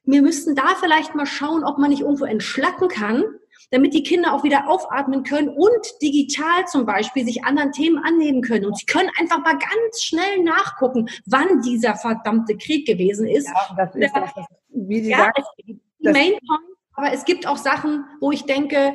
wir 0.05 0.23
müssten 0.23 0.55
da 0.55 0.75
vielleicht 0.81 1.15
mal 1.15 1.27
schauen, 1.27 1.65
ob 1.65 1.79
man 1.79 1.91
nicht 1.91 2.03
irgendwo 2.03 2.25
entschlacken 2.25 2.89
kann, 2.89 3.25
damit 3.71 3.95
die 3.95 4.03
Kinder 4.03 4.33
auch 4.33 4.45
wieder 4.45 4.69
aufatmen 4.69 5.25
können 5.25 5.49
und 5.49 5.87
digital 6.01 6.67
zum 6.67 6.87
Beispiel 6.87 7.25
sich 7.25 7.45
anderen 7.45 7.73
Themen 7.73 7.99
annehmen 7.99 8.41
können. 8.41 8.67
Und 8.67 8.79
sie 8.79 8.87
können 8.87 9.11
einfach 9.19 9.39
mal 9.39 9.59
ganz 9.59 10.03
schnell 10.03 10.43
nachgucken, 10.43 11.09
wann 11.27 11.61
dieser 11.63 11.97
verdammte 11.97 12.57
Krieg 12.57 12.87
gewesen 12.87 13.27
ist. 13.27 13.49
Ja, 13.49 13.77
das 13.77 13.95
ist, 13.97 14.15
das, 14.15 14.31
wie 14.69 15.03
Sie 15.03 15.11
ja, 15.11 15.19
sagen, 15.19 15.43
die 15.65 15.81
Main 16.01 16.33
Point, 16.47 16.77
aber 16.95 17.13
es 17.13 17.25
gibt 17.25 17.47
auch 17.47 17.57
Sachen, 17.57 18.05
wo 18.21 18.31
ich 18.31 18.45
denke, 18.45 18.95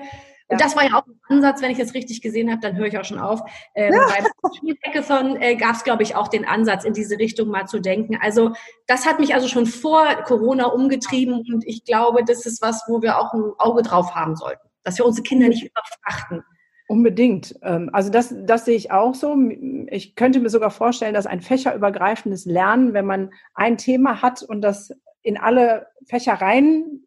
und 0.52 0.62
das 0.62 0.76
war 0.76 0.84
ja 0.84 0.98
auch 0.98 1.08
ein 1.08 1.20
Ansatz, 1.30 1.62
wenn 1.62 1.72
ich 1.72 1.78
das 1.78 1.94
richtig 1.94 2.22
gesehen 2.22 2.52
habe, 2.52 2.62
dann 2.62 2.76
höre 2.76 2.88
ich 2.88 2.98
auch 2.98 3.06
schon 3.06 3.20
auf. 3.20 3.40
Ähm, 3.74 3.94
ja. 3.94 4.06
Beim 4.08 4.54
Spielhackathon 4.54 5.42
äh, 5.42 5.56
gab 5.56 5.76
es, 5.76 5.84
glaube 5.84 6.04
ich, 6.04 6.16
auch 6.16 6.28
den 6.28 6.46
Ansatz, 6.46 6.84
in 6.84 6.94
diese 6.94 7.18
Richtung 7.18 7.48
mal 7.48 7.68
zu 7.68 7.80
denken. 7.80 8.18
Also 8.22 8.52
das 8.88 9.06
hat 9.06 9.20
mich 9.20 9.34
also 9.34 9.48
schon 9.48 9.66
vor 9.66 10.06
Corona 10.26 10.66
umgetrieben 10.66 11.46
und 11.52 11.66
ich 11.66 11.86
glaube, 11.86 12.24
das 12.26 12.46
ist 12.46 12.62
was, 12.62 12.84
wo 12.88 13.02
wir 13.02 13.18
auch 13.18 13.34
ein 13.34 13.54
Auge 13.58 13.82
drauf 13.82 14.14
haben 14.14 14.36
sollten, 14.36 14.68
dass 14.84 14.98
wir 14.98 15.06
unsere 15.06 15.24
Kinder 15.24 15.48
nicht 15.48 15.64
überfrachten. 15.64 16.44
Unbedingt. 16.88 17.56
Ähm, 17.62 17.90
also 17.94 18.10
das, 18.10 18.36
das 18.38 18.66
sehe 18.66 18.76
ich 18.76 18.92
auch 18.92 19.16
so. 19.16 19.38
Ich 19.88 20.16
könnte 20.16 20.42
mir 20.42 20.50
sogar 20.50 20.72
vorstellen, 20.72 21.14
dass 21.14 21.26
ein 21.26 21.40
fächerübergreifendes 21.40 22.44
Lernen, 22.44 22.94
wenn 22.94 23.06
man 23.06 23.32
ein 23.54 23.78
Thema 23.78 24.22
hat 24.22 24.44
und 24.44 24.62
das 24.62 24.92
in 25.22 25.38
alle 25.38 25.88
Fächer 26.06 26.34
rein 26.34 27.04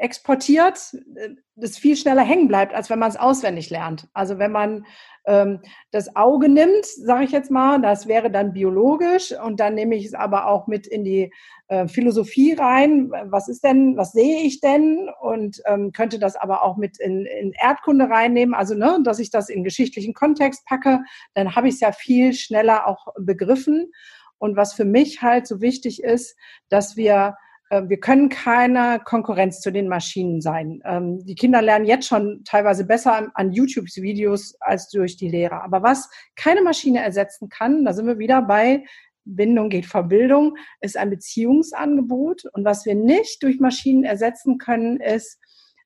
exportiert, 0.00 0.94
äh, 1.16 1.30
das 1.56 1.78
viel 1.78 1.96
schneller 1.96 2.22
hängen 2.22 2.48
bleibt, 2.48 2.74
als 2.74 2.90
wenn 2.90 2.98
man 2.98 3.10
es 3.10 3.16
auswendig 3.16 3.70
lernt. 3.70 4.08
Also 4.14 4.38
wenn 4.38 4.50
man 4.50 4.86
ähm, 5.26 5.60
das 5.90 6.16
Auge 6.16 6.48
nimmt, 6.48 6.86
sage 6.86 7.24
ich 7.24 7.32
jetzt 7.32 7.50
mal, 7.50 7.80
das 7.80 8.08
wäre 8.08 8.30
dann 8.30 8.54
biologisch 8.54 9.32
und 9.44 9.60
dann 9.60 9.74
nehme 9.74 9.94
ich 9.94 10.06
es 10.06 10.14
aber 10.14 10.46
auch 10.46 10.66
mit 10.66 10.86
in 10.86 11.04
die 11.04 11.32
äh, 11.68 11.86
Philosophie 11.86 12.54
rein. 12.54 13.12
Was 13.26 13.48
ist 13.48 13.62
denn, 13.62 13.96
was 13.98 14.12
sehe 14.12 14.40
ich 14.40 14.60
denn? 14.60 15.10
Und 15.20 15.60
ähm, 15.66 15.92
könnte 15.92 16.18
das 16.18 16.34
aber 16.36 16.64
auch 16.64 16.78
mit 16.78 16.98
in, 16.98 17.26
in 17.26 17.52
Erdkunde 17.52 18.08
reinnehmen, 18.08 18.54
also 18.54 18.74
ne, 18.74 18.98
dass 19.04 19.18
ich 19.18 19.30
das 19.30 19.50
in 19.50 19.64
geschichtlichen 19.64 20.14
Kontext 20.14 20.64
packe, 20.64 21.00
dann 21.34 21.54
habe 21.54 21.68
ich 21.68 21.74
es 21.74 21.80
ja 21.80 21.92
viel 21.92 22.32
schneller 22.32 22.86
auch 22.86 23.08
begriffen. 23.18 23.92
Und 24.38 24.56
was 24.56 24.72
für 24.72 24.86
mich 24.86 25.20
halt 25.20 25.46
so 25.46 25.60
wichtig 25.60 26.02
ist, 26.02 26.34
dass 26.70 26.96
wir 26.96 27.36
äh, 27.36 27.49
wir 27.70 28.00
können 28.00 28.28
keine 28.28 29.00
Konkurrenz 29.04 29.60
zu 29.60 29.70
den 29.70 29.88
Maschinen 29.88 30.40
sein. 30.40 30.80
Ähm, 30.84 31.24
die 31.24 31.36
Kinder 31.36 31.62
lernen 31.62 31.86
jetzt 31.86 32.06
schon 32.06 32.42
teilweise 32.44 32.84
besser 32.84 33.30
an 33.34 33.52
YouTube-Videos 33.52 34.56
als 34.60 34.88
durch 34.88 35.16
die 35.16 35.28
Lehrer. 35.28 35.62
Aber 35.62 35.82
was 35.82 36.10
keine 36.36 36.62
Maschine 36.62 37.02
ersetzen 37.02 37.48
kann, 37.48 37.84
da 37.84 37.92
sind 37.92 38.06
wir 38.06 38.18
wieder 38.18 38.42
bei 38.42 38.84
Bindung 39.24 39.68
geht 39.68 39.86
vor 39.86 40.04
Bildung, 40.04 40.56
ist 40.80 40.96
ein 40.96 41.10
Beziehungsangebot. 41.10 42.44
Und 42.52 42.64
was 42.64 42.84
wir 42.86 42.94
nicht 42.94 43.42
durch 43.42 43.60
Maschinen 43.60 44.04
ersetzen 44.04 44.58
können, 44.58 44.98
ist 44.98 45.38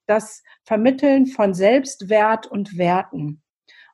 das 0.07 0.43
Vermitteln 0.65 1.27
von 1.27 1.55
Selbstwert 1.55 2.47
und 2.47 2.77
Werten. 2.79 3.43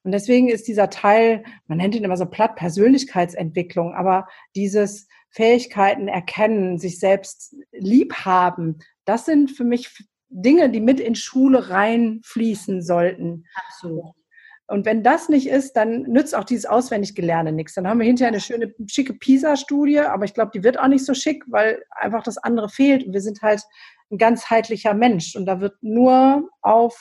Und 0.03 0.12
deswegen 0.12 0.49
ist 0.49 0.66
dieser 0.66 0.88
Teil, 0.88 1.45
man 1.66 1.78
nennt 1.78 1.95
ihn 1.95 2.05
immer 2.05 2.16
so 2.16 2.26
platt 2.26 2.57
Persönlichkeitsentwicklung, 2.57 3.95
aber 3.95 4.26
dieses 4.57 5.09
Fähigkeiten 5.30 6.08
erkennen, 6.08 6.78
sich 6.78 6.98
selbst 6.98 7.54
lieb 7.72 8.14
haben, 8.24 8.78
Das 9.04 9.24
sind 9.24 9.50
für 9.50 9.64
mich 9.64 9.90
Dinge, 10.28 10.70
die 10.70 10.80
mit 10.80 11.00
in 11.00 11.14
Schule 11.14 11.70
reinfließen 11.70 12.82
sollten. 12.82 13.44
Absolut. 13.54 14.14
Und 14.68 14.86
wenn 14.86 15.02
das 15.02 15.28
nicht 15.28 15.48
ist, 15.48 15.72
dann 15.72 16.02
nützt 16.02 16.32
auch 16.32 16.44
dieses 16.44 16.66
Auswendiggelerne 16.66 17.50
nichts. 17.50 17.74
Dann 17.74 17.88
haben 17.88 17.98
wir 17.98 18.06
hinterher 18.06 18.28
eine 18.30 18.40
schöne, 18.40 18.72
schicke 18.86 19.14
PISA-Studie, 19.14 19.98
aber 19.98 20.24
ich 20.24 20.34
glaube, 20.34 20.52
die 20.54 20.62
wird 20.62 20.78
auch 20.78 20.86
nicht 20.86 21.04
so 21.04 21.12
schick, 21.12 21.42
weil 21.48 21.82
einfach 21.90 22.22
das 22.22 22.38
andere 22.38 22.68
fehlt. 22.68 23.04
Und 23.04 23.12
wir 23.12 23.20
sind 23.20 23.42
halt 23.42 23.62
ein 24.12 24.18
ganzheitlicher 24.18 24.94
Mensch 24.94 25.34
und 25.34 25.46
da 25.46 25.60
wird 25.60 25.74
nur 25.80 26.48
auf 26.62 26.96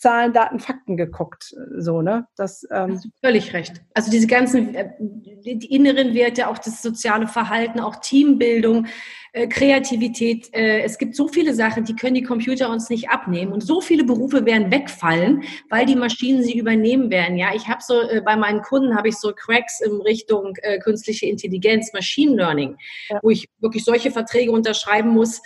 Zahlen, 0.00 0.32
Daten, 0.32 0.60
Fakten 0.60 0.96
geguckt. 0.96 1.54
So, 1.76 2.00
ne? 2.00 2.26
Das, 2.34 2.66
ähm 2.70 2.94
Hast 2.94 3.04
du 3.04 3.10
völlig 3.22 3.52
recht. 3.52 3.82
Also 3.92 4.10
diese 4.10 4.26
ganzen, 4.26 4.74
äh, 4.74 4.88
die 4.98 5.74
inneren 5.74 6.14
Werte, 6.14 6.48
auch 6.48 6.56
das 6.56 6.80
soziale 6.80 7.28
Verhalten, 7.28 7.80
auch 7.80 7.96
Teambildung, 7.96 8.86
äh, 9.34 9.46
Kreativität. 9.46 10.48
Äh, 10.54 10.80
es 10.80 10.96
gibt 10.96 11.14
so 11.14 11.28
viele 11.28 11.52
Sachen, 11.52 11.84
die 11.84 11.94
können 11.94 12.14
die 12.14 12.22
Computer 12.22 12.70
uns 12.70 12.88
nicht 12.88 13.10
abnehmen. 13.10 13.52
Und 13.52 13.62
so 13.62 13.82
viele 13.82 14.04
Berufe 14.04 14.46
werden 14.46 14.70
wegfallen, 14.70 15.42
weil 15.68 15.84
die 15.84 15.96
Maschinen 15.96 16.42
sie 16.42 16.58
übernehmen 16.58 17.10
werden. 17.10 17.36
Ja, 17.36 17.54
ich 17.54 17.68
habe 17.68 17.82
so, 17.82 18.00
äh, 18.00 18.22
bei 18.24 18.36
meinen 18.36 18.62
Kunden 18.62 18.96
habe 18.96 19.08
ich 19.08 19.18
so 19.18 19.34
Cracks 19.34 19.82
in 19.82 20.00
Richtung 20.00 20.54
äh, 20.62 20.78
künstliche 20.78 21.26
Intelligenz, 21.26 21.92
Machine 21.92 22.36
Learning, 22.36 22.78
ja. 23.10 23.18
wo 23.22 23.28
ich 23.28 23.50
wirklich 23.58 23.84
solche 23.84 24.10
Verträge 24.10 24.50
unterschreiben 24.50 25.10
muss, 25.10 25.42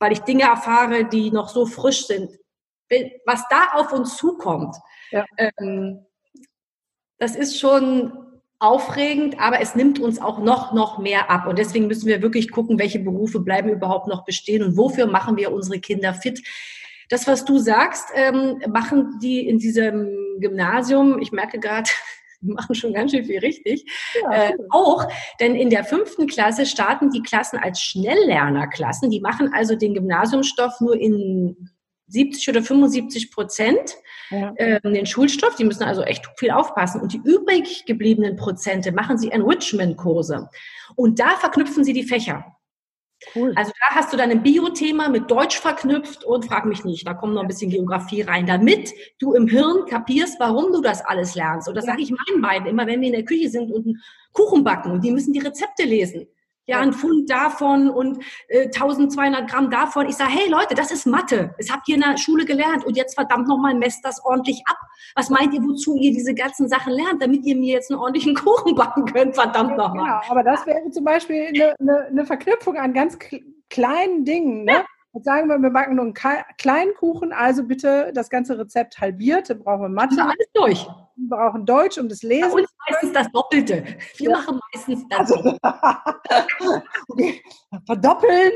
weil 0.00 0.10
ich 0.10 0.20
Dinge 0.20 0.42
erfahre, 0.42 1.04
die 1.04 1.30
noch 1.30 1.48
so 1.48 1.64
frisch 1.64 2.08
sind 2.08 2.28
was 3.24 3.42
da 3.50 3.68
auf 3.74 3.92
uns 3.92 4.16
zukommt, 4.16 4.76
ja. 5.10 5.24
ähm, 5.38 6.04
das 7.18 7.36
ist 7.36 7.58
schon 7.58 8.12
aufregend, 8.58 9.38
aber 9.38 9.60
es 9.60 9.74
nimmt 9.74 9.98
uns 9.98 10.20
auch 10.20 10.38
noch, 10.38 10.72
noch 10.72 10.98
mehr 10.98 11.30
ab. 11.30 11.46
Und 11.46 11.58
deswegen 11.58 11.86
müssen 11.86 12.06
wir 12.06 12.22
wirklich 12.22 12.50
gucken, 12.50 12.78
welche 12.78 12.98
Berufe 12.98 13.40
bleiben 13.40 13.68
überhaupt 13.68 14.08
noch 14.08 14.24
bestehen 14.24 14.62
und 14.62 14.76
wofür 14.76 15.06
machen 15.06 15.36
wir 15.36 15.52
unsere 15.52 15.80
Kinder 15.80 16.14
fit. 16.14 16.42
Das, 17.10 17.26
was 17.26 17.44
du 17.44 17.58
sagst, 17.58 18.08
ähm, 18.14 18.62
machen 18.72 19.18
die 19.20 19.46
in 19.46 19.58
diesem 19.58 20.08
Gymnasium, 20.40 21.20
ich 21.20 21.32
merke 21.32 21.60
gerade, 21.60 21.90
die 22.40 22.52
machen 22.52 22.74
schon 22.74 22.94
ganz 22.94 23.10
schön 23.10 23.24
viel 23.24 23.40
richtig, 23.40 23.84
ja, 24.22 24.48
äh, 24.48 24.56
auch, 24.70 25.06
denn 25.40 25.54
in 25.54 25.70
der 25.70 25.84
fünften 25.84 26.26
Klasse 26.26 26.64
starten 26.64 27.10
die 27.10 27.22
Klassen 27.22 27.58
als 27.58 27.80
Schnelllernerklassen. 27.80 29.10
Die 29.10 29.20
machen 29.20 29.52
also 29.52 29.76
den 29.76 29.94
Gymnasiumstoff 29.94 30.80
nur 30.80 30.98
in 30.98 31.70
70 32.06 32.48
oder 32.48 32.62
75 32.62 33.30
Prozent 33.30 33.96
ja. 34.30 34.52
äh, 34.56 34.80
den 34.80 35.06
Schulstoff. 35.06 35.56
Die 35.56 35.64
müssen 35.64 35.84
also 35.84 36.02
echt 36.02 36.26
viel 36.36 36.50
aufpassen. 36.50 37.00
Und 37.00 37.12
die 37.12 37.20
übrig 37.24 37.84
gebliebenen 37.86 38.36
Prozente 38.36 38.92
machen 38.92 39.18
sie 39.18 39.30
Enrichment-Kurse. 39.30 40.48
Und 40.96 41.18
da 41.18 41.30
verknüpfen 41.36 41.84
sie 41.84 41.92
die 41.92 42.04
Fächer. 42.04 42.44
Cool. 43.34 43.52
Also 43.56 43.72
da 43.72 43.94
hast 43.94 44.12
du 44.12 44.16
dann 44.16 44.30
ein 44.30 44.42
Bio-Thema 44.42 45.08
mit 45.08 45.30
Deutsch 45.30 45.58
verknüpft 45.58 46.24
und 46.24 46.44
frag 46.44 46.66
mich 46.66 46.84
nicht, 46.84 47.06
da 47.06 47.14
kommt 47.14 47.34
noch 47.34 47.42
ein 47.42 47.48
bisschen 47.48 47.70
Geografie 47.70 48.22
rein, 48.22 48.46
damit 48.46 48.92
du 49.18 49.32
im 49.32 49.46
Hirn 49.46 49.86
kapierst, 49.86 50.38
warum 50.40 50.72
du 50.72 50.82
das 50.82 51.00
alles 51.02 51.34
lernst. 51.34 51.68
Und 51.68 51.74
das 51.74 51.86
sage 51.86 52.02
ich 52.02 52.10
meinen 52.10 52.42
beiden 52.42 52.68
immer, 52.68 52.86
wenn 52.86 53.00
wir 53.00 53.08
in 53.08 53.14
der 53.14 53.24
Küche 53.24 53.48
sind 53.48 53.72
und 53.72 53.86
einen 53.86 54.02
Kuchen 54.32 54.62
backen 54.62 54.90
und 54.90 55.02
die 55.04 55.10
müssen 55.10 55.32
die 55.32 55.40
Rezepte 55.40 55.84
lesen 55.84 56.26
ja, 56.66 56.80
ein 56.80 56.92
Pfund 56.92 57.28
davon 57.30 57.90
und 57.90 58.22
äh, 58.48 58.64
1200 58.64 59.50
Gramm 59.50 59.70
davon. 59.70 60.08
Ich 60.08 60.16
sage, 60.16 60.32
hey 60.32 60.48
Leute, 60.48 60.74
das 60.74 60.90
ist 60.90 61.06
Mathe. 61.06 61.54
Das 61.58 61.70
habt 61.70 61.88
ihr 61.88 61.96
in 61.96 62.00
der 62.00 62.16
Schule 62.16 62.44
gelernt 62.44 62.84
und 62.84 62.96
jetzt 62.96 63.14
verdammt 63.14 63.48
nochmal 63.48 63.74
messt 63.74 64.04
das 64.04 64.24
ordentlich 64.24 64.62
ab. 64.66 64.78
Was 65.14 65.30
meint 65.30 65.52
ihr, 65.52 65.60
wozu 65.62 65.96
ihr 65.96 66.12
diese 66.12 66.34
ganzen 66.34 66.68
Sachen 66.68 66.92
lernt, 66.92 67.22
damit 67.22 67.44
ihr 67.44 67.56
mir 67.56 67.74
jetzt 67.74 67.90
einen 67.90 68.00
ordentlichen 68.00 68.34
Kuchen 68.44 68.74
backen 68.74 69.04
könnt, 69.04 69.34
verdammt 69.34 69.70
ja, 69.70 69.76
nochmal. 69.76 70.20
Genau, 70.20 70.32
aber 70.32 70.42
das 70.42 70.66
wäre 70.66 70.90
zum 70.90 71.04
Beispiel 71.04 71.48
eine, 71.48 71.74
eine, 71.78 72.06
eine 72.06 72.26
Verknüpfung 72.26 72.76
an 72.76 72.94
ganz 72.94 73.18
kleinen 73.68 74.24
Dingen. 74.24 74.64
Ne? 74.64 74.72
Ja. 74.72 74.84
Jetzt 75.14 75.26
sagen 75.26 75.48
wir, 75.48 75.58
wir 75.60 75.70
backen 75.70 75.94
nur 75.94 76.04
einen 76.06 76.14
kleinen 76.58 76.92
Kuchen, 76.94 77.32
also 77.32 77.62
bitte 77.62 78.10
das 78.12 78.28
ganze 78.28 78.58
Rezept 78.58 79.00
halbiert, 79.00 79.48
dann 79.48 79.60
brauchen 79.60 79.82
wir 79.82 79.88
Mathe. 79.88 80.16
Ja, 80.16 80.24
alles 80.24 80.48
durch. 80.52 80.88
Wir 81.14 81.28
brauchen 81.28 81.64
Deutsch, 81.64 81.98
um 81.98 82.08
das 82.08 82.24
Lesen. 82.24 82.50
Bei 82.50 82.62
uns 82.62 82.74
meistens 82.90 83.12
das 83.12 83.30
Doppelte. 83.30 83.84
Wir 84.16 84.30
ja. 84.30 84.36
machen 84.36 84.58
meistens 84.72 85.04
das 85.08 85.20
also, 85.20 85.56
okay. 87.08 87.40
Verdoppeln. 87.86 88.52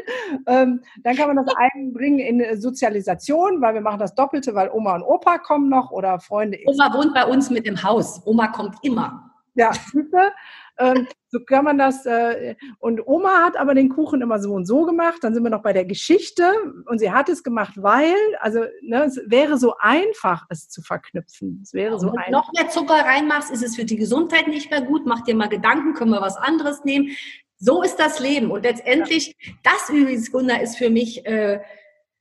Ähm, 0.48 0.82
dann 1.04 1.14
kann 1.14 1.32
man 1.32 1.44
das 1.44 1.54
einbringen 1.56 2.18
in 2.18 2.60
Sozialisation, 2.60 3.60
weil 3.60 3.74
wir 3.74 3.80
machen 3.80 4.00
das 4.00 4.16
Doppelte, 4.16 4.52
weil 4.56 4.68
Oma 4.72 4.96
und 4.96 5.04
Opa 5.04 5.38
kommen 5.38 5.68
noch 5.68 5.92
oder 5.92 6.18
Freunde. 6.18 6.58
Oma 6.66 6.92
wohnt 6.92 7.14
bei 7.14 7.24
uns 7.24 7.50
mit 7.50 7.66
im 7.66 7.80
Haus. 7.80 8.20
Oma 8.26 8.48
kommt 8.48 8.74
immer. 8.82 9.30
Ja, 9.54 9.72
siehste? 9.72 10.32
Ähm, 10.78 11.08
so 11.28 11.40
kann 11.40 11.64
man 11.64 11.78
das. 11.78 12.06
Äh, 12.06 12.54
und 12.78 13.06
Oma 13.06 13.44
hat 13.44 13.56
aber 13.56 13.74
den 13.74 13.88
Kuchen 13.88 14.22
immer 14.22 14.38
so 14.38 14.52
und 14.54 14.64
so 14.64 14.84
gemacht. 14.84 15.18
Dann 15.22 15.34
sind 15.34 15.42
wir 15.42 15.50
noch 15.50 15.62
bei 15.62 15.72
der 15.72 15.84
Geschichte. 15.84 16.52
Und 16.86 16.98
sie 16.98 17.10
hat 17.10 17.28
es 17.28 17.42
gemacht, 17.42 17.74
weil, 17.76 18.14
also 18.40 18.60
ne, 18.82 19.04
es 19.04 19.20
wäre 19.26 19.58
so 19.58 19.74
einfach, 19.78 20.46
es 20.48 20.68
zu 20.68 20.82
verknüpfen. 20.82 21.60
Es 21.62 21.74
wäre 21.74 21.98
so 21.98 22.06
Wenn 22.06 22.24
du 22.26 22.30
noch 22.32 22.52
mehr 22.52 22.68
Zucker 22.68 22.94
reinmachst, 22.94 23.50
ist 23.50 23.64
es 23.64 23.76
für 23.76 23.84
die 23.84 23.96
Gesundheit 23.96 24.48
nicht 24.48 24.70
mehr 24.70 24.82
gut. 24.82 25.02
Mach 25.04 25.22
dir 25.22 25.34
mal 25.34 25.48
Gedanken, 25.48 25.94
können 25.94 26.12
wir 26.12 26.20
was 26.20 26.36
anderes 26.36 26.84
nehmen. 26.84 27.10
So 27.58 27.82
ist 27.82 27.96
das 27.96 28.20
Leben. 28.20 28.50
Und 28.50 28.62
letztendlich, 28.62 29.36
ja. 29.40 29.52
das 29.64 29.90
übrigens, 29.90 30.30
Gunnar, 30.30 30.62
ist 30.62 30.76
für 30.76 30.90
mich 30.90 31.26
äh, 31.26 31.60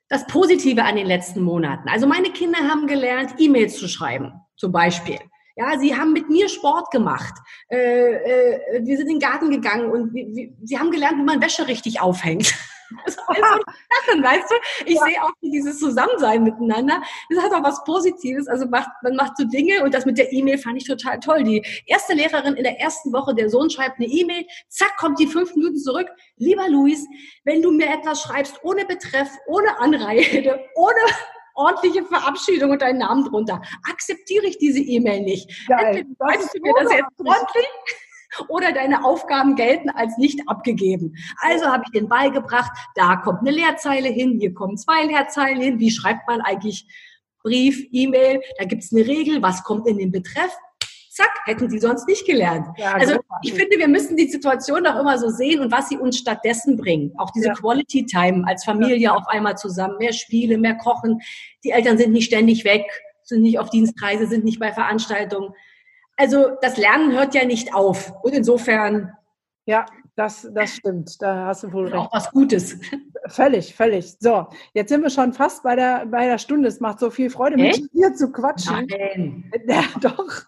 das 0.09 0.25
Positive 0.27 0.83
an 0.83 0.95
den 0.95 1.05
letzten 1.05 1.41
Monaten. 1.41 1.89
Also 1.89 2.07
meine 2.07 2.31
Kinder 2.31 2.59
haben 2.59 2.87
gelernt, 2.87 3.35
E-Mails 3.37 3.77
zu 3.77 3.87
schreiben, 3.87 4.33
zum 4.55 4.71
Beispiel. 4.71 5.19
Ja, 5.57 5.79
sie 5.79 5.97
haben 5.97 6.13
mit 6.13 6.29
mir 6.29 6.47
Sport 6.49 6.91
gemacht. 6.91 7.33
Äh, 7.69 7.77
äh, 7.77 8.85
wir 8.85 8.95
sind 8.95 9.07
in 9.07 9.19
den 9.19 9.19
Garten 9.19 9.49
gegangen 9.49 9.89
und 9.89 10.13
wir, 10.13 10.27
wir, 10.27 10.49
sie 10.63 10.77
haben 10.77 10.91
gelernt, 10.91 11.17
wie 11.17 11.23
man 11.23 11.41
Wäsche 11.41 11.67
richtig 11.67 11.99
aufhängt. 11.99 12.53
Also, 13.05 13.19
Sachen, 13.27 14.23
weißt 14.23 14.49
du? 14.49 14.55
Ich 14.85 14.95
ja. 14.95 15.03
sehe 15.03 15.21
auch 15.21 15.31
dieses 15.41 15.77
Zusammensein 15.77 16.41
miteinander. 16.41 17.01
Das 17.29 17.43
hat 17.43 17.51
auch 17.51 17.61
was 17.61 17.83
Positives. 17.83 18.47
Also 18.47 18.65
macht, 18.65 18.87
man 19.03 19.13
macht 19.17 19.35
so 19.35 19.43
Dinge 19.43 19.83
und 19.83 19.93
das 19.93 20.05
mit 20.05 20.17
der 20.17 20.31
E-Mail 20.31 20.57
fand 20.57 20.77
ich 20.77 20.87
total 20.87 21.19
toll. 21.19 21.43
Die 21.43 21.61
erste 21.85 22.13
Lehrerin 22.13 22.53
in 22.53 22.63
der 22.63 22.79
ersten 22.79 23.11
Woche, 23.11 23.35
der 23.35 23.49
Sohn 23.49 23.69
schreibt 23.69 23.97
eine 23.97 24.07
E-Mail, 24.07 24.45
zack, 24.69 24.95
kommt 24.95 25.19
die 25.19 25.27
fünf 25.27 25.53
Minuten 25.53 25.77
zurück. 25.77 26.07
Lieber 26.37 26.69
Luis, 26.69 27.05
wenn 27.43 27.61
du 27.61 27.71
mir 27.71 27.87
etwas 27.87 28.21
schreibst 28.21 28.57
ohne 28.63 28.85
Betreff, 28.85 29.29
ohne 29.47 29.77
Anrede, 29.81 30.57
ohne 30.75 31.01
ordentliche 31.57 32.05
Verabschiedung 32.05 32.71
und 32.71 32.81
deinen 32.81 32.99
Namen 32.99 33.25
drunter. 33.25 33.61
Akzeptiere 33.89 34.45
ich 34.45 34.57
diese 34.57 34.79
E-Mail 34.79 35.21
nicht. 35.21 35.67
Geil. 35.67 36.05
Du 36.05 36.61
mir 36.61 36.73
das 36.83 36.93
jetzt 36.93 37.19
ordentlich? 37.19 37.67
oder 38.49 38.71
deine 38.71 39.03
Aufgaben 39.03 39.55
gelten 39.55 39.89
als 39.89 40.17
nicht 40.17 40.41
abgegeben. 40.47 41.15
Also 41.37 41.65
habe 41.65 41.83
ich 41.85 41.91
den 41.91 42.09
beigebracht, 42.09 42.71
da 42.95 43.15
kommt 43.15 43.39
eine 43.39 43.51
Leerzeile 43.51 44.09
hin, 44.09 44.37
hier 44.39 44.53
kommen 44.53 44.77
zwei 44.77 45.03
Leerzeilen 45.03 45.61
hin. 45.61 45.79
Wie 45.79 45.91
schreibt 45.91 46.27
man 46.27 46.41
eigentlich 46.41 46.85
Brief, 47.41 47.87
E-Mail? 47.91 48.41
Da 48.57 48.65
gibt 48.65 48.83
es 48.83 48.93
eine 48.93 49.07
Regel, 49.07 49.41
was 49.41 49.63
kommt 49.63 49.87
in 49.87 49.97
den 49.97 50.11
Betreff? 50.11 50.55
Zack, 51.17 51.31
hätten 51.45 51.67
sie 51.67 51.79
sonst 51.79 52.07
nicht 52.07 52.27
gelernt. 52.27 52.67
Ja, 52.77 52.93
also 52.93 53.17
ich 53.41 53.51
finde, 53.51 53.79
wir 53.79 53.87
müssen 53.87 54.15
die 54.17 54.27
Situation 54.27 54.85
auch 54.85 54.99
immer 54.99 55.17
so 55.17 55.29
sehen 55.29 55.61
und 55.61 55.71
was 55.71 55.89
sie 55.89 55.97
uns 55.97 56.19
stattdessen 56.19 56.77
bringen. 56.77 57.11
Auch 57.17 57.31
diese 57.31 57.47
ja. 57.47 57.53
Quality 57.55 58.05
Time 58.05 58.45
als 58.45 58.63
Familie 58.63 58.97
ja. 58.97 59.15
auf 59.15 59.27
einmal 59.27 59.57
zusammen, 59.57 59.97
mehr 59.97 60.13
Spiele, 60.13 60.59
mehr 60.59 60.75
Kochen. 60.75 61.19
Die 61.63 61.71
Eltern 61.71 61.97
sind 61.97 62.11
nicht 62.11 62.27
ständig 62.27 62.65
weg, 62.65 62.85
sind 63.23 63.41
nicht 63.41 63.57
auf 63.57 63.71
Dienstreise, 63.71 64.27
sind 64.27 64.45
nicht 64.45 64.59
bei 64.59 64.71
Veranstaltungen. 64.71 65.55
Also 66.17 66.51
das 66.61 66.77
Lernen 66.77 67.11
hört 67.13 67.33
ja 67.33 67.45
nicht 67.45 67.73
auf. 67.73 68.13
Und 68.21 68.35
insofern. 68.35 69.13
Ja, 69.65 69.87
das, 70.15 70.47
das 70.53 70.75
stimmt. 70.75 71.19
Da 71.19 71.47
hast 71.47 71.63
du 71.63 71.73
wohl 71.73 71.85
recht. 71.85 71.95
Auch 71.95 72.13
was 72.13 72.29
Gutes. 72.29 72.77
Völlig, 73.25 73.73
völlig. 73.73 74.17
So, 74.19 74.45
jetzt 74.75 74.89
sind 74.89 75.01
wir 75.01 75.09
schon 75.09 75.33
fast 75.33 75.63
bei 75.63 75.75
der, 75.75 76.05
bei 76.05 76.27
der 76.27 76.37
Stunde. 76.37 76.67
Es 76.67 76.79
macht 76.79 76.99
so 76.99 77.09
viel 77.09 77.31
Freude, 77.31 77.57
mit 77.57 77.91
dir 77.91 78.13
zu 78.13 78.31
quatschen. 78.31 78.87
Nein. 78.87 79.51
Ja, 79.67 79.83
doch. 79.99 80.43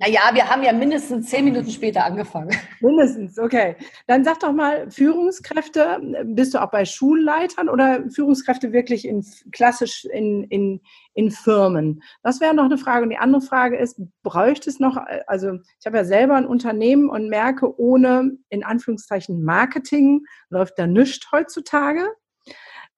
Naja, 0.00 0.30
wir 0.32 0.48
haben 0.48 0.62
ja 0.62 0.72
mindestens 0.72 1.28
zehn 1.28 1.44
Minuten 1.44 1.70
später 1.70 2.04
angefangen. 2.04 2.56
Mindestens, 2.80 3.36
okay. 3.36 3.74
Dann 4.06 4.22
sag 4.22 4.38
doch 4.38 4.52
mal, 4.52 4.88
Führungskräfte, 4.92 6.00
bist 6.24 6.54
du 6.54 6.62
auch 6.62 6.70
bei 6.70 6.84
Schulleitern 6.84 7.68
oder 7.68 8.08
Führungskräfte 8.08 8.72
wirklich 8.72 9.04
in, 9.04 9.26
klassisch 9.50 10.04
in, 10.04 10.44
in, 10.44 10.80
in 11.14 11.32
Firmen? 11.32 12.00
Das 12.22 12.40
wäre 12.40 12.54
noch 12.54 12.66
eine 12.66 12.78
Frage. 12.78 13.02
Und 13.02 13.10
die 13.10 13.18
andere 13.18 13.40
Frage 13.40 13.76
ist, 13.76 14.00
bräuchte 14.22 14.70
es 14.70 14.78
noch, 14.78 14.96
also 15.26 15.54
ich 15.80 15.86
habe 15.86 15.96
ja 15.96 16.04
selber 16.04 16.36
ein 16.36 16.46
Unternehmen 16.46 17.10
und 17.10 17.28
merke, 17.28 17.76
ohne 17.80 18.38
in 18.50 18.62
Anführungszeichen 18.62 19.42
Marketing 19.42 20.24
läuft 20.48 20.78
da 20.78 20.86
nichts 20.86 21.26
heutzutage. 21.32 22.08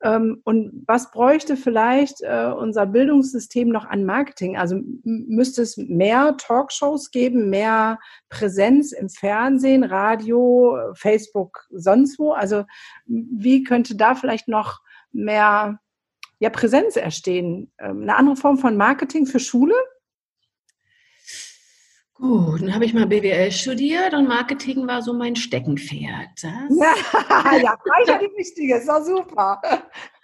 Ähm, 0.02 0.40
und 0.44 0.84
was 0.86 1.10
bräuchte 1.10 1.56
vielleicht 1.56 2.22
äh, 2.22 2.52
unser 2.56 2.86
Bildungssystem 2.86 3.68
noch 3.68 3.84
an 3.84 4.04
Marketing? 4.04 4.56
Also 4.56 4.80
müsste 5.04 5.62
es 5.62 5.76
mehr 5.76 6.36
Talkshows 6.38 7.10
geben, 7.10 7.50
mehr 7.50 7.98
Präsenz 8.30 8.92
im 8.92 9.10
Fernsehen, 9.10 9.84
Radio, 9.84 10.78
Facebook, 10.94 11.66
sonst 11.70 12.18
wo? 12.18 12.32
Also 12.32 12.64
wie 13.06 13.62
könnte 13.62 13.96
da 13.96 14.14
vielleicht 14.14 14.48
noch 14.48 14.80
mehr 15.12 15.78
ja, 16.38 16.50
Präsenz 16.50 16.96
erstehen? 16.96 17.70
Ähm, 17.78 18.02
eine 18.02 18.16
andere 18.16 18.36
Form 18.36 18.56
von 18.56 18.76
Marketing 18.76 19.26
für 19.26 19.40
Schule? 19.40 19.74
Gut, 22.20 22.60
dann 22.60 22.74
habe 22.74 22.84
ich 22.84 22.92
mal 22.92 23.06
BWL 23.06 23.50
studiert 23.50 24.12
und 24.12 24.28
Marketing 24.28 24.86
war 24.86 25.00
so 25.00 25.14
mein 25.14 25.36
Steckenpferd. 25.36 26.28
Das 26.34 26.44
ja, 26.78 27.56
ja, 27.56 27.78
gleich 27.82 28.18
die 28.18 28.36
wichtige, 28.36 28.76
ist 28.76 28.88
doch 28.88 29.02
super. 29.02 29.62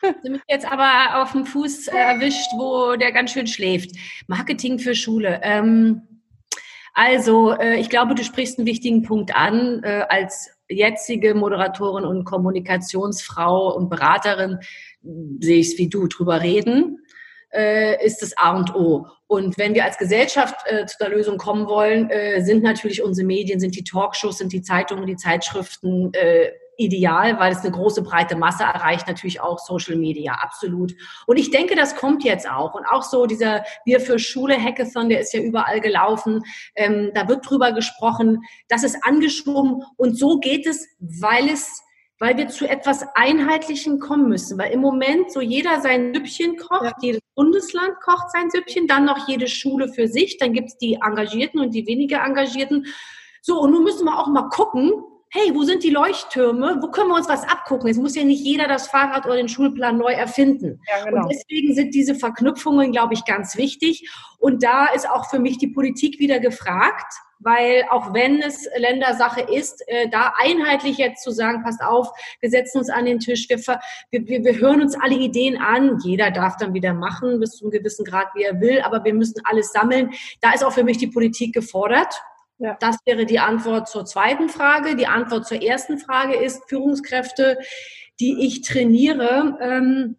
Sie 0.23 0.29
mich 0.29 0.43
jetzt 0.47 0.71
aber 0.71 1.23
auf 1.23 1.33
dem 1.33 1.47
Fuß 1.47 1.89
äh, 1.89 1.97
erwischt, 1.97 2.51
wo 2.59 2.97
der 2.97 3.13
ganz 3.13 3.33
schön 3.33 3.47
schläft. 3.47 3.93
Marketing 4.27 4.79
für 4.79 4.95
Schule. 4.95 5.41
Ähm, 5.43 6.03
also, 6.93 7.53
äh, 7.53 7.81
ich 7.81 7.89
glaube, 7.89 8.15
du 8.15 8.23
sprichst 8.25 8.59
einen 8.59 8.67
wichtigen 8.67 9.03
Punkt 9.03 9.35
an. 9.35 9.83
Äh, 9.83 10.05
als 10.11 10.51
jetzige 10.69 11.35
Moderatorin 11.35 12.05
und 12.05 12.25
Kommunikationsfrau 12.25 13.75
und 13.75 13.89
Beraterin 13.89 14.59
sehe 15.41 15.61
ich 15.61 15.73
es 15.73 15.79
wie 15.79 15.89
du 15.89 16.09
drüber 16.09 16.43
reden 16.43 16.99
äh, 17.57 18.05
ist 18.05 18.23
das 18.23 18.37
A 18.37 18.57
und 18.57 18.75
O. 18.75 19.07
Und 19.27 19.59
wenn 19.59 19.75
wir 19.75 19.85
als 19.85 19.99
Gesellschaft 19.99 20.55
äh, 20.67 20.87
zu 20.87 20.97
der 21.01 21.09
Lösung 21.09 21.39
kommen 21.39 21.67
wollen, 21.67 22.11
äh, 22.11 22.43
sind 22.43 22.63
natürlich 22.63 23.03
unsere 23.03 23.27
Medien, 23.27 23.59
sind 23.59 23.75
die 23.75 23.85
Talkshows, 23.85 24.39
sind 24.39 24.53
die 24.53 24.63
Zeitungen, 24.63 25.07
die 25.07 25.17
Zeitschriften 25.17 26.13
äh, 26.15 26.51
ideal, 26.77 27.39
weil 27.39 27.53
es 27.53 27.61
eine 27.61 27.71
große 27.71 28.03
breite 28.03 28.37
Masse 28.37 28.65
erreicht, 28.65 29.07
natürlich 29.09 29.41
auch 29.41 29.59
Social 29.59 29.97
Media, 29.97 30.35
absolut. 30.35 30.95
Und 31.27 31.39
ich 31.39 31.51
denke, 31.51 31.75
das 31.75 31.97
kommt 31.97 32.25
jetzt 32.25 32.49
auch. 32.49 32.75
Und 32.75 32.85
auch 32.87 33.03
so 33.03 33.27
dieser 33.27 33.65
Wir 33.85 34.01
für 34.01 34.19
Schule 34.19 34.63
Hackathon, 34.63 35.09
der 35.09 35.21
ist 35.21 35.33
ja 35.33 35.41
überall 35.41 35.81
gelaufen, 35.81 36.43
ähm, 36.75 37.11
da 37.15 37.29
wird 37.29 37.49
drüber 37.49 37.73
gesprochen, 37.73 38.43
das 38.69 38.83
ist 38.83 38.99
angeschwungen 39.03 39.83
und 39.97 40.19
so 40.19 40.39
geht 40.39 40.67
es, 40.67 40.87
weil 40.99 41.49
es 41.49 41.83
weil 42.19 42.37
wir 42.37 42.49
zu 42.49 42.69
etwas 42.69 43.05
Einheitlichen 43.14 44.01
kommen 44.01 44.29
müssen. 44.29 44.59
Weil 44.59 44.73
im 44.73 44.81
Moment 44.81 45.31
so 45.31 45.41
jeder 45.41 45.81
sein 45.81 46.14
Süppchen 46.14 46.57
kocht, 46.57 46.85
ja. 46.85 46.93
jedes 47.01 47.23
Bundesland 47.35 48.01
kocht 48.01 48.31
sein 48.33 48.51
Süppchen, 48.51 48.87
dann 48.87 49.05
noch 49.05 49.29
jede 49.29 49.49
Schule 49.49 49.89
für 49.89 50.09
sich, 50.09 50.39
dann 50.39 50.53
gibt's 50.53 50.79
die 50.79 50.95
Engagierten 50.95 51.61
und 51.61 51.75
die 51.75 51.87
weniger 51.87 52.25
Engagierten. 52.25 52.87
So, 53.43 53.61
und 53.61 53.71
nun 53.71 53.85
müssen 53.85 54.07
wir 54.07 54.19
auch 54.19 54.29
mal 54.29 54.49
gucken, 54.49 54.93
hey, 55.37 55.55
wo 55.55 55.64
sind 55.64 55.84
die 55.84 55.91
Leuchttürme? 55.91 56.78
Wo 56.80 56.89
können 56.91 57.09
wir 57.09 57.16
uns 57.16 57.28
was 57.28 57.43
abgucken? 57.43 57.91
Es 57.91 57.99
muss 57.99 58.16
ja 58.16 58.24
nicht 58.24 58.43
jeder 58.43 58.66
das 58.68 58.89
Fahrrad 58.89 59.26
oder 59.26 59.37
den 59.37 59.49
Schulplan 59.49 59.99
neu 59.99 60.12
erfinden. 60.12 60.80
Ja, 60.89 61.05
genau. 61.05 61.22
Und 61.22 61.28
deswegen 61.30 61.74
sind 61.74 61.95
diese 61.95 62.14
Verknüpfungen, 62.14 62.93
glaube 62.93 63.12
ich, 63.12 63.24
ganz 63.26 63.57
wichtig. 63.57 64.11
Und 64.39 64.62
da 64.62 64.87
ist 64.87 65.09
auch 65.09 65.28
für 65.28 65.39
mich 65.39 65.59
die 65.59 65.68
Politik 65.68 66.18
wieder 66.18 66.41
gefragt, 66.41 67.12
weil 67.39 67.84
auch 67.91 68.14
wenn 68.14 68.41
es 68.41 68.66
Ländersache 68.78 69.43
ist, 69.43 69.87
äh, 69.89 70.09
da 70.09 70.32
einheitlich 70.39 70.97
jetzt 70.97 71.22
zu 71.22 71.30
sagen, 71.30 71.62
passt 71.62 71.82
auf, 71.82 72.09
wir 72.41 72.49
setzen 72.49 72.78
uns 72.78 72.89
an 72.89 73.05
den 73.05 73.18
Tisch, 73.18 73.47
wir, 73.51 73.59
wir, 74.11 74.45
wir 74.45 74.59
hören 74.59 74.80
uns 74.80 74.97
alle 74.99 75.16
Ideen 75.16 75.59
an, 75.59 75.99
jeder 76.03 76.30
darf 76.30 76.57
dann 76.57 76.72
wieder 76.72 76.95
machen, 76.95 77.41
bis 77.41 77.51
zu 77.57 77.64
einem 77.64 77.72
gewissen 77.72 78.07
Grad, 78.07 78.28
wie 78.34 78.45
er 78.45 78.59
will, 78.61 78.80
aber 78.80 79.05
wir 79.05 79.12
müssen 79.12 79.43
alles 79.45 79.70
sammeln. 79.70 80.12
Da 80.41 80.53
ist 80.53 80.64
auch 80.64 80.72
für 80.72 80.84
mich 80.84 80.97
die 80.97 81.09
Politik 81.09 81.53
gefordert. 81.53 82.14
Ja. 82.59 82.77
Das 82.81 82.97
wäre 83.05 83.27
die 83.27 83.39
Antwort 83.39 83.89
zur 83.89 84.05
zweiten 84.05 84.49
Frage. 84.49 84.97
Die 84.97 85.07
Antwort 85.07 85.47
zur 85.47 85.63
ersten 85.63 85.99
Frage 85.99 86.37
ist, 86.37 86.69
Führungskräfte, 86.69 87.59
die 88.19 88.47
ich 88.47 88.63
trainiere, 88.63 89.59
ähm, 89.61 90.17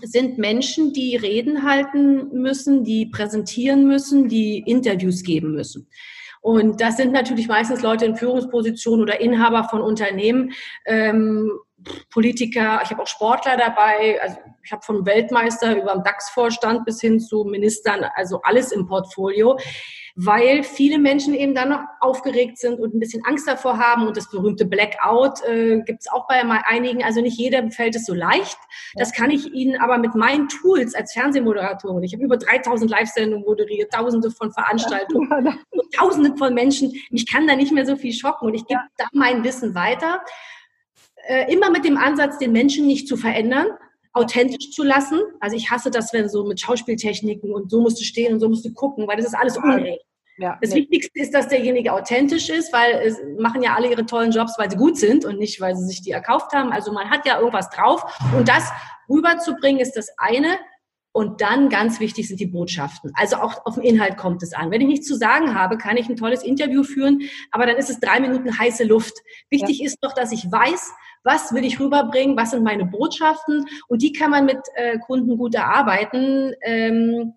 sind 0.00 0.38
Menschen, 0.38 0.92
die 0.92 1.16
Reden 1.16 1.64
halten 1.64 2.28
müssen, 2.32 2.84
die 2.84 3.06
präsentieren 3.06 3.88
müssen, 3.88 4.28
die 4.28 4.58
Interviews 4.58 5.24
geben 5.24 5.52
müssen. 5.52 5.88
Und 6.40 6.80
das 6.80 6.96
sind 6.96 7.12
natürlich 7.12 7.48
meistens 7.48 7.82
Leute 7.82 8.04
in 8.04 8.14
Führungspositionen 8.14 9.02
oder 9.02 9.20
Inhaber 9.20 9.64
von 9.64 9.80
Unternehmen, 9.80 10.52
ähm, 10.86 11.50
Politiker, 12.10 12.80
ich 12.82 12.90
habe 12.90 13.02
auch 13.02 13.06
Sportler 13.06 13.56
dabei, 13.56 14.20
also 14.20 14.36
ich 14.62 14.72
habe 14.72 14.82
vom 14.82 15.06
Weltmeister 15.06 15.76
über 15.76 15.94
den 15.94 16.02
DAX-Vorstand 16.02 16.84
bis 16.84 17.00
hin 17.00 17.20
zu 17.20 17.44
Ministern, 17.44 18.04
also 18.14 18.40
alles 18.42 18.72
im 18.72 18.86
Portfolio 18.86 19.56
weil 20.20 20.64
viele 20.64 20.98
Menschen 20.98 21.32
eben 21.32 21.54
dann 21.54 21.68
noch 21.68 21.84
aufgeregt 22.00 22.58
sind 22.58 22.80
und 22.80 22.92
ein 22.92 22.98
bisschen 22.98 23.24
Angst 23.24 23.46
davor 23.46 23.78
haben. 23.78 24.08
Und 24.08 24.16
das 24.16 24.28
berühmte 24.28 24.66
Blackout 24.66 25.44
äh, 25.44 25.80
gibt 25.86 26.00
es 26.00 26.10
auch 26.10 26.26
bei 26.26 26.42
einigen. 26.42 27.04
Also 27.04 27.20
nicht 27.20 27.38
jeder 27.38 27.70
fällt 27.70 27.94
es 27.94 28.04
so 28.04 28.14
leicht. 28.14 28.58
Das 28.94 29.12
kann 29.12 29.30
ich 29.30 29.52
Ihnen 29.52 29.80
aber 29.80 29.96
mit 29.98 30.16
meinen 30.16 30.48
Tools 30.48 30.96
als 30.96 31.12
Fernsehmoderatorin, 31.12 32.02
ich 32.02 32.14
habe 32.14 32.24
über 32.24 32.36
3000 32.36 32.90
Live-Sendungen 32.90 33.44
moderiert, 33.44 33.92
tausende 33.92 34.32
von 34.32 34.52
Veranstaltungen, 34.52 35.60
tausende 35.96 36.36
von 36.36 36.52
Menschen. 36.52 36.92
Mich 37.10 37.30
kann 37.30 37.46
da 37.46 37.54
nicht 37.54 37.72
mehr 37.72 37.86
so 37.86 37.94
viel 37.94 38.12
schocken 38.12 38.48
und 38.48 38.54
ich 38.54 38.66
gebe 38.66 38.80
da 38.96 39.04
mein 39.12 39.44
Wissen 39.44 39.76
weiter. 39.76 40.20
Äh, 41.28 41.52
immer 41.52 41.70
mit 41.70 41.84
dem 41.84 41.98
Ansatz, 41.98 42.38
den 42.38 42.52
Menschen 42.52 42.86
nicht 42.86 43.06
zu 43.06 43.18
verändern, 43.18 43.66
authentisch 44.14 44.70
zu 44.70 44.82
lassen. 44.82 45.20
Also 45.40 45.56
ich 45.56 45.70
hasse 45.70 45.90
das, 45.90 46.14
wenn 46.14 46.26
so 46.26 46.44
mit 46.44 46.58
Schauspieltechniken 46.58 47.52
und 47.52 47.70
so 47.70 47.82
musst 47.82 48.00
du 48.00 48.04
stehen 48.04 48.32
und 48.32 48.40
so 48.40 48.48
musst 48.48 48.64
du 48.64 48.72
gucken, 48.72 49.06
weil 49.06 49.18
das 49.18 49.26
ist 49.26 49.34
alles 49.34 49.58
unrecht. 49.58 50.02
Ja, 50.38 50.56
das 50.62 50.70
nee. 50.70 50.76
Wichtigste 50.80 51.20
ist, 51.20 51.34
dass 51.34 51.48
derjenige 51.48 51.92
authentisch 51.92 52.48
ist, 52.48 52.72
weil 52.72 52.94
es 53.04 53.18
machen 53.38 53.62
ja 53.62 53.74
alle 53.74 53.90
ihre 53.90 54.06
tollen 54.06 54.30
Jobs, 54.30 54.54
weil 54.56 54.70
sie 54.70 54.78
gut 54.78 54.96
sind 54.96 55.26
und 55.26 55.38
nicht, 55.38 55.60
weil 55.60 55.76
sie 55.76 55.84
sich 55.84 56.00
die 56.00 56.12
erkauft 56.12 56.52
haben. 56.52 56.72
Also 56.72 56.92
man 56.92 57.10
hat 57.10 57.26
ja 57.26 57.38
irgendwas 57.38 57.68
drauf. 57.68 58.02
Und 58.34 58.48
das 58.48 58.70
rüberzubringen 59.10 59.80
ist 59.82 59.96
das 59.96 60.08
eine. 60.16 60.58
Und 61.12 61.40
dann 61.40 61.68
ganz 61.68 62.00
wichtig 62.00 62.28
sind 62.28 62.38
die 62.38 62.46
Botschaften. 62.46 63.12
Also 63.14 63.36
auch 63.36 63.64
auf 63.66 63.74
den 63.74 63.82
Inhalt 63.82 64.16
kommt 64.16 64.42
es 64.42 64.52
an. 64.52 64.70
Wenn 64.70 64.80
ich 64.82 64.86
nichts 64.86 65.06
zu 65.06 65.16
sagen 65.16 65.54
habe, 65.54 65.78
kann 65.78 65.96
ich 65.96 66.08
ein 66.08 66.16
tolles 66.16 66.42
Interview 66.42 66.82
führen, 66.84 67.22
aber 67.50 67.66
dann 67.66 67.76
ist 67.76 67.90
es 67.90 67.98
drei 67.98 68.20
Minuten 68.20 68.58
heiße 68.58 68.84
Luft. 68.84 69.14
Wichtig 69.50 69.78
ja. 69.78 69.86
ist 69.86 69.98
doch, 70.02 70.12
dass 70.12 70.32
ich 70.32 70.44
weiß, 70.50 70.92
was 71.24 71.52
will 71.52 71.64
ich 71.64 71.80
rüberbringen, 71.80 72.36
was 72.36 72.50
sind 72.50 72.62
meine 72.62 72.84
Botschaften 72.84 73.66
und 73.88 74.02
die 74.02 74.12
kann 74.12 74.30
man 74.30 74.44
mit 74.44 74.60
äh, 74.74 74.98
Kunden 74.98 75.36
gut 75.38 75.54
erarbeiten. 75.54 76.52
Ähm, 76.62 77.34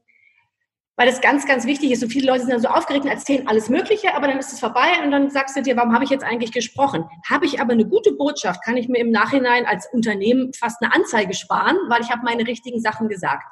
weil 1.02 1.08
das 1.08 1.22
ganz, 1.22 1.48
ganz 1.48 1.66
wichtig 1.66 1.92
ist. 1.92 2.02
So 2.02 2.08
viele 2.08 2.28
Leute 2.28 2.42
sind 2.42 2.52
dann 2.52 2.62
so 2.62 2.68
aufgeregt 2.68 3.06
und 3.06 3.12
erzählen 3.12 3.48
alles 3.48 3.70
Mögliche, 3.70 4.14
aber 4.14 4.28
dann 4.28 4.38
ist 4.38 4.54
es 4.54 4.60
vorbei 4.60 5.02
und 5.04 5.10
dann 5.10 5.32
sagst 5.32 5.58
du 5.58 5.64
dir, 5.64 5.76
warum 5.76 5.94
habe 5.94 6.04
ich 6.04 6.12
jetzt 6.12 6.24
eigentlich 6.24 6.52
gesprochen? 6.52 7.06
Habe 7.28 7.48
ich 7.48 7.60
aber 7.60 7.74
eine 7.74 7.88
gute 7.88 8.12
Botschaft, 8.12 8.64
kann 8.64 8.78
ich 8.78 8.88
mir 8.88 9.00
im 9.00 9.10
Nachhinein 9.10 9.66
als 9.66 9.88
Unternehmen 9.92 10.54
fast 10.54 10.80
eine 10.80 10.94
Anzeige 10.94 11.34
sparen, 11.34 11.76
weil 11.88 12.02
ich 12.02 12.12
habe 12.12 12.22
meine 12.24 12.46
richtigen 12.46 12.82
Sachen 12.82 13.08
gesagt. 13.08 13.46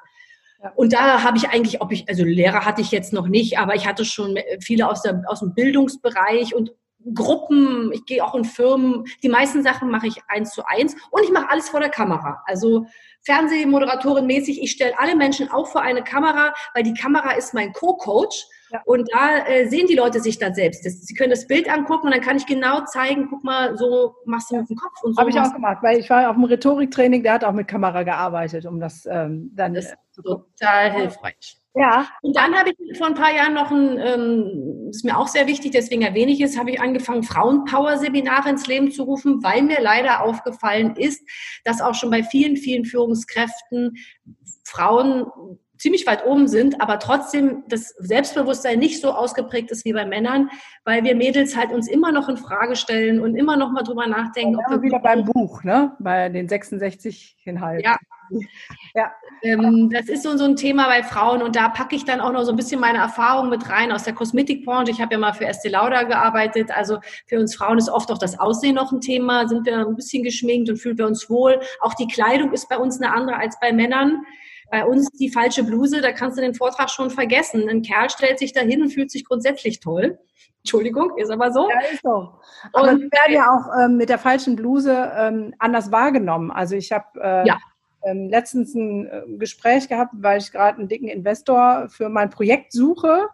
Und 0.76 0.93
da 0.93 1.24
habe 1.24 1.38
ich 1.38 1.49
eigentlich, 1.49 1.82
ob 1.82 1.91
ich, 1.91 2.07
also 2.10 2.24
Lehrer 2.24 2.66
hatte 2.66 2.82
ich 2.82 2.91
jetzt 2.91 3.14
noch 3.14 3.28
nicht, 3.28 3.57
aber 3.57 3.76
ich 3.76 3.88
hatte 3.88 4.03
schon 4.03 4.38
viele 4.62 4.89
aus, 4.89 5.01
der, 5.01 5.24
aus 5.28 5.39
dem 5.39 5.53
Bildungsbereich 5.53 6.53
und 6.53 6.72
Gruppen, 7.14 7.91
ich 7.93 8.05
gehe 8.05 8.24
auch 8.24 8.36
in 8.36 8.43
Firmen. 8.43 9.05
Die 9.24 9.30
meisten 9.30 9.64
Sachen 9.64 9.89
mache 9.89 10.07
ich 10.07 10.18
eins 10.28 10.51
zu 10.51 10.66
eins 10.66 10.95
und 11.12 11.24
ich 11.24 11.32
mache 11.32 11.49
alles 11.49 11.70
vor 11.70 11.80
der 11.80 11.89
Kamera. 11.89 12.43
Also 12.45 12.88
Fernsehmoderatorin 13.22 14.26
mäßig, 14.26 14.62
ich 14.62 14.72
stelle 14.72 14.99
alle 14.99 15.16
Menschen 15.16 15.49
auch 15.49 15.68
vor 15.68 15.82
eine 15.82 16.03
Kamera, 16.03 16.53
weil 16.74 16.84
die 16.84 16.93
Kamera 16.93 17.32
ist 17.32 17.53
mein 17.53 17.72
Co-Coach. 17.72 18.45
Ja. 18.72 18.82
Und 18.86 19.10
da 19.12 19.46
äh, 19.48 19.68
sehen 19.68 19.88
die 19.88 19.96
Leute 19.96 20.20
sich 20.20 20.38
dann 20.38 20.54
selbst. 20.54 20.86
Das, 20.86 21.02
sie 21.02 21.14
können 21.14 21.32
das 21.32 21.48
Bild 21.48 21.70
angucken 21.70 22.08
und 22.08 22.14
dann 22.14 22.22
kann 22.22 22.38
ich 22.38 22.46
genau 22.46 22.84
zeigen, 22.86 23.28
guck 23.30 23.44
mal, 23.44 23.78
so 23.78 24.16
machst 24.26 24.52
du 24.52 24.58
mit 24.58 24.70
dem 24.70 24.76
Kopf 24.76 25.04
und 25.04 25.16
so. 25.16 25.20
Habe 25.20 25.30
ich 25.30 25.40
auch 25.40 25.54
gemacht, 25.54 25.80
weil 25.82 26.00
ich 26.00 26.10
war 26.10 26.30
auf 26.30 26.36
dem 26.36 26.46
Rhetoriktraining, 26.46 27.24
der 27.24 27.34
hat 27.34 27.44
auch 27.44 27.54
mit 27.54 27.68
Kamera 27.68 28.04
gearbeitet, 28.04 28.66
um 28.66 28.80
das 28.80 29.08
ähm, 29.10 29.52
dann. 29.56 29.74
Das 29.74 29.86
ist 29.86 29.96
total 30.16 30.92
hilfreich. 30.92 31.60
Ja. 31.76 32.08
Und 32.22 32.36
dann 32.36 32.56
habe 32.56 32.72
ich 32.72 32.98
vor 32.98 33.08
ein 33.08 33.14
paar 33.14 33.34
Jahren 33.34 33.54
noch 33.54 33.72
ein, 33.72 33.98
ähm, 34.00 34.88
ist 34.90 35.06
mir 35.06 35.18
auch 35.18 35.28
sehr 35.28 35.48
wichtig, 35.48 35.72
deswegen 35.72 36.02
erwähne 36.02 36.32
ich 36.32 36.42
es, 36.42 36.58
habe 36.58 36.72
ich 36.72 36.82
angefangen, 36.82 37.24
Frauenpower-Seminare 37.24 38.50
ins 38.50 38.68
Leben 38.68 38.92
zu 38.92 39.04
rufen, 39.04 39.44
weil 39.44 39.62
mir 39.62 39.80
leider 39.80 40.24
aufgefallen 40.24 40.96
ist, 40.96 41.24
dass 41.64 41.82
auch 41.82 41.94
schon 41.94 42.10
bei 42.10 42.24
vielen, 42.24 42.58
vielen 42.58 42.86
Führungskräften 42.86 43.96
Frauen 44.64 45.26
ziemlich 45.80 46.06
weit 46.06 46.26
oben 46.26 46.48
sind, 46.48 46.82
aber 46.82 47.00
trotzdem 47.00 47.64
das 47.68 47.90
Selbstbewusstsein 47.98 48.78
nicht 48.80 49.02
so 49.02 49.12
ausgeprägt 49.12 49.72
ist 49.72 49.86
wie 49.86 49.94
bei 49.94 50.06
Männern, 50.06 50.50
weil 50.84 51.04
wir 51.04 51.16
Mädels 51.16 51.56
halt 51.56 51.72
uns 51.72 51.88
immer 51.88 52.12
noch 52.12 52.30
in 52.30 52.38
Frage 52.38 52.76
stellen 52.76 53.20
und 53.20 53.36
immer 53.36 53.58
noch 53.58 53.72
mal 53.72 53.84
drüber 53.84 54.06
nachdenken. 54.06 54.58
Ob 54.58 54.70
wir 54.70 54.82
wieder 54.82 55.00
beim 55.00 55.26
Buch, 55.26 55.64
ne? 55.64 55.94
Bei 56.00 56.30
den 56.30 56.48
66 56.48 57.38
Inhalten. 57.46 57.84
Ja, 57.86 57.98
ja, 58.94 59.12
ähm, 59.42 59.90
das 59.90 60.10
ist 60.10 60.24
so, 60.24 60.36
so 60.38 60.44
ein 60.44 60.56
Thema 60.56 60.88
bei 60.88 61.02
Frauen 61.04 61.42
und 61.42 61.56
da 61.56 61.70
packe 61.70 61.96
ich 61.96 62.06
dann 62.06 62.22
auch 62.22 62.32
noch 62.32 62.44
so 62.44 62.52
ein 62.52 62.58
bisschen 62.58 62.80
meine 62.80 63.00
Erfahrung 63.00 63.50
mit 63.50 63.70
rein 63.70 63.92
aus 63.92 64.04
der 64.04 64.14
Kosmetikbranche. 64.14 64.92
Ich 64.92 65.02
habe 65.02 65.14
ja 65.14 65.20
mal 65.20 65.34
für 65.34 65.46
Estee 65.46 65.70
Lauder 65.70 66.06
gearbeitet. 66.06 66.72
Also 66.72 67.00
für 67.28 67.40
uns 67.40 67.56
Frauen 67.56 67.78
ist 67.78 67.90
oft 67.90 68.12
auch 68.12 68.18
das 68.18 68.40
Aussehen 68.40 68.76
noch 68.76 68.92
ein 68.92 69.02
Thema. 69.02 69.48
Sind 69.48 69.66
wir 69.66 69.78
ein 69.78 69.96
bisschen 69.96 70.24
geschminkt 70.24 70.70
und 70.70 70.78
fühlen 70.78 70.98
wir 70.98 71.08
uns 71.08 71.30
wohl. 71.30 71.60
Auch 71.80 71.94
die 71.94 72.08
Kleidung 72.08 72.52
ist 72.52 72.70
bei 72.70 72.78
uns 72.78 73.02
eine 73.02 73.14
andere 73.14 73.38
als 73.38 73.60
bei 73.60 73.72
Männern. 73.72 74.24
Bei 74.72 74.86
uns 74.86 75.10
die 75.12 75.30
falsche 75.30 75.64
Bluse, 75.64 76.02
da 76.02 76.12
kannst 76.12 76.38
du 76.38 76.42
den 76.42 76.54
Vortrag 76.54 76.90
schon 76.90 77.10
vergessen. 77.10 77.68
Ein 77.70 77.82
Kerl 77.82 78.10
stellt 78.10 78.40
sich 78.40 78.54
dahin 78.54 78.82
und 78.82 78.90
fühlt 78.90 79.12
sich 79.12 79.26
grundsätzlich 79.26 79.80
toll. 79.80 80.20
Entschuldigung, 80.60 81.18
ist 81.18 81.32
aber 81.32 81.52
so. 81.52 81.70
Ja, 81.70 81.80
ist 81.92 82.02
so. 82.04 82.34
Aber 82.74 82.92
und, 82.92 83.02
wir 83.02 83.10
werden 83.12 83.34
ja 83.34 83.48
auch 83.50 83.86
ähm, 83.86 83.98
mit 83.98 84.10
der 84.10 84.20
falschen 84.20 84.56
Bluse 84.56 85.12
ähm, 85.16 85.56
anders 85.58 85.92
wahrgenommen. 85.92 86.52
Also 86.52 86.76
ich 86.76 86.92
habe 86.92 87.06
äh, 87.22 87.48
ja 87.48 87.58
ähm, 88.04 88.30
letztens 88.30 88.76
ein 88.76 89.08
äh, 89.08 89.22
Gespräch 89.38 89.88
gehabt, 89.88 90.14
weil 90.18 90.40
ich 90.40 90.52
gerade 90.52 90.80
einen 90.80 90.88
dicken 90.88 91.08
Investor 91.08 91.88
für 91.90 92.10
mein 92.10 92.30
Projekt 92.30 92.72
suche 92.72 93.28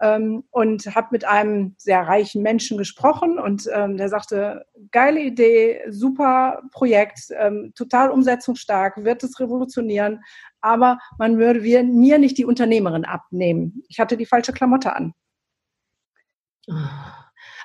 ähm, 0.00 0.44
und 0.50 0.94
habe 0.94 1.08
mit 1.12 1.24
einem 1.24 1.74
sehr 1.78 2.06
reichen 2.06 2.42
Menschen 2.42 2.78
gesprochen 2.78 3.38
und 3.38 3.68
ähm, 3.72 3.96
der 3.96 4.08
sagte, 4.08 4.66
geile 4.92 5.20
Idee, 5.20 5.82
super 5.88 6.62
Projekt, 6.72 7.30
ähm, 7.36 7.72
total 7.74 8.10
umsetzungsstark, 8.10 9.04
wird 9.04 9.22
es 9.22 9.38
revolutionieren, 9.40 10.22
aber 10.60 10.98
man 11.18 11.38
würde 11.38 11.60
mir 11.60 12.18
nicht 12.18 12.38
die 12.38 12.44
Unternehmerin 12.44 13.04
abnehmen. 13.04 13.82
Ich 13.88 14.00
hatte 14.00 14.16
die 14.16 14.26
falsche 14.26 14.52
Klamotte 14.52 14.94
an. 14.94 15.14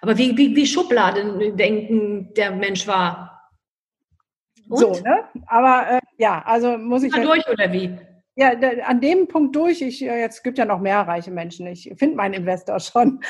Aber 0.01 0.17
wie, 0.17 0.37
wie, 0.37 0.55
wie 0.55 0.65
Schubladen 0.65 1.57
denken 1.57 2.33
der 2.33 2.51
Mensch 2.51 2.87
war? 2.87 3.49
Und? 4.69 4.79
So, 4.79 4.91
ne? 5.03 5.25
Aber 5.47 5.87
äh, 5.89 6.01
ja, 6.17 6.41
also 6.45 6.77
muss 6.77 7.03
ich. 7.03 7.13
Durch 7.13 7.47
oder 7.47 7.71
wie? 7.71 7.97
Ja, 8.37 8.49
an 8.49 8.99
dem 8.99 9.29
Punkt 9.29 9.55
durch, 9.55 9.81
ich, 9.81 10.01
äh, 10.01 10.19
jetzt 10.19 10.43
gibt 10.43 10.57
ja 10.57 10.65
noch 10.65 10.81
mehr 10.81 10.99
reiche 10.99 11.31
Menschen. 11.31 11.67
Ich 11.67 11.93
finde 11.97 12.17
meinen 12.17 12.33
Investor 12.33 12.81
schon. 12.81 13.21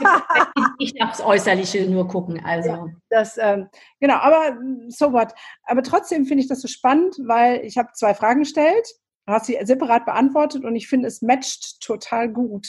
ich 0.78 0.94
darf 0.94 1.10
das 1.10 1.24
Äußerliche 1.24 1.88
nur 1.88 2.08
gucken. 2.08 2.44
Also. 2.44 2.70
Ja, 2.70 2.86
das, 3.08 3.38
ähm, 3.38 3.68
genau, 4.00 4.16
aber 4.16 4.58
so 4.88 5.12
what. 5.12 5.32
Aber 5.62 5.84
trotzdem 5.84 6.26
finde 6.26 6.42
ich 6.42 6.48
das 6.48 6.60
so 6.60 6.66
spannend, 6.66 7.16
weil 7.24 7.64
ich 7.64 7.78
habe 7.78 7.90
zwei 7.94 8.14
Fragen 8.14 8.40
gestellt, 8.40 8.88
hast 9.28 9.46
sie 9.46 9.56
separat 9.62 10.04
beantwortet 10.04 10.64
und 10.64 10.74
ich 10.74 10.88
finde, 10.88 11.06
es 11.06 11.22
matcht 11.22 11.80
total 11.80 12.28
gut. 12.28 12.66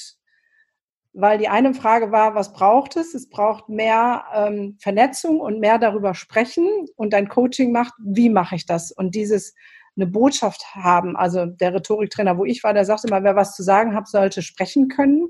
Weil 1.13 1.39
die 1.39 1.49
eine 1.49 1.73
Frage 1.73 2.11
war, 2.11 2.35
was 2.35 2.53
braucht 2.53 2.97
es? 2.97 3.15
Es 3.15 3.29
braucht 3.29 3.67
mehr 3.67 4.25
ähm, 4.31 4.77
Vernetzung 4.79 5.39
und 5.39 5.59
mehr 5.59 5.79
darüber 5.79 6.13
sprechen. 6.13 6.85
Und 6.95 7.13
dein 7.13 7.29
Coaching 7.29 7.71
macht, 7.71 7.93
wie 7.97 8.29
mache 8.29 8.55
ich 8.55 8.67
das? 8.67 8.91
Und 8.91 9.15
dieses 9.15 9.55
eine 9.99 10.09
Botschaft 10.09 10.75
haben. 10.75 11.15
Also 11.15 11.45
der 11.45 11.73
Rhetoriktrainer, 11.73 12.37
wo 12.37 12.45
ich 12.45 12.63
war, 12.63 12.73
der 12.73 12.85
sagte 12.85 13.07
immer, 13.07 13.23
wer 13.23 13.35
was 13.35 13.55
zu 13.55 13.63
sagen 13.63 13.95
hat, 13.95 14.07
sollte 14.07 14.41
sprechen 14.41 14.87
können. 14.87 15.27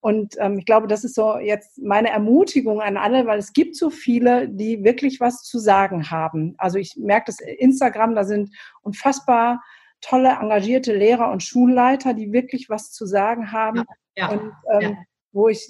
Und 0.00 0.36
ähm, 0.38 0.58
ich 0.58 0.64
glaube, 0.64 0.86
das 0.86 1.02
ist 1.02 1.16
so 1.16 1.38
jetzt 1.38 1.78
meine 1.78 2.10
Ermutigung 2.10 2.80
an 2.80 2.96
alle, 2.96 3.26
weil 3.26 3.38
es 3.38 3.52
gibt 3.52 3.74
so 3.74 3.90
viele, 3.90 4.48
die 4.48 4.84
wirklich 4.84 5.18
was 5.18 5.42
zu 5.42 5.58
sagen 5.58 6.10
haben. 6.10 6.54
Also 6.58 6.78
ich 6.78 6.94
merke 6.96 7.26
das 7.26 7.40
Instagram, 7.40 8.14
da 8.14 8.24
sind 8.24 8.54
unfassbar 8.82 9.60
tolle, 10.00 10.30
engagierte 10.40 10.94
Lehrer 10.94 11.32
und 11.32 11.42
Schulleiter, 11.42 12.14
die 12.14 12.32
wirklich 12.32 12.68
was 12.68 12.92
zu 12.92 13.06
sagen 13.06 13.50
haben. 13.50 13.78
Ja, 13.78 13.84
ja, 14.16 14.28
und 14.28 14.52
ähm, 14.70 14.80
ja. 14.80 14.96
wo 15.32 15.48
ich 15.48 15.68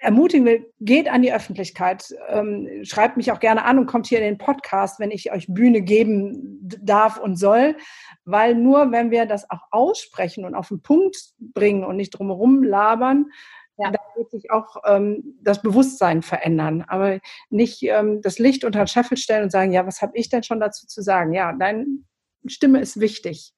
ermutigen 0.00 0.46
will, 0.46 0.72
geht 0.80 1.08
an 1.08 1.20
die 1.20 1.32
Öffentlichkeit, 1.32 2.14
ähm, 2.28 2.68
schreibt 2.82 3.18
mich 3.18 3.30
auch 3.32 3.38
gerne 3.38 3.64
an 3.64 3.78
und 3.78 3.86
kommt 3.86 4.06
hier 4.06 4.18
in 4.18 4.24
den 4.24 4.38
Podcast, 4.38 4.98
wenn 4.98 5.10
ich 5.10 5.30
euch 5.30 5.46
Bühne 5.48 5.82
geben 5.82 6.58
darf 6.62 7.18
und 7.18 7.36
soll, 7.36 7.76
weil 8.24 8.54
nur 8.54 8.92
wenn 8.92 9.10
wir 9.10 9.26
das 9.26 9.48
auch 9.50 9.60
aussprechen 9.70 10.46
und 10.46 10.54
auf 10.54 10.68
den 10.68 10.80
Punkt 10.80 11.16
bringen 11.38 11.84
und 11.84 11.96
nicht 11.96 12.10
drumherum 12.10 12.62
labern, 12.62 13.26
ja. 13.76 13.90
da 13.90 13.98
wird 14.16 14.30
sich 14.30 14.50
auch 14.50 14.76
ähm, 14.86 15.36
das 15.42 15.60
Bewusstsein 15.60 16.22
verändern, 16.22 16.82
aber 16.88 17.20
nicht 17.50 17.82
ähm, 17.82 18.22
das 18.22 18.38
Licht 18.38 18.64
unter 18.64 18.78
den 18.80 18.88
Scheffel 18.88 19.18
stellen 19.18 19.44
und 19.44 19.52
sagen, 19.52 19.70
ja, 19.70 19.86
was 19.86 20.00
habe 20.00 20.16
ich 20.16 20.30
denn 20.30 20.42
schon 20.42 20.60
dazu 20.60 20.86
zu 20.86 21.02
sagen? 21.02 21.34
Ja, 21.34 21.52
deine 21.52 21.86
Stimme 22.46 22.80
ist 22.80 23.00
wichtig. 23.00 23.52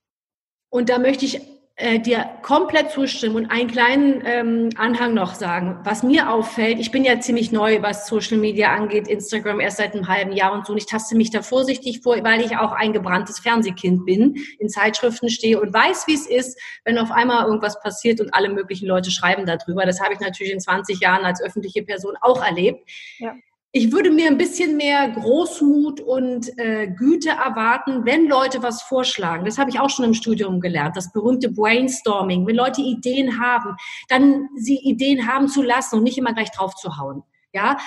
Und 0.70 0.88
da 0.88 0.98
möchte 0.98 1.24
ich 1.24 1.40
äh, 1.82 1.98
dir 1.98 2.30
komplett 2.42 2.92
zustimmen 2.92 3.34
und 3.34 3.50
einen 3.50 3.68
kleinen 3.68 4.22
ähm, 4.24 4.70
Anhang 4.76 5.14
noch 5.14 5.34
sagen. 5.34 5.80
Was 5.82 6.04
mir 6.04 6.30
auffällt, 6.30 6.78
ich 6.78 6.92
bin 6.92 7.04
ja 7.04 7.18
ziemlich 7.18 7.50
neu, 7.50 7.82
was 7.82 8.06
Social 8.06 8.38
Media 8.38 8.72
angeht, 8.72 9.08
Instagram 9.08 9.58
erst 9.58 9.78
seit 9.78 9.92
einem 9.92 10.06
halben 10.06 10.32
Jahr 10.32 10.52
und 10.52 10.64
so. 10.64 10.72
Und 10.72 10.78
ich 10.78 10.86
taste 10.86 11.16
mich 11.16 11.30
da 11.30 11.42
vorsichtig 11.42 12.00
vor, 12.00 12.22
weil 12.22 12.40
ich 12.40 12.56
auch 12.56 12.70
ein 12.70 12.92
gebranntes 12.92 13.40
Fernsehkind 13.40 14.06
bin, 14.06 14.36
in 14.60 14.68
Zeitschriften 14.68 15.28
stehe 15.28 15.60
und 15.60 15.74
weiß, 15.74 16.06
wie 16.06 16.14
es 16.14 16.26
ist, 16.26 16.56
wenn 16.84 16.98
auf 16.98 17.10
einmal 17.10 17.46
irgendwas 17.46 17.80
passiert 17.80 18.20
und 18.20 18.32
alle 18.32 18.48
möglichen 18.48 18.86
Leute 18.86 19.10
schreiben 19.10 19.44
darüber. 19.44 19.84
Das 19.84 20.00
habe 20.00 20.14
ich 20.14 20.20
natürlich 20.20 20.52
in 20.52 20.60
20 20.60 21.00
Jahren 21.00 21.24
als 21.24 21.42
öffentliche 21.42 21.82
Person 21.82 22.14
auch 22.20 22.44
erlebt. 22.44 22.88
Ja 23.18 23.34
ich 23.74 23.90
würde 23.90 24.10
mir 24.10 24.26
ein 24.26 24.36
bisschen 24.36 24.76
mehr 24.76 25.08
Großmut 25.08 26.02
und 26.02 26.58
äh, 26.58 26.88
Güte 26.88 27.30
erwarten, 27.30 28.04
wenn 28.04 28.28
Leute 28.28 28.62
was 28.62 28.82
vorschlagen. 28.82 29.46
Das 29.46 29.56
habe 29.56 29.70
ich 29.70 29.80
auch 29.80 29.88
schon 29.88 30.04
im 30.04 30.12
Studium 30.12 30.60
gelernt, 30.60 30.94
das 30.94 31.10
berühmte 31.10 31.50
Brainstorming. 31.50 32.46
Wenn 32.46 32.56
Leute 32.56 32.82
Ideen 32.82 33.40
haben, 33.40 33.74
dann 34.08 34.50
sie 34.56 34.76
Ideen 34.76 35.26
haben 35.26 35.48
zu 35.48 35.62
lassen 35.62 35.96
und 35.96 36.02
nicht 36.02 36.18
immer 36.18 36.34
gleich 36.34 36.50
drauf 36.50 36.74
zu 36.74 36.98
hauen. 36.98 37.22
Ja, 37.54 37.78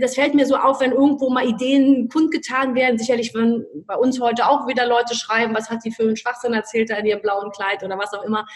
das 0.00 0.14
fällt 0.14 0.34
mir 0.34 0.46
so 0.46 0.56
auf, 0.56 0.80
wenn 0.80 0.92
irgendwo 0.92 1.28
mal 1.28 1.46
Ideen 1.46 2.08
kundgetan 2.08 2.76
werden. 2.76 2.98
Sicherlich 2.98 3.34
wenn 3.34 3.64
bei 3.86 3.96
uns 3.96 4.20
heute 4.20 4.48
auch 4.48 4.68
wieder 4.68 4.86
Leute 4.86 5.16
schreiben, 5.16 5.54
was 5.56 5.70
hat 5.70 5.84
die 5.84 5.90
für 5.90 6.04
einen 6.04 6.16
Schwachsinn 6.16 6.54
erzählt 6.54 6.90
da 6.90 6.96
in 6.96 7.06
ihrem 7.06 7.22
blauen 7.22 7.50
Kleid 7.50 7.82
oder 7.82 7.98
was 7.98 8.14
auch 8.14 8.22
immer. 8.22 8.46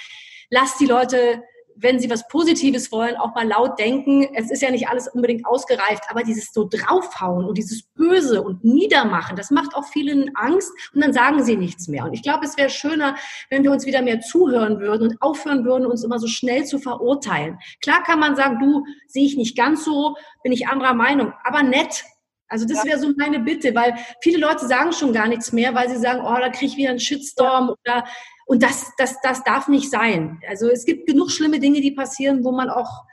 Lasst 0.51 0.79
die 0.81 0.87
Leute 0.87 1.43
wenn 1.79 2.01
sie 2.01 2.11
was 2.11 2.27
Positives 2.29 2.91
wollen, 2.91 3.17
auch 3.17 3.35
mal 3.35 3.47
laut 3.47 3.79
denken. 3.79 4.29
Es 4.35 4.51
ist 4.51 4.63
ja 4.63 4.71
nicht 4.71 4.89
alles 4.89 5.09
unbedingt 5.09 5.47
ausgereift, 5.47 6.05
aber 6.09 6.23
dieses 6.23 6.53
so 6.53 6.69
draufhauen 6.69 7.45
und 7.45 7.59
dieses 7.59 7.83
Böse 7.95 8.43
und 8.43 8.65
Niedermachen, 8.65 9.37
das 9.37 9.51
macht 9.51 9.75
auch 9.75 9.85
vielen 9.85 10.35
Angst 10.35 10.73
und 10.95 11.03
dann 11.03 11.13
sagen 11.13 11.45
sie 11.45 11.57
nichts 11.57 11.89
mehr. 11.89 12.05
Und 12.05 12.15
ich 12.15 12.23
glaube, 12.23 12.45
es 12.45 12.57
wäre 12.57 12.71
schöner, 12.71 13.17
wenn 13.51 13.63
wir 13.63 13.71
uns 13.71 13.87
wieder 13.87 14.03
mehr 14.03 14.21
zuhören 14.21 14.81
würden 14.81 15.09
und 15.09 15.23
aufhören 15.23 15.65
würden, 15.65 15.87
uns 15.87 16.05
immer 16.05 16.19
so 16.19 16.27
schnell 16.27 16.65
zu 16.65 16.79
verurteilen. 16.79 17.59
Klar 17.83 18.03
kann 18.03 18.19
man 18.19 18.37
sagen, 18.37 18.59
du, 18.59 18.85
sehe 19.07 19.27
ich 19.27 19.37
nicht 19.37 19.57
ganz 19.57 19.85
so, 19.85 20.17
bin 20.43 20.53
ich 20.53 20.69
anderer 20.69 20.95
Meinung, 20.95 21.33
aber 21.45 21.63
nett. 21.63 22.05
Also 22.49 22.67
das 22.67 22.85
wäre 22.85 22.99
so 22.99 23.13
meine 23.17 23.41
Bitte, 23.41 23.75
weil 23.75 23.95
viele 24.21 24.39
Leute 24.39 24.67
sagen 24.67 24.93
schon 24.93 25.13
gar 25.13 25.27
nichts 25.27 25.53
mehr, 25.53 25.75
weil 25.75 25.89
sie 25.89 25.97
sagen, 25.97 26.21
oh, 26.21 26.37
da 26.39 26.49
kriege 26.49 26.67
ich 26.67 26.77
wieder 26.77 26.91
einen 26.91 27.01
Shitstorm 27.01 27.71
oder 27.71 28.05
und 28.47 28.63
das, 28.63 28.93
das, 28.97 29.21
das 29.23 29.43
darf 29.43 29.67
nicht 29.67 29.91
sein. 29.91 30.41
Also 30.49 30.69
es 30.71 30.85
gibt 30.85 31.09
genug 31.09 31.33
schlimme 31.33 31.59
Dinge, 31.59 31.81
die 31.81 31.91
passieren, 31.91 32.45
wo 32.45 32.53
man 32.53 32.71
auch 32.71 33.05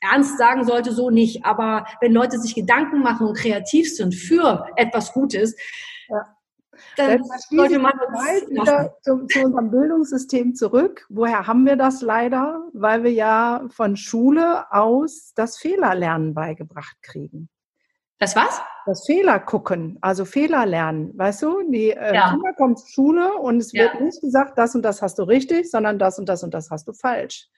ernst 0.00 0.38
sagen 0.38 0.64
sollte, 0.64 0.92
so 0.92 1.10
nicht. 1.10 1.44
Aber 1.44 1.86
wenn 2.00 2.12
Leute 2.12 2.38
sich 2.38 2.54
Gedanken 2.54 3.00
machen 3.00 3.26
und 3.26 3.36
kreativ 3.36 3.94
sind 3.94 4.14
für 4.14 4.66
etwas 4.76 5.12
Gutes, 5.12 5.56
ja. 6.08 6.36
dann 6.96 7.20
sollte 7.50 7.80
man 7.80 7.94
wieder 7.94 8.96
zu, 9.02 9.26
zu 9.26 9.40
unserem 9.40 9.72
Bildungssystem 9.72 10.54
zurück. 10.54 11.04
Woher 11.08 11.48
haben 11.48 11.66
wir 11.66 11.76
das 11.76 12.00
leider? 12.00 12.68
Weil 12.72 13.02
wir 13.02 13.12
ja 13.12 13.64
von 13.70 13.96
Schule 13.96 14.70
aus 14.72 15.32
das 15.34 15.58
Fehlerlernen 15.58 16.32
beigebracht 16.32 16.96
kriegen. 17.02 17.48
Das 18.18 18.34
was? 18.34 18.60
Das 18.86 19.04
Fehler 19.04 19.40
gucken, 19.40 19.98
also 20.00 20.24
Fehler 20.24 20.64
lernen. 20.64 21.12
Weißt 21.18 21.42
du, 21.42 21.70
die 21.70 21.90
äh, 21.90 22.14
ja. 22.14 22.30
Kinder 22.30 22.52
kommen 22.54 22.76
zur 22.76 22.88
Schule 22.88 23.34
und 23.34 23.58
es 23.58 23.74
wird 23.74 23.94
ja. 23.94 24.00
nicht 24.00 24.20
gesagt, 24.20 24.56
das 24.56 24.74
und 24.74 24.82
das 24.82 25.02
hast 25.02 25.18
du 25.18 25.24
richtig, 25.24 25.70
sondern 25.70 25.98
das 25.98 26.18
und 26.18 26.28
das 26.28 26.42
und 26.42 26.54
das 26.54 26.70
hast 26.70 26.86
du 26.88 26.92
falsch. 26.92 27.48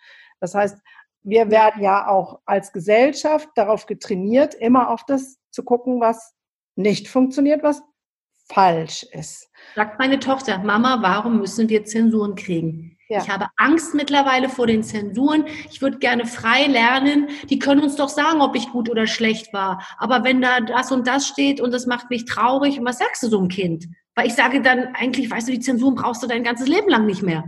Das 0.41 0.55
heißt, 0.55 0.79
wir 1.23 1.51
werden 1.51 1.83
ja 1.83 2.09
auch 2.09 2.41
als 2.47 2.73
Gesellschaft 2.73 3.49
darauf 3.55 3.87
getrainiert, 3.87 4.55
immer 4.55 4.91
auf 4.91 5.05
das 5.07 5.39
zu 5.51 5.63
gucken, 5.63 6.01
was 6.01 6.35
nicht 6.77 7.09
funktioniert, 7.09 7.63
was 7.63 7.83
falsch 8.51 9.05
ist. 9.13 9.51
Sagt 9.75 9.99
meine 9.99 10.19
Tochter, 10.19 10.59
Mama, 10.59 10.99
warum 11.03 11.39
müssen 11.39 11.69
wir 11.69 11.85
Zensuren 11.85 12.35
kriegen? 12.35 12.98
Ja. 13.09 13.23
Ich 13.23 13.31
habe 13.31 13.47
Angst 13.57 13.95
mittlerweile 13.95 14.51
vor 14.51 14.67
den 14.67 14.83
Zensuren. 14.83 15.47
Ich 15.71 15.81
würde 15.81 15.99
gerne 15.99 16.27
frei 16.27 16.67
lernen. 16.67 17.29
Die 17.49 17.59
können 17.59 17.83
uns 17.83 17.97
doch 17.97 18.11
sagen, 18.11 18.43
ob 18.43 18.55
ich 18.55 18.69
gut 18.71 18.91
oder 18.91 19.07
schlecht 19.07 19.53
war. 19.55 19.83
Aber 19.99 20.25
wenn 20.25 20.43
da 20.43 20.61
das 20.61 20.93
und 20.93 21.07
das 21.07 21.27
steht 21.27 21.61
und 21.61 21.73
das 21.73 21.87
macht 21.87 22.11
mich 22.11 22.27
traurig, 22.27 22.79
und 22.79 22.85
was 22.85 22.99
sagst 22.99 23.23
du 23.23 23.29
so 23.29 23.39
einem 23.39 23.49
Kind? 23.49 23.87
Weil 24.15 24.27
ich 24.27 24.35
sage 24.35 24.61
dann, 24.61 24.95
eigentlich, 24.95 25.31
weißt 25.31 25.49
du, 25.49 25.53
die 25.53 25.61
Zensuren 25.61 25.95
brauchst 25.95 26.23
du 26.23 26.27
dein 26.27 26.45
ganzes 26.45 26.69
Leben 26.69 26.89
lang 26.89 27.07
nicht 27.07 27.23
mehr. 27.23 27.45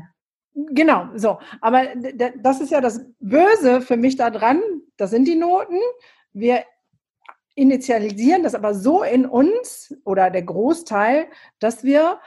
Genau, 0.55 1.09
so. 1.15 1.39
Aber 1.61 1.89
das 2.43 2.61
ist 2.61 2.71
ja 2.71 2.81
das 2.81 3.05
Böse 3.19 3.83
für 3.83 3.97
mich 3.97 4.17
daran. 4.17 4.63
Das 4.97 5.11
sind 5.11 5.29
die 5.29 5.37
Noten. 5.37 5.79
Wir 6.33 6.65
initialisieren 7.55 8.43
das 8.43 8.55
aber 8.55 8.75
so 8.75 9.03
in 9.03 9.27
uns 9.27 9.95
oder 10.05 10.31
der 10.31 10.43
Großteil, 10.43 11.27
dass 11.59 11.85
wir 11.85 12.19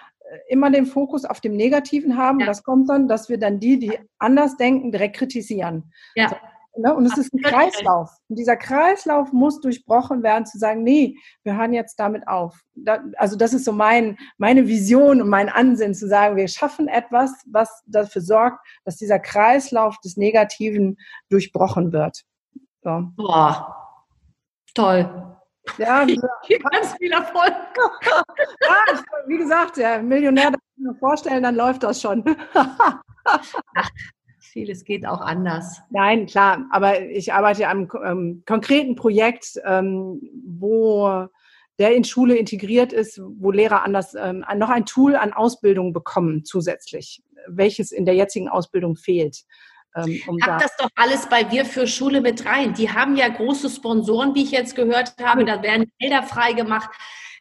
immer 0.48 0.70
den 0.72 0.86
Fokus 0.86 1.26
auf 1.26 1.42
dem 1.42 1.56
Negativen 1.56 2.18
haben. 2.18 2.40
Ja. 2.40 2.46
Das 2.46 2.64
kommt 2.64 2.90
dann, 2.90 3.08
dass 3.08 3.30
wir 3.30 3.38
dann 3.38 3.60
die, 3.60 3.80
die 3.80 4.00
anders 4.20 4.58
denken, 4.58 4.92
direkt 4.92 5.16
kritisieren. 5.16 5.92
Ja. 6.16 6.30
So, 6.30 6.36
ne? 6.82 6.96
Und 6.96 7.06
es 7.06 7.18
ist 7.18 7.34
ein 7.34 7.42
Kreislauf. 7.42 8.12
Und 8.30 8.38
dieser 8.38 8.58
Kreislauf 8.58 9.32
muss 9.32 9.60
durchbrochen 9.62 10.24
werden, 10.24 10.46
zu 10.46 10.58
sagen, 10.58 10.84
nee, 10.84 11.16
wir 11.44 11.58
hören 11.58 11.74
jetzt 11.74 12.00
damit 12.00 12.28
auf. 12.28 12.62
Da, 12.76 13.04
also 13.18 13.38
das 13.38 13.54
ist 13.54 13.66
so 13.66 13.72
mein, 13.72 14.18
meine 14.38 14.68
Vision 14.68 15.22
und 15.22 15.30
mein 15.30 15.50
Ansinn, 15.50 15.94
zu 15.94 16.08
sagen, 16.08 16.36
wir 16.36 16.48
schaffen 16.48 16.88
etwas, 16.88 17.32
was 17.48 17.84
dafür 17.86 18.22
sorgt, 18.22 18.66
dass 18.86 18.98
dieser 18.98 19.20
Kreislauf 19.20 19.98
des 20.00 20.18
Negativen 20.18 20.98
durchbrochen 21.30 21.92
wird. 21.92 22.24
So. 22.84 23.04
Boah, 23.16 23.76
toll. 24.74 25.38
Ja, 25.78 26.06
ganz 26.72 26.94
viel 26.98 27.12
Erfolg. 27.12 27.54
ja, 28.62 28.94
ich, 28.94 29.00
wie 29.28 29.38
gesagt, 29.38 29.78
der 29.78 30.02
Millionär, 30.02 30.52
das 30.52 30.60
kann 30.60 30.84
mir 30.84 30.96
vorstellen, 30.96 31.44
dann 31.44 31.56
läuft 31.56 31.84
das 31.84 32.02
schon. 32.02 32.24
Ach, 32.54 33.90
vieles 34.40 34.84
geht 34.84 35.06
auch 35.06 35.22
anders. 35.22 35.82
Nein, 35.90 36.26
klar, 36.26 36.66
aber 36.72 37.02
ich 37.02 37.34
arbeite 37.34 37.68
an 37.68 37.90
einem 37.90 38.06
ähm, 38.06 38.44
konkreten 38.46 38.96
Projekt, 38.96 39.60
ähm, 39.66 40.22
wo 40.46 41.28
der 41.80 41.96
in 41.96 42.04
Schule 42.04 42.36
integriert 42.36 42.94
ist, 42.94 43.20
wo 43.20 43.52
Lehrer 43.52 43.84
anders 43.84 44.16
ähm, 44.16 44.46
noch 44.56 44.70
ein 44.70 44.86
Tool 44.86 45.16
an 45.16 45.34
Ausbildung 45.34 45.92
bekommen 45.92 46.46
zusätzlich, 46.46 47.24
welches 47.48 47.92
in 47.92 48.06
der 48.06 48.16
jetzigen 48.16 48.48
Ausbildung 48.48 48.96
fehlt. 48.96 49.44
Ähm, 49.96 50.22
um 50.28 50.38
Pack 50.38 50.60
da 50.60 50.66
das 50.66 50.76
doch 50.78 50.90
alles 50.96 51.28
bei 51.28 51.52
Wir 51.52 51.66
für 51.66 51.88
Schule 51.88 52.22
mit 52.22 52.46
rein. 52.46 52.74
Die 52.74 52.92
haben 52.92 53.16
ja 53.16 53.30
große 53.30 53.70
Sponsoren, 53.70 54.36
wie 54.36 54.44
ich 54.44 54.52
jetzt 54.52 54.76
gehört 54.76 55.14
habe. 55.22 55.46
Da 55.46 55.62
werden 55.62 55.92
Gelder 56.00 56.24
freigemacht. 56.24 56.90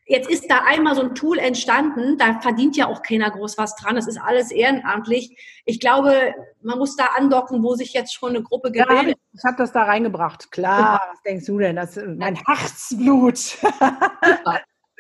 Jetzt 0.05 0.29
ist 0.29 0.51
da 0.51 0.63
einmal 0.67 0.97
so 0.97 1.03
ein 1.03 1.15
Tool 1.15 1.39
entstanden, 1.39 2.19
da 2.19 2.41
verdient 2.41 2.77
ja 2.77 2.89
auch 2.89 3.03
keiner 3.03 3.31
groß 3.31 3.57
was 3.57 3.77
dran, 3.77 3.95
das 3.95 4.09
ist 4.09 4.19
alles 4.19 4.51
ehrenamtlich. 4.51 5.63
Ich 5.65 5.79
glaube, 5.79 6.35
man 6.61 6.79
muss 6.79 6.97
da 6.97 7.11
andocken, 7.17 7.63
wo 7.63 7.77
sich 7.77 7.93
jetzt 7.93 8.13
schon 8.13 8.31
eine 8.31 8.43
Gruppe 8.43 8.73
gebildet 8.73 9.09
ja, 9.09 9.15
Ich 9.33 9.45
habe 9.45 9.57
das 9.59 9.71
da 9.71 9.85
reingebracht, 9.85 10.51
klar. 10.51 11.01
Was 11.09 11.23
denkst 11.23 11.47
du 11.47 11.59
denn? 11.59 11.77
Das 11.77 11.97
ist 11.97 12.19
mein 12.19 12.35
Herzblut. 12.35 13.59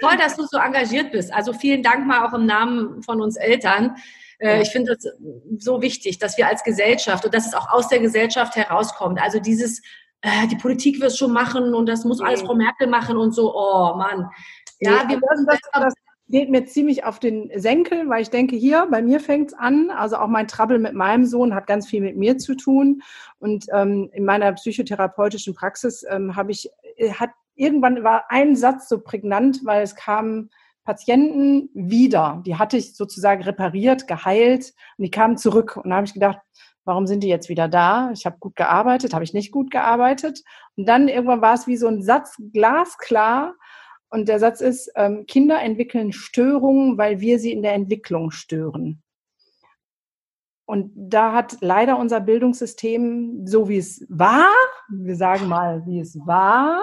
toll, 0.01 0.17
dass 0.19 0.37
du 0.37 0.47
so 0.47 0.59
engagiert 0.59 1.11
bist. 1.11 1.33
Also 1.33 1.53
vielen 1.53 1.83
Dank 1.83 2.07
mal 2.07 2.25
auch 2.25 2.33
im 2.33 2.47
Namen 2.47 3.03
von 3.03 3.21
uns 3.21 3.37
Eltern. 3.37 3.97
Äh, 4.43 4.63
ich 4.63 4.71
finde 4.71 4.95
das 4.95 5.13
so 5.59 5.81
wichtig, 5.81 6.19
dass 6.19 6.37
wir 6.37 6.49
als 6.49 6.65
Gesellschaft 6.65 7.25
und 7.25 7.33
dass 7.33 7.47
es 7.47 7.55
auch 7.55 7.73
aus 7.73 7.89
der 7.89 8.01
Gesellschaft 8.01 8.57
herauskommt. 8.57 9.21
Also 9.23 9.39
dieses, 9.39 9.81
äh, 10.23 10.47
die 10.49 10.57
Politik 10.57 11.01
wird 11.01 11.13
es 11.13 11.19
schon 11.19 11.33
machen 11.33 11.75
und 11.75 11.87
das 11.87 12.05
muss 12.05 12.21
alles 12.21 12.43
Frau 12.43 12.55
Merkel 12.55 12.89
machen 12.89 13.17
und 13.17 13.33
so. 13.33 13.55
Oh 13.55 13.95
Mann. 13.97 14.29
Ja, 14.81 15.09
wir 15.09 15.17
müssen 15.17 15.47
das, 15.47 15.61
das 15.73 15.95
geht 16.29 16.51
mir 16.51 16.65
ziemlich 16.65 17.05
auf 17.05 17.21
den 17.21 17.51
Senkel, 17.55 18.09
weil 18.09 18.23
ich 18.23 18.31
denke, 18.31 18.57
hier, 18.57 18.89
bei 18.91 19.01
mir 19.01 19.21
fängt 19.21 19.53
es 19.53 19.55
an. 19.59 19.91
Also 19.91 20.17
auch 20.17 20.29
mein 20.29 20.49
Trouble 20.49 20.79
mit 20.79 20.95
meinem 20.95 21.25
Sohn 21.25 21.55
hat 21.55 21.67
ganz 21.67 21.89
viel 21.89 22.01
mit 22.01 22.17
mir 22.17 22.39
zu 22.39 22.57
tun. 22.57 23.03
Und 23.39 23.67
ähm, 23.73 24.11
in 24.13 24.25
meiner 24.25 24.53
psychotherapeutischen 24.53 25.55
Praxis 25.55 26.05
ähm, 26.09 26.35
habe 26.35 26.51
ich, 26.51 26.69
äh, 26.97 27.13
hat 27.13 27.31
irgendwann 27.55 28.03
war 28.03 28.25
ein 28.29 28.57
Satz 28.57 28.89
so 28.89 28.99
prägnant, 28.99 29.61
weil 29.65 29.83
es 29.83 29.95
kamen 29.95 30.51
Patienten 30.85 31.71
wieder. 31.75 32.43
Die 32.45 32.57
hatte 32.57 32.77
ich 32.77 32.97
sozusagen 32.97 33.43
repariert, 33.43 34.07
geheilt 34.07 34.73
und 34.99 35.05
die 35.05 35.11
kamen 35.11 35.37
zurück. 35.37 35.77
Und 35.77 35.91
da 35.91 35.97
habe 35.97 36.07
ich 36.07 36.15
gedacht, 36.15 36.39
warum 36.85 37.07
sind 37.07 37.23
die 37.23 37.29
jetzt 37.29 37.49
wieder 37.49 37.69
da? 37.69 38.11
Ich 38.13 38.27
habe 38.27 38.39
gut 38.39 38.57
gearbeitet, 38.57 39.15
habe 39.15 39.25
ich 39.25 39.35
nicht 39.35 39.53
gut 39.53 39.71
gearbeitet. 39.71 40.43
Und 40.77 40.89
dann 40.89 41.09
irgendwann 41.09 41.43
war 41.43 41.55
es 41.55 41.67
wie 41.67 41.77
so 41.77 41.87
ein 41.87 42.03
Satz 42.03 42.37
glasklar. 42.53 43.55
Und 44.09 44.29
der 44.29 44.39
Satz 44.39 44.61
ist, 44.61 44.91
ähm, 44.97 45.25
Kinder 45.27 45.61
entwickeln 45.63 46.13
Störungen, 46.13 46.99
weil 46.99 47.21
wir 47.21 47.39
sie 47.39 47.53
in 47.53 47.63
der 47.63 47.75
Entwicklung 47.75 48.31
stören. 48.31 49.03
Und 50.65 50.93
da 50.95 51.33
hat 51.33 51.57
leider 51.61 51.99
unser 51.99 52.21
Bildungssystem, 52.21 53.47
so 53.47 53.69
wie 53.69 53.79
es 53.79 54.07
war, 54.09 54.49
wir 54.89 55.17
sagen 55.17 55.49
mal, 55.49 55.85
wie 55.87 56.01
es 56.01 56.19
war, 56.27 56.81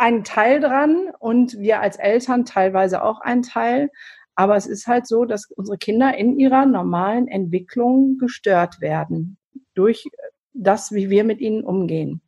einen 0.00 0.24
Teil 0.24 0.60
dran 0.60 1.12
und 1.18 1.58
wir 1.58 1.80
als 1.80 1.96
Eltern 1.96 2.44
teilweise 2.44 3.02
auch 3.02 3.20
einen 3.20 3.42
Teil. 3.42 3.90
Aber 4.34 4.56
es 4.56 4.66
ist 4.66 4.86
halt 4.86 5.06
so, 5.06 5.26
dass 5.26 5.50
unsere 5.50 5.76
Kinder 5.76 6.16
in 6.16 6.38
ihrer 6.38 6.64
normalen 6.64 7.28
Entwicklung 7.28 8.16
gestört 8.18 8.80
werden 8.80 9.36
durch 9.74 10.04
das, 10.54 10.92
wie 10.92 11.10
wir 11.10 11.24
mit 11.24 11.40
ihnen 11.40 11.62
umgehen. 11.62 12.22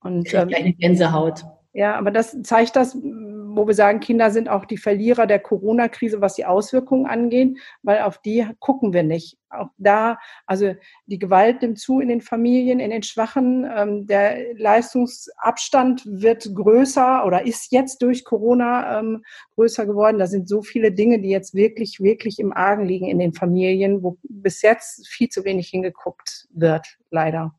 Und 0.00 0.34
ähm, 0.34 0.50
eine 0.54 0.72
Gänsehaut. 0.72 1.44
Ja, 1.72 1.94
aber 1.96 2.10
das 2.10 2.36
zeigt 2.42 2.74
das, 2.74 2.96
wo 2.96 3.66
wir 3.66 3.74
sagen, 3.74 4.00
Kinder 4.00 4.30
sind 4.30 4.48
auch 4.48 4.64
die 4.64 4.76
Verlierer 4.76 5.26
der 5.26 5.38
Corona-Krise, 5.38 6.20
was 6.20 6.34
die 6.34 6.44
Auswirkungen 6.44 7.06
angeht, 7.06 7.58
weil 7.82 8.02
auf 8.02 8.18
die 8.18 8.44
gucken 8.58 8.92
wir 8.92 9.04
nicht. 9.04 9.38
Auch 9.50 9.68
da, 9.78 10.18
also 10.46 10.74
die 11.06 11.18
Gewalt 11.18 11.62
nimmt 11.62 11.78
zu 11.78 12.00
in 12.00 12.08
den 12.08 12.20
Familien, 12.20 12.80
in 12.80 12.90
den 12.90 13.04
Schwachen. 13.04 13.68
Ähm, 13.72 14.06
der 14.06 14.54
Leistungsabstand 14.54 16.02
wird 16.06 16.52
größer 16.54 17.24
oder 17.24 17.46
ist 17.46 17.70
jetzt 17.72 18.02
durch 18.02 18.24
Corona 18.24 18.98
ähm, 18.98 19.24
größer 19.54 19.86
geworden. 19.86 20.18
Da 20.18 20.26
sind 20.26 20.48
so 20.48 20.62
viele 20.62 20.92
Dinge, 20.92 21.20
die 21.20 21.30
jetzt 21.30 21.54
wirklich, 21.54 22.00
wirklich 22.00 22.38
im 22.40 22.52
Argen 22.52 22.84
liegen 22.84 23.06
in 23.06 23.18
den 23.18 23.32
Familien, 23.32 24.02
wo 24.02 24.18
bis 24.22 24.62
jetzt 24.62 25.06
viel 25.08 25.28
zu 25.28 25.44
wenig 25.44 25.68
hingeguckt 25.68 26.48
wird, 26.52 26.98
leider. 27.10 27.54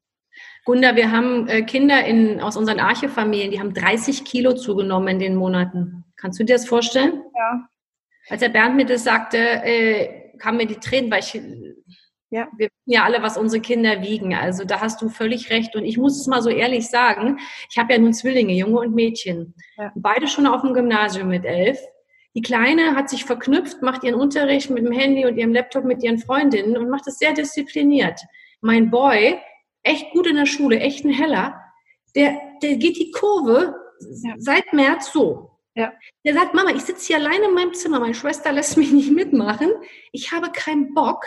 Gunda, 0.64 0.96
wir 0.96 1.12
haben 1.12 1.48
äh, 1.48 1.64
Kinder 1.64 2.06
in, 2.06 2.40
aus 2.40 2.56
unseren 2.56 2.80
Archefamilien, 2.80 3.52
die 3.52 3.60
haben 3.60 3.74
30 3.74 4.24
Kilo 4.26 4.54
zugenommen 4.54 5.08
in 5.08 5.20
den 5.20 5.36
Monaten. 5.36 6.06
Kannst 6.18 6.40
du 6.40 6.44
dir 6.44 6.56
das 6.56 6.68
vorstellen? 6.68 7.24
Ja. 7.36 7.68
Als 8.30 8.42
der 8.42 8.50
Bernd 8.50 8.76
mir 8.76 8.86
das 8.86 9.04
sagte, 9.04 9.38
äh, 9.38 10.38
kamen 10.38 10.58
mir 10.58 10.68
die 10.68 10.76
Tränen, 10.76 11.10
weil 11.10 11.20
ich, 11.20 11.34
ja. 12.30 12.48
wir 12.58 12.68
wissen 12.68 12.92
ja 12.92 13.04
alle, 13.04 13.24
was 13.24 13.38
unsere 13.38 13.62
Kinder 13.62 14.04
wiegen. 14.04 14.36
Also 14.36 14.64
da 14.64 14.82
hast 14.82 15.02
du 15.02 15.10
völlig 15.10 15.50
recht. 15.50 15.76
Und 15.76 15.84
ich 15.84 15.98
muss 15.98 16.20
es 16.20 16.28
mal 16.28 16.44
so 16.44 16.50
ehrlich 16.50 16.88
sagen, 16.88 17.40
ich 17.70 17.78
habe 17.80 17.94
ja 17.94 18.00
nun 18.00 18.14
Zwillinge, 18.14 18.54
Junge 18.54 18.80
und 18.80 18.94
Mädchen. 18.94 19.56
Ja. 19.78 19.92
Beide 19.96 20.28
schon 20.28 20.46
auf 20.46 20.62
dem 20.62 20.76
Gymnasium 20.76 21.30
mit 21.30 21.44
elf. 21.44 21.80
Die 22.36 22.42
Kleine 22.42 22.96
hat 22.96 23.10
sich 23.10 23.26
verknüpft, 23.26 23.82
macht 23.82 24.04
ihren 24.04 24.16
Unterricht 24.16 24.70
mit 24.70 24.86
dem 24.86 24.94
Handy 24.94 25.26
und 25.26 25.38
ihrem 25.38 25.54
Laptop 25.54 25.84
mit 25.84 26.04
ihren 26.04 26.20
Freundinnen 26.20 26.78
und 26.78 26.90
macht 26.90 27.08
es 27.08 27.18
sehr 27.18 27.34
diszipliniert. 27.34 28.22
Mein 28.62 28.90
Boy, 28.90 29.38
echt 29.84 30.12
gut 30.12 30.28
in 30.28 30.36
der 30.36 30.46
Schule, 30.46 30.80
echt 30.80 31.06
ein 31.06 31.14
Heller, 31.14 31.60
der, 32.16 32.40
der 32.62 32.76
geht 32.76 32.98
die 32.98 33.12
Kurve 33.12 33.76
ja. 34.24 34.36
seit 34.38 34.74
März 34.74 35.12
so. 35.12 35.52
Ja. 35.76 35.94
Der 36.26 36.34
sagt, 36.34 36.54
Mama, 36.54 36.72
ich 36.72 36.82
sitze 36.82 37.08
hier 37.08 37.18
alleine 37.18 37.46
in 37.46 37.54
meinem 37.54 37.74
Zimmer, 37.74 38.00
meine 38.00 38.14
Schwester 38.14 38.52
lässt 38.52 38.78
mich 38.78 38.92
nicht 38.92 39.12
mitmachen, 39.12 39.72
ich 40.12 40.32
habe 40.32 40.52
keinen 40.52 40.94
Bock. 40.94 41.26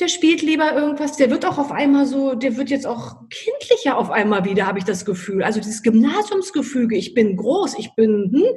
Der 0.00 0.08
spielt 0.08 0.42
lieber 0.42 0.72
irgendwas, 0.72 1.16
der 1.16 1.30
wird 1.30 1.44
auch 1.44 1.58
auf 1.58 1.70
einmal 1.70 2.06
so, 2.06 2.34
der 2.34 2.56
wird 2.56 2.70
jetzt 2.70 2.86
auch 2.86 3.28
kindlicher 3.28 3.98
auf 3.98 4.10
einmal 4.10 4.44
wieder, 4.44 4.66
habe 4.66 4.78
ich 4.78 4.84
das 4.84 5.04
Gefühl. 5.04 5.44
Also 5.44 5.60
dieses 5.60 5.82
Gymnasiumsgefüge, 5.82 6.96
ich 6.96 7.14
bin 7.14 7.36
groß, 7.36 7.78
ich 7.78 7.94
bin, 7.94 8.30
hm, 8.32 8.56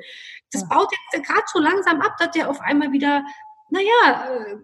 das 0.51 0.61
ja. 0.61 0.67
baut 0.69 0.89
jetzt 0.91 1.27
gerade 1.27 1.43
so 1.51 1.59
langsam 1.59 2.01
ab, 2.01 2.15
dass 2.17 2.31
der 2.31 2.49
auf 2.49 2.61
einmal 2.61 2.91
wieder, 2.93 3.23
naja, 3.69 4.29
äh, 4.29 4.57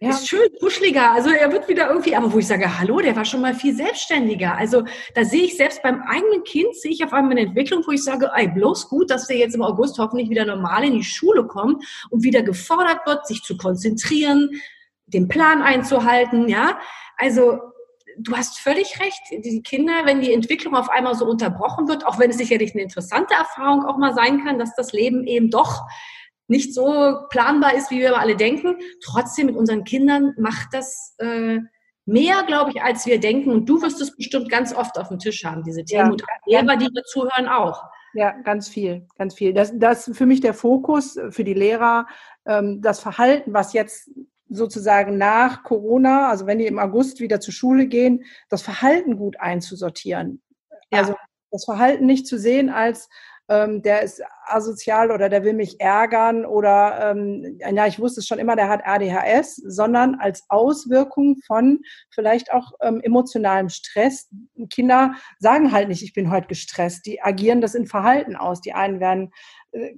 ja. 0.00 0.10
Ist 0.10 0.28
schön, 0.28 0.48
kuscheliger. 0.60 1.12
Also 1.12 1.30
er 1.30 1.50
wird 1.52 1.68
wieder 1.68 1.88
irgendwie, 1.88 2.14
aber 2.14 2.32
wo 2.32 2.38
ich 2.38 2.46
sage, 2.46 2.78
hallo, 2.78 3.00
der 3.00 3.16
war 3.16 3.24
schon 3.24 3.40
mal 3.40 3.54
viel 3.54 3.74
selbstständiger. 3.74 4.56
Also 4.56 4.84
da 5.14 5.24
sehe 5.24 5.44
ich 5.44 5.56
selbst 5.56 5.82
beim 5.82 6.02
eigenen 6.02 6.44
Kind, 6.44 6.74
sehe 6.76 6.90
ich 6.90 7.04
auf 7.04 7.12
einmal 7.12 7.32
eine 7.32 7.48
Entwicklung, 7.48 7.82
wo 7.86 7.92
ich 7.92 8.04
sage, 8.04 8.30
ey, 8.34 8.48
bloß 8.48 8.88
gut, 8.88 9.10
dass 9.10 9.26
der 9.28 9.38
jetzt 9.38 9.54
im 9.54 9.62
August 9.62 9.98
hoffentlich 9.98 10.30
wieder 10.30 10.44
normal 10.44 10.84
in 10.84 10.94
die 10.94 11.04
Schule 11.04 11.46
kommt 11.46 11.84
und 12.10 12.22
wieder 12.22 12.42
gefordert 12.42 13.06
wird, 13.06 13.26
sich 13.26 13.42
zu 13.42 13.56
konzentrieren, 13.56 14.50
den 15.06 15.28
Plan 15.28 15.62
einzuhalten, 15.62 16.48
ja. 16.48 16.78
Also 17.16 17.60
du 18.18 18.36
hast 18.36 18.58
völlig 18.58 19.00
recht. 19.00 19.20
Die 19.30 19.62
Kinder, 19.62 20.04
wenn 20.04 20.20
die 20.20 20.32
Entwicklung 20.32 20.74
auf 20.74 20.90
einmal 20.90 21.14
so 21.14 21.26
unterbrochen 21.26 21.88
wird, 21.88 22.06
auch 22.06 22.18
wenn 22.18 22.30
es 22.30 22.38
sicherlich 22.38 22.74
eine 22.74 22.82
interessante 22.82 23.34
Erfahrung 23.34 23.84
auch 23.84 23.96
mal 23.96 24.14
sein 24.14 24.44
kann, 24.44 24.58
dass 24.58 24.74
das 24.74 24.92
Leben 24.92 25.26
eben 25.26 25.50
doch 25.50 25.82
nicht 26.46 26.74
so 26.74 27.18
planbar 27.30 27.74
ist, 27.74 27.90
wie 27.90 28.00
wir 28.00 28.18
alle 28.18 28.36
denken. 28.36 28.76
Trotzdem 29.02 29.46
mit 29.46 29.56
unseren 29.56 29.84
Kindern 29.84 30.34
macht 30.38 30.68
das 30.72 31.14
äh, 31.18 31.58
mehr, 32.06 32.42
glaube 32.46 32.70
ich, 32.70 32.82
als 32.82 33.06
wir 33.06 33.18
denken. 33.18 33.50
Und 33.50 33.66
du 33.66 33.80
wirst 33.82 34.00
es 34.00 34.16
bestimmt 34.16 34.50
ganz 34.50 34.74
oft 34.74 34.98
auf 34.98 35.08
dem 35.08 35.18
Tisch 35.18 35.44
haben, 35.44 35.62
diese 35.62 35.84
Themen. 35.84 36.16
Ja, 36.46 36.60
und 36.60 36.66
Lehrer, 36.66 36.76
die 36.76 36.88
wir 36.92 37.02
zuhören, 37.04 37.48
auch. 37.48 37.82
Ja, 38.14 38.30
ganz 38.42 38.68
viel, 38.68 39.06
ganz 39.18 39.34
viel. 39.34 39.52
Das, 39.52 39.72
das 39.74 40.06
ist 40.06 40.16
für 40.16 40.26
mich 40.26 40.40
der 40.40 40.54
Fokus 40.54 41.18
für 41.30 41.42
die 41.42 41.54
Lehrer, 41.54 42.06
ähm, 42.46 42.80
das 42.80 43.00
Verhalten, 43.00 43.52
was 43.52 43.72
jetzt 43.72 44.10
sozusagen 44.48 45.18
nach 45.18 45.64
Corona, 45.64 46.28
also 46.28 46.46
wenn 46.46 46.58
die 46.58 46.66
im 46.66 46.78
August 46.78 47.20
wieder 47.20 47.40
zur 47.40 47.52
Schule 47.52 47.86
gehen, 47.86 48.24
das 48.48 48.62
Verhalten 48.62 49.16
gut 49.16 49.40
einzusortieren. 49.40 50.42
Ja. 50.92 51.00
Also 51.00 51.14
das 51.50 51.64
Verhalten 51.64 52.06
nicht 52.06 52.26
zu 52.26 52.38
sehen 52.38 52.70
als 52.70 53.08
ähm, 53.48 53.82
der 53.82 54.02
ist 54.02 54.22
asozial 54.46 55.10
oder 55.10 55.28
der 55.28 55.44
will 55.44 55.52
mich 55.52 55.80
ärgern 55.80 56.46
oder 56.46 57.10
ähm, 57.10 57.58
ja, 57.58 57.86
ich 57.86 57.98
wusste 57.98 58.20
es 58.20 58.26
schon 58.26 58.38
immer, 58.38 58.56
der 58.56 58.68
hat 58.68 58.86
ADHS, 58.86 59.56
sondern 59.56 60.16
als 60.16 60.44
Auswirkung 60.48 61.36
von 61.46 61.80
vielleicht 62.10 62.52
auch 62.52 62.72
ähm, 62.80 63.00
emotionalem 63.02 63.68
Stress. 63.68 64.28
Kinder 64.70 65.14
sagen 65.38 65.72
halt 65.72 65.88
nicht, 65.88 66.02
ich 66.02 66.14
bin 66.14 66.30
heute 66.30 66.48
gestresst, 66.48 67.06
die 67.06 67.22
agieren 67.22 67.60
das 67.60 67.74
in 67.74 67.86
Verhalten 67.86 68.36
aus. 68.36 68.60
Die 68.60 68.72
einen 68.72 69.00
werden 69.00 69.32
äh, 69.72 69.94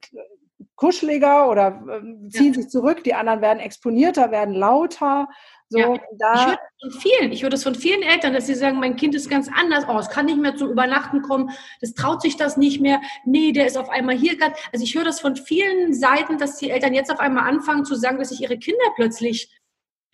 kuscheliger 0.76 1.48
oder 1.50 1.82
äh, 1.88 2.28
ziehen 2.28 2.52
ja. 2.52 2.60
sich 2.60 2.68
zurück, 2.68 3.02
die 3.04 3.14
anderen 3.14 3.40
werden 3.40 3.60
exponierter, 3.60 4.30
werden 4.30 4.54
lauter. 4.54 5.28
So, 5.68 5.78
ja, 5.78 5.96
da 6.18 6.34
ich 6.34 6.46
höre 6.46 6.56
das 6.56 6.80
von 6.80 7.00
vielen, 7.00 7.32
ich 7.32 7.42
höre 7.42 7.50
das 7.50 7.62
von 7.64 7.74
vielen 7.74 8.02
Eltern, 8.02 8.32
dass 8.32 8.46
sie 8.46 8.54
sagen, 8.54 8.78
mein 8.78 8.94
Kind 8.94 9.16
ist 9.16 9.28
ganz 9.28 9.50
anders, 9.52 9.84
oh, 9.88 9.98
es 9.98 10.08
kann 10.10 10.26
nicht 10.26 10.38
mehr 10.38 10.54
zum 10.54 10.70
Übernachten 10.70 11.22
kommen, 11.22 11.50
das 11.80 11.94
traut 11.94 12.22
sich 12.22 12.36
das 12.36 12.56
nicht 12.56 12.80
mehr, 12.80 13.00
nee, 13.24 13.50
der 13.50 13.66
ist 13.66 13.76
auf 13.76 13.88
einmal 13.88 14.16
hier 14.16 14.36
gerade. 14.36 14.54
Also 14.72 14.84
ich 14.84 14.94
höre 14.94 15.04
das 15.04 15.18
von 15.18 15.34
vielen 15.34 15.92
Seiten, 15.92 16.38
dass 16.38 16.56
die 16.58 16.70
Eltern 16.70 16.94
jetzt 16.94 17.10
auf 17.10 17.18
einmal 17.18 17.48
anfangen 17.48 17.84
zu 17.84 17.96
sagen, 17.96 18.18
dass 18.18 18.28
sich 18.28 18.42
ihre 18.42 18.58
Kinder 18.58 18.84
plötzlich 18.94 19.50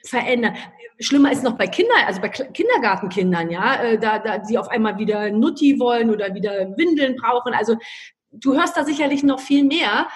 verändern. 0.05 0.57
Schlimmer 1.01 1.33
ist 1.33 1.43
noch 1.43 1.59
bei 1.59 1.67
Kindern, 1.67 1.99
also 2.07 2.21
bei 2.21 2.29
Kindergartenkindern, 2.29 3.51
ja, 3.51 3.83
äh, 3.83 3.99
da, 3.99 4.19
da 4.21 4.39
die 4.39 4.57
auf 4.57 4.69
einmal 4.69 4.99
wieder 4.99 5.31
Nutti 5.31 5.79
wollen 5.79 6.11
oder 6.11 6.35
wieder 6.35 6.77
Windeln 6.77 7.17
brauchen. 7.17 7.53
Also 7.53 7.77
du 8.31 8.55
hörst 8.55 8.77
da 8.77 8.85
sicherlich 8.85 9.23
noch 9.23 9.41
viel 9.41 9.65
mehr. 9.65 10.09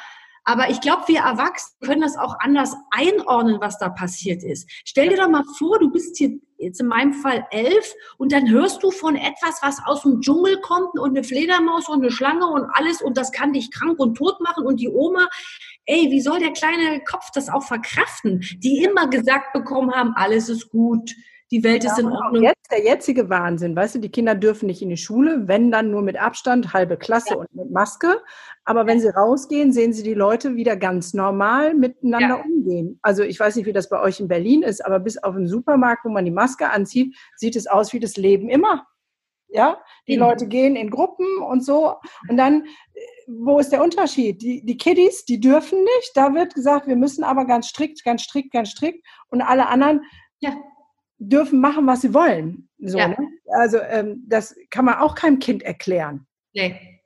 Aber 0.49 0.70
ich 0.70 0.80
glaube, 0.80 1.03
wir 1.09 1.20
Erwachsene 1.20 1.76
können 1.84 2.03
das 2.03 2.16
auch 2.16 2.38
anders 2.38 2.74
einordnen, 2.92 3.61
was 3.61 3.78
da 3.78 3.88
passiert 3.88 4.44
ist. 4.44 4.70
Stell 4.84 5.09
dir 5.09 5.16
doch 5.16 5.28
mal 5.28 5.42
vor, 5.59 5.80
du 5.80 5.90
bist 5.90 6.16
hier 6.16 6.38
jetzt 6.57 6.80
in 6.80 6.86
meinem 6.86 7.12
Fall 7.12 7.44
elf 7.51 7.92
und 8.16 8.30
dann 8.30 8.49
hörst 8.49 8.80
du 8.82 8.92
von 8.92 9.16
etwas, 9.16 9.61
was 9.61 9.78
aus 9.84 10.03
dem 10.03 10.20
Dschungel 10.20 10.61
kommt 10.61 10.99
und 10.99 11.11
eine 11.11 11.24
Fledermaus 11.24 11.88
und 11.88 12.01
eine 12.01 12.12
Schlange 12.12 12.47
und 12.47 12.64
alles 12.72 13.03
und 13.03 13.16
das 13.18 13.32
kann 13.32 13.53
dich 13.53 13.72
krank 13.72 13.99
und 13.99 14.14
tot 14.14 14.40
machen 14.40 14.64
und 14.64 14.80
die 14.80 14.88
Oma, 14.88 15.28
ey, 15.84 16.11
wie 16.11 16.20
soll 16.20 16.38
der 16.38 16.53
kleine 16.53 17.03
Kopf 17.03 17.30
das 17.34 17.49
auch 17.49 17.64
verkraften, 17.64 18.40
die 18.59 18.84
immer 18.84 19.09
gesagt 19.09 19.53
bekommen 19.53 19.92
haben, 19.92 20.14
alles 20.14 20.49
ist 20.49 20.70
gut, 20.70 21.11
die 21.51 21.62
Welt 21.62 21.84
ja, 21.84 21.92
ist 21.92 21.99
in 21.99 22.07
Ordnung. 22.07 22.42
Jetzt 22.42 22.70
der 22.70 22.82
jetzige 22.82 23.30
Wahnsinn, 23.30 23.76
weißt 23.76 23.94
du, 23.94 23.99
die 24.01 24.11
Kinder 24.11 24.34
dürfen 24.34 24.66
nicht 24.66 24.82
in 24.82 24.88
die 24.88 24.97
Schule, 24.97 25.47
wenn 25.47 25.70
dann 25.70 25.90
nur 25.90 26.03
mit 26.03 26.20
Abstand, 26.20 26.72
halbe 26.72 26.97
Klasse 26.97 27.30
ja. 27.30 27.36
und 27.36 27.55
mit 27.55 27.70
Maske. 27.70 28.20
Aber 28.64 28.86
wenn 28.86 29.01
sie 29.01 29.09
rausgehen, 29.09 29.72
sehen 29.72 29.92
sie 29.92 30.03
die 30.03 30.14
Leute 30.14 30.57
wieder 30.57 30.76
ganz 30.76 31.14
normal 31.14 31.74
miteinander 31.74 32.38
ja. 32.38 32.42
umgehen. 32.42 32.99
Also 33.03 33.22
ich 33.22 33.38
weiß 33.38 33.57
nicht, 33.57 33.66
wie 33.66 33.72
das 33.72 33.88
bei 33.88 34.01
euch 34.01 34.18
in 34.18 34.28
Berlin 34.28 34.62
ist, 34.62 34.84
aber 34.84 34.99
bis 34.99 35.18
auf 35.18 35.34
den 35.34 35.47
Supermarkt, 35.47 36.05
wo 36.05 36.09
man 36.09 36.24
die 36.24 36.32
Maske 36.32 36.70
anzieht, 36.70 37.16
sieht 37.36 37.55
es 37.55 37.68
aus 37.68 37.92
wie 37.92 38.01
das 38.01 38.16
Leben 38.16 38.49
immer. 38.49 38.86
Ja, 39.49 39.78
die 40.09 40.16
mhm. 40.16 40.24
Leute 40.24 40.49
gehen 40.49 40.74
in 40.74 40.90
Gruppen 40.90 41.38
und 41.49 41.64
so. 41.64 41.94
Und 42.28 42.36
dann 42.36 42.64
wo 43.28 43.59
ist 43.59 43.70
der 43.70 43.82
Unterschied? 43.82 44.42
Die, 44.42 44.64
die 44.64 44.76
Kiddies, 44.76 45.24
die 45.24 45.40
dürfen 45.40 45.78
nicht. 45.82 46.12
Da 46.14 46.34
wird 46.34 46.55
gesagt, 46.55 46.86
wir 46.86 46.97
müssen 46.97 47.24
aber 47.24 47.44
ganz 47.44 47.68
strikt, 47.68 48.05
ganz 48.05 48.22
strikt, 48.22 48.53
ganz 48.53 48.70
strikt. 48.70 49.07
Und 49.28 49.42
alle 49.42 49.68
anderen 49.68 50.03
ja. 50.40 50.57
Dürfen 51.18 51.60
machen, 51.60 51.86
was 51.86 52.02
sie 52.02 52.14
wollen. 52.14 52.68
So, 52.78 52.98
ja. 52.98 53.08
ne? 53.08 53.16
Also 53.52 53.78
ähm, 53.78 54.24
das 54.26 54.54
kann 54.70 54.84
man 54.84 54.96
auch 54.96 55.14
keinem 55.14 55.38
Kind 55.38 55.62
erklären. 55.62 56.26
Nee. 56.52 56.96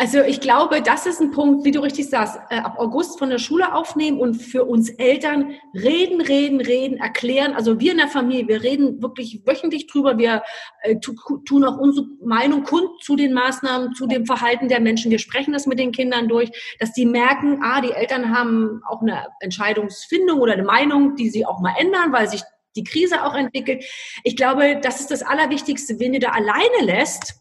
Also 0.00 0.20
ich 0.20 0.40
glaube, 0.40 0.80
das 0.80 1.06
ist 1.06 1.20
ein 1.20 1.32
Punkt, 1.32 1.64
wie 1.64 1.72
du 1.72 1.80
richtig 1.80 2.08
sagst, 2.08 2.38
äh, 2.50 2.58
ab 2.58 2.76
August 2.78 3.18
von 3.18 3.30
der 3.30 3.38
Schule 3.38 3.74
aufnehmen 3.74 4.20
und 4.20 4.34
für 4.34 4.64
uns 4.64 4.90
Eltern 4.90 5.56
reden, 5.74 6.20
reden, 6.20 6.60
reden, 6.60 6.98
erklären. 6.98 7.52
Also 7.52 7.80
wir 7.80 7.90
in 7.90 7.98
der 7.98 8.06
Familie, 8.06 8.46
wir 8.46 8.62
reden 8.62 9.02
wirklich 9.02 9.42
wöchentlich 9.44 9.88
drüber. 9.88 10.16
Wir 10.16 10.44
äh, 10.82 10.94
tun 11.00 11.64
auch 11.64 11.78
unsere 11.78 12.06
Meinung 12.24 12.62
kund 12.62 12.88
zu 13.02 13.16
den 13.16 13.32
Maßnahmen, 13.32 13.92
zu 13.94 14.06
dem 14.06 14.24
Verhalten 14.24 14.68
der 14.68 14.78
Menschen. 14.78 15.10
Wir 15.10 15.18
sprechen 15.18 15.52
das 15.52 15.66
mit 15.66 15.80
den 15.80 15.90
Kindern 15.90 16.28
durch, 16.28 16.76
dass 16.78 16.92
die 16.92 17.04
merken, 17.04 17.58
ah, 17.64 17.80
die 17.80 17.90
Eltern 17.90 18.32
haben 18.32 18.80
auch 18.88 19.02
eine 19.02 19.26
Entscheidungsfindung 19.40 20.38
oder 20.38 20.52
eine 20.52 20.62
Meinung, 20.62 21.16
die 21.16 21.28
sie 21.28 21.44
auch 21.44 21.58
mal 21.58 21.74
ändern, 21.76 22.12
weil 22.12 22.28
sich 22.28 22.44
die 22.76 22.84
Krise 22.84 23.24
auch 23.24 23.34
entwickelt. 23.34 23.84
Ich 24.24 24.36
glaube, 24.36 24.78
das 24.80 25.00
ist 25.00 25.10
das 25.10 25.22
Allerwichtigste, 25.22 25.98
wenn 25.98 26.14
ihr 26.14 26.20
da 26.20 26.30
alleine 26.30 26.82
lässt 26.82 27.40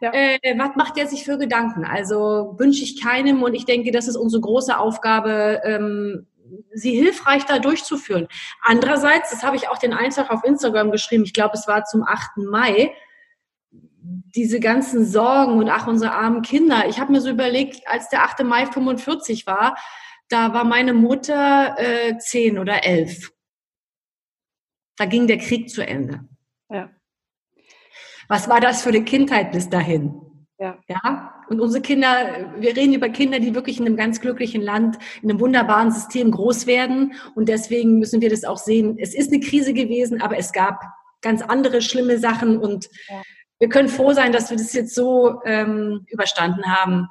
ja. 0.00 0.12
Äh, 0.12 0.58
was 0.58 0.76
macht 0.76 0.98
er 0.98 1.06
sich 1.06 1.24
für 1.24 1.38
Gedanken? 1.38 1.84
Also 1.84 2.54
wünsche 2.58 2.82
ich 2.82 3.02
keinem 3.02 3.42
und 3.42 3.54
ich 3.54 3.64
denke, 3.64 3.92
das 3.92 4.08
ist 4.08 4.16
unsere 4.16 4.42
große 4.42 4.78
Aufgabe, 4.78 5.62
ähm, 5.64 6.26
sie 6.72 6.94
hilfreich 6.94 7.44
da 7.44 7.58
durchzuführen. 7.58 8.28
Andererseits, 8.62 9.30
das 9.30 9.42
habe 9.42 9.56
ich 9.56 9.68
auch 9.68 9.78
den 9.78 9.94
Eintrag 9.94 10.30
auf 10.30 10.44
Instagram 10.44 10.90
geschrieben, 10.90 11.24
ich 11.24 11.32
glaube, 11.32 11.54
es 11.54 11.66
war 11.66 11.84
zum 11.84 12.04
8. 12.04 12.36
Mai, 12.36 12.92
diese 14.02 14.60
ganzen 14.60 15.04
Sorgen 15.06 15.58
und 15.58 15.70
ach, 15.70 15.86
unsere 15.86 16.12
armen 16.12 16.42
Kinder. 16.42 16.86
Ich 16.88 17.00
habe 17.00 17.10
mir 17.10 17.20
so 17.20 17.30
überlegt, 17.30 17.88
als 17.88 18.10
der 18.10 18.22
8. 18.22 18.44
Mai 18.44 18.66
45 18.66 19.46
war, 19.46 19.76
da 20.28 20.52
war 20.52 20.64
meine 20.64 20.92
Mutter 20.92 21.74
äh, 21.78 22.18
10 22.18 22.58
oder 22.58 22.84
11. 22.84 23.32
Da 24.96 25.04
ging 25.04 25.26
der 25.26 25.38
Krieg 25.38 25.68
zu 25.70 25.86
Ende. 25.86 26.20
Ja. 26.70 26.90
Was 28.28 28.48
war 28.48 28.60
das 28.60 28.82
für 28.82 28.88
eine 28.88 29.04
Kindheit 29.04 29.52
bis 29.52 29.68
dahin? 29.68 30.20
Ja. 30.58 30.78
ja. 30.88 31.32
Und 31.48 31.60
unsere 31.60 31.82
Kinder, 31.82 32.54
wir 32.58 32.74
reden 32.76 32.94
über 32.94 33.08
Kinder, 33.08 33.38
die 33.38 33.54
wirklich 33.54 33.78
in 33.78 33.86
einem 33.86 33.96
ganz 33.96 34.20
glücklichen 34.20 34.62
Land, 34.62 34.96
in 35.22 35.30
einem 35.30 35.38
wunderbaren 35.38 35.92
System 35.92 36.30
groß 36.30 36.66
werden. 36.66 37.14
Und 37.34 37.48
deswegen 37.48 37.98
müssen 37.98 38.20
wir 38.20 38.30
das 38.30 38.44
auch 38.44 38.56
sehen. 38.56 38.96
Es 38.98 39.14
ist 39.14 39.32
eine 39.32 39.40
Krise 39.40 39.74
gewesen, 39.74 40.22
aber 40.22 40.38
es 40.38 40.52
gab 40.52 40.80
ganz 41.20 41.42
andere 41.42 41.82
schlimme 41.82 42.18
Sachen. 42.18 42.58
Und 42.58 42.88
ja. 43.08 43.22
wir 43.60 43.68
können 43.68 43.88
froh 43.88 44.12
sein, 44.12 44.32
dass 44.32 44.50
wir 44.50 44.56
das 44.56 44.72
jetzt 44.72 44.94
so 44.94 45.40
ähm, 45.44 46.04
überstanden 46.08 46.64
haben. 46.64 47.06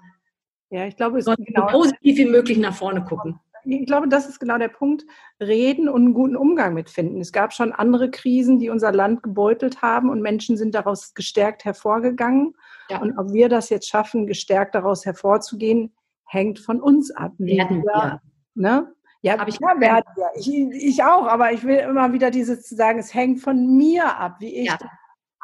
Ja, 0.71 0.87
ich 0.87 0.97
glaube, 0.97 1.19
es 1.19 1.27
ist 1.27 1.37
genau 1.37 1.69
so 1.69 1.77
positiv 1.77 2.17
wie 2.17 2.25
möglich 2.25 2.57
nach 2.57 2.75
vorne 2.75 3.05
gucken 3.05 3.39
ich 3.65 3.85
glaube, 3.85 4.07
das 4.07 4.27
ist 4.27 4.39
genau 4.39 4.57
der 4.57 4.69
Punkt, 4.69 5.05
reden 5.41 5.89
und 5.89 6.01
einen 6.03 6.13
guten 6.13 6.35
Umgang 6.35 6.73
mit 6.73 6.89
finden. 6.89 7.21
Es 7.21 7.31
gab 7.31 7.53
schon 7.53 7.71
andere 7.71 8.11
Krisen, 8.11 8.59
die 8.59 8.69
unser 8.69 8.91
Land 8.91 9.23
gebeutelt 9.23 9.81
haben 9.81 10.09
und 10.09 10.21
Menschen 10.21 10.57
sind 10.57 10.75
daraus 10.75 11.13
gestärkt 11.13 11.65
hervorgegangen. 11.65 12.55
Ja. 12.89 13.01
Und 13.01 13.17
ob 13.17 13.33
wir 13.33 13.49
das 13.49 13.69
jetzt 13.69 13.87
schaffen, 13.87 14.27
gestärkt 14.27 14.75
daraus 14.75 15.05
hervorzugehen, 15.05 15.93
hängt 16.25 16.59
von 16.59 16.81
uns 16.81 17.11
ab. 17.11 17.33
Werden 17.37 17.83
wir. 17.83 18.21
Ne? 18.53 18.93
Ja, 19.21 19.39
aber 19.39 19.47
ich, 19.47 19.59
ja, 19.59 19.79
werden 19.79 20.05
wir. 20.15 20.29
Ich, 20.35 20.47
ich 20.49 21.03
auch, 21.03 21.27
aber 21.27 21.51
ich 21.51 21.63
will 21.63 21.77
immer 21.77 22.13
wieder 22.13 22.31
dieses 22.31 22.63
zu 22.63 22.75
sagen, 22.75 22.99
es 22.99 23.13
hängt 23.13 23.41
von 23.41 23.75
mir 23.75 24.17
ab, 24.17 24.37
wie 24.39 24.55
ich 24.55 24.67
ja 24.67 24.77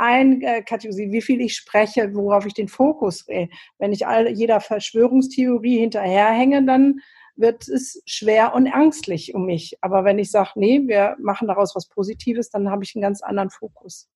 einkategorisiere, 0.02 1.12
wie 1.12 1.22
viel 1.22 1.42
ich 1.42 1.56
spreche, 1.56 2.14
worauf 2.16 2.46
ich 2.48 2.56
den 2.56 2.68
Fokus 2.68 3.26
drehe. 3.26 3.50
Wenn 3.78 3.94
ich 3.94 4.08
all, 4.08 4.28
jeder 4.30 4.60
Verschwörungstheorie 4.60 5.78
hinterherhänge, 5.78 6.66
dann 6.66 7.02
wird 7.42 7.68
es 7.68 8.02
schwer 8.06 8.54
und 8.56 8.68
ängstlich 8.68 9.34
um 9.36 9.46
mich. 9.46 9.78
Aber 9.82 10.06
wenn 10.06 10.20
ich 10.20 10.32
sage, 10.32 10.52
nee, 10.56 10.82
wir 10.86 11.18
machen 11.20 11.48
daraus 11.48 11.76
was 11.76 11.88
Positives, 11.88 12.50
dann 12.50 12.70
habe 12.70 12.84
ich 12.84 12.96
einen 12.96 13.02
ganz 13.02 13.22
anderen 13.22 13.50
Fokus. 13.50 14.08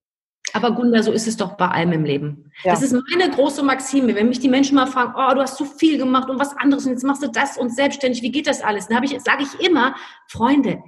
Aber 0.53 0.71
Gunda, 0.71 1.03
so 1.03 1.11
ist 1.11 1.27
es 1.27 1.37
doch 1.37 1.57
bei 1.57 1.67
allem 1.67 1.91
im 1.91 2.05
Leben. 2.05 2.51
Ja. 2.63 2.71
Das 2.71 2.81
ist 2.81 2.93
meine 2.93 3.29
große 3.29 3.63
Maxime. 3.63 4.15
Wenn 4.15 4.29
mich 4.29 4.39
die 4.39 4.47
Menschen 4.47 4.75
mal 4.75 4.87
fragen, 4.87 5.13
oh, 5.17 5.33
du 5.33 5.41
hast 5.41 5.57
so 5.57 5.65
viel 5.65 5.97
gemacht 5.97 6.29
und 6.29 6.39
was 6.39 6.55
anderes 6.55 6.85
und 6.85 6.91
jetzt 6.91 7.03
machst 7.03 7.23
du 7.23 7.27
das 7.27 7.57
und 7.57 7.75
selbstständig, 7.75 8.21
wie 8.21 8.31
geht 8.31 8.47
das 8.47 8.61
alles? 8.61 8.87
Dann 8.87 9.03
ich, 9.03 9.19
sage 9.21 9.43
ich 9.43 9.67
immer, 9.67 9.95
Freunde, 10.29 10.81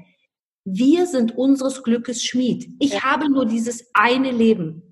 wir 0.64 1.06
sind 1.06 1.38
unseres 1.38 1.84
Glückes 1.84 2.24
Schmied. 2.24 2.70
Ich 2.80 2.94
ja. 2.94 3.04
habe 3.04 3.30
nur 3.30 3.46
dieses 3.46 3.90
eine 3.94 4.32
Leben. 4.32 4.87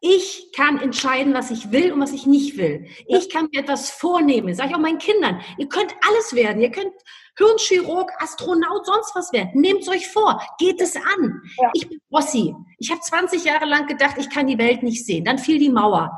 Ich 0.00 0.52
kann 0.54 0.80
entscheiden, 0.80 1.34
was 1.34 1.50
ich 1.50 1.72
will 1.72 1.92
und 1.92 2.00
was 2.00 2.12
ich 2.12 2.26
nicht 2.26 2.56
will. 2.56 2.86
Ich 3.06 3.30
kann 3.30 3.48
mir 3.52 3.60
etwas 3.60 3.90
vornehmen. 3.90 4.54
Sage 4.54 4.70
ich 4.70 4.74
auch 4.76 4.80
meinen 4.80 4.98
Kindern. 4.98 5.40
Ihr 5.58 5.68
könnt 5.68 5.94
alles 6.06 6.34
werden. 6.34 6.62
Ihr 6.62 6.70
könnt 6.70 6.92
Hirnchirurg, 7.36 8.10
Astronaut, 8.18 8.86
sonst 8.86 9.14
was 9.14 9.32
werden. 9.32 9.50
Nehmt 9.54 9.82
es 9.82 9.88
euch 9.88 10.08
vor. 10.08 10.40
Geht 10.58 10.80
es 10.80 10.96
an. 10.96 11.40
Ja. 11.60 11.70
Ich 11.74 11.88
bin 11.88 12.00
Rossi. 12.12 12.54
Ich 12.78 12.90
habe 12.90 13.00
20 13.00 13.44
Jahre 13.44 13.64
lang 13.64 13.86
gedacht, 13.86 14.16
ich 14.18 14.28
kann 14.28 14.46
die 14.46 14.58
Welt 14.58 14.82
nicht 14.82 15.06
sehen. 15.06 15.24
Dann 15.24 15.38
fiel 15.38 15.58
die 15.58 15.70
Mauer. 15.70 16.10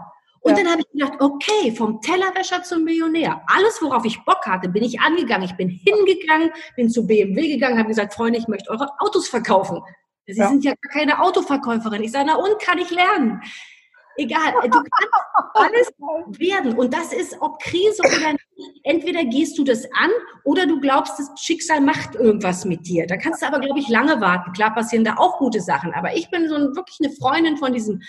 Und 0.42 0.56
ja. 0.56 0.62
dann 0.62 0.72
habe 0.72 0.80
ich 0.80 0.90
gedacht, 0.90 1.20
okay, 1.20 1.72
vom 1.72 2.00
Tellerwäscher 2.00 2.62
zum 2.62 2.84
Millionär. 2.84 3.42
Alles, 3.46 3.80
worauf 3.82 4.06
ich 4.06 4.24
Bock 4.24 4.46
hatte, 4.46 4.70
bin 4.70 4.82
ich 4.82 4.98
angegangen. 5.00 5.44
Ich 5.44 5.54
bin 5.54 5.68
hingegangen, 5.68 6.50
bin 6.76 6.88
zu 6.88 7.06
BMW 7.06 7.48
gegangen, 7.48 7.78
habe 7.78 7.88
gesagt, 7.88 8.14
Freunde, 8.14 8.38
ich 8.38 8.48
möchte 8.48 8.70
eure 8.70 8.88
Autos 9.00 9.28
verkaufen. 9.28 9.82
Sie 10.33 10.41
ja. 10.41 10.49
sind 10.49 10.64
ja 10.64 10.74
keine 10.93 11.20
Autoverkäuferin. 11.20 12.03
Ich 12.03 12.12
sage, 12.12 12.26
na 12.28 12.37
und 12.37 12.61
kann 12.61 12.78
ich 12.78 12.91
lernen? 12.91 13.41
Egal, 14.16 14.53
du 14.64 14.70
kannst 14.70 14.91
alles 15.55 15.93
werden. 16.39 16.74
Und 16.78 16.93
das 16.93 17.12
ist, 17.12 17.37
ob 17.41 17.61
Krise 17.62 18.03
oder 18.03 18.33
nicht. 18.33 18.81
Entweder 18.83 19.24
gehst 19.24 19.57
du 19.57 19.64
das 19.64 19.85
an 19.93 20.11
oder 20.45 20.66
du 20.66 20.81
glaubst, 20.81 21.18
das 21.18 21.31
Schicksal 21.41 21.81
macht 21.81 22.14
irgendwas 22.16 22.64
mit 22.64 22.87
dir. 22.87 23.07
Da 23.07 23.16
kannst 23.16 23.41
du 23.41 23.47
aber, 23.47 23.61
glaube 23.61 23.78
ich, 23.78 23.89
lange 23.89 24.20
warten. 24.20 24.53
Klar 24.53 24.74
passieren 24.74 25.05
da 25.05 25.14
auch 25.16 25.39
gute 25.39 25.61
Sachen. 25.61 25.95
Aber 25.95 26.14
ich 26.14 26.31
bin 26.31 26.49
so 26.49 26.57
ein, 26.57 26.76
wirklich 26.76 26.99
eine 27.03 27.12
Freundin 27.14 27.57
von 27.57 27.72
diesem 27.72 28.03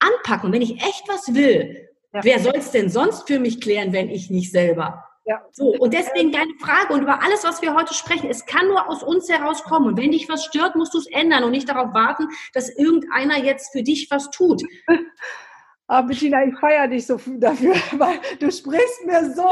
Anpacken. 0.00 0.52
Wenn 0.52 0.62
ich 0.62 0.82
echt 0.82 1.04
was 1.08 1.32
will, 1.32 1.88
ja. 2.12 2.22
wer 2.22 2.40
soll 2.40 2.56
es 2.56 2.70
denn 2.70 2.90
sonst 2.90 3.26
für 3.26 3.38
mich 3.38 3.60
klären, 3.60 3.92
wenn 3.92 4.10
ich 4.10 4.30
nicht 4.30 4.50
selber? 4.50 5.04
Ja. 5.26 5.42
So, 5.52 5.74
und 5.76 5.94
deswegen 5.94 6.32
deine 6.32 6.52
Frage 6.60 6.92
und 6.92 7.02
über 7.02 7.22
alles, 7.22 7.44
was 7.44 7.62
wir 7.62 7.74
heute 7.74 7.94
sprechen, 7.94 8.28
es 8.28 8.44
kann 8.44 8.68
nur 8.68 8.88
aus 8.88 9.02
uns 9.02 9.28
herauskommen. 9.28 9.88
Und 9.88 9.96
wenn 9.96 10.10
dich 10.12 10.28
was 10.28 10.44
stört, 10.44 10.76
musst 10.76 10.92
du 10.92 10.98
es 10.98 11.06
ändern 11.06 11.44
und 11.44 11.52
nicht 11.52 11.68
darauf 11.68 11.94
warten, 11.94 12.28
dass 12.52 12.68
irgendeiner 12.68 13.38
jetzt 13.38 13.72
für 13.72 13.82
dich 13.82 14.10
was 14.10 14.30
tut. 14.30 14.62
Aber 14.86 14.98
ah, 15.86 16.02
Bettina, 16.02 16.44
ich 16.44 16.58
feiere 16.58 16.88
dich 16.88 17.06
so 17.06 17.18
dafür, 17.38 17.74
weil 17.92 18.20
du 18.38 18.52
sprichst 18.52 19.06
mir 19.06 19.32
so. 19.34 19.44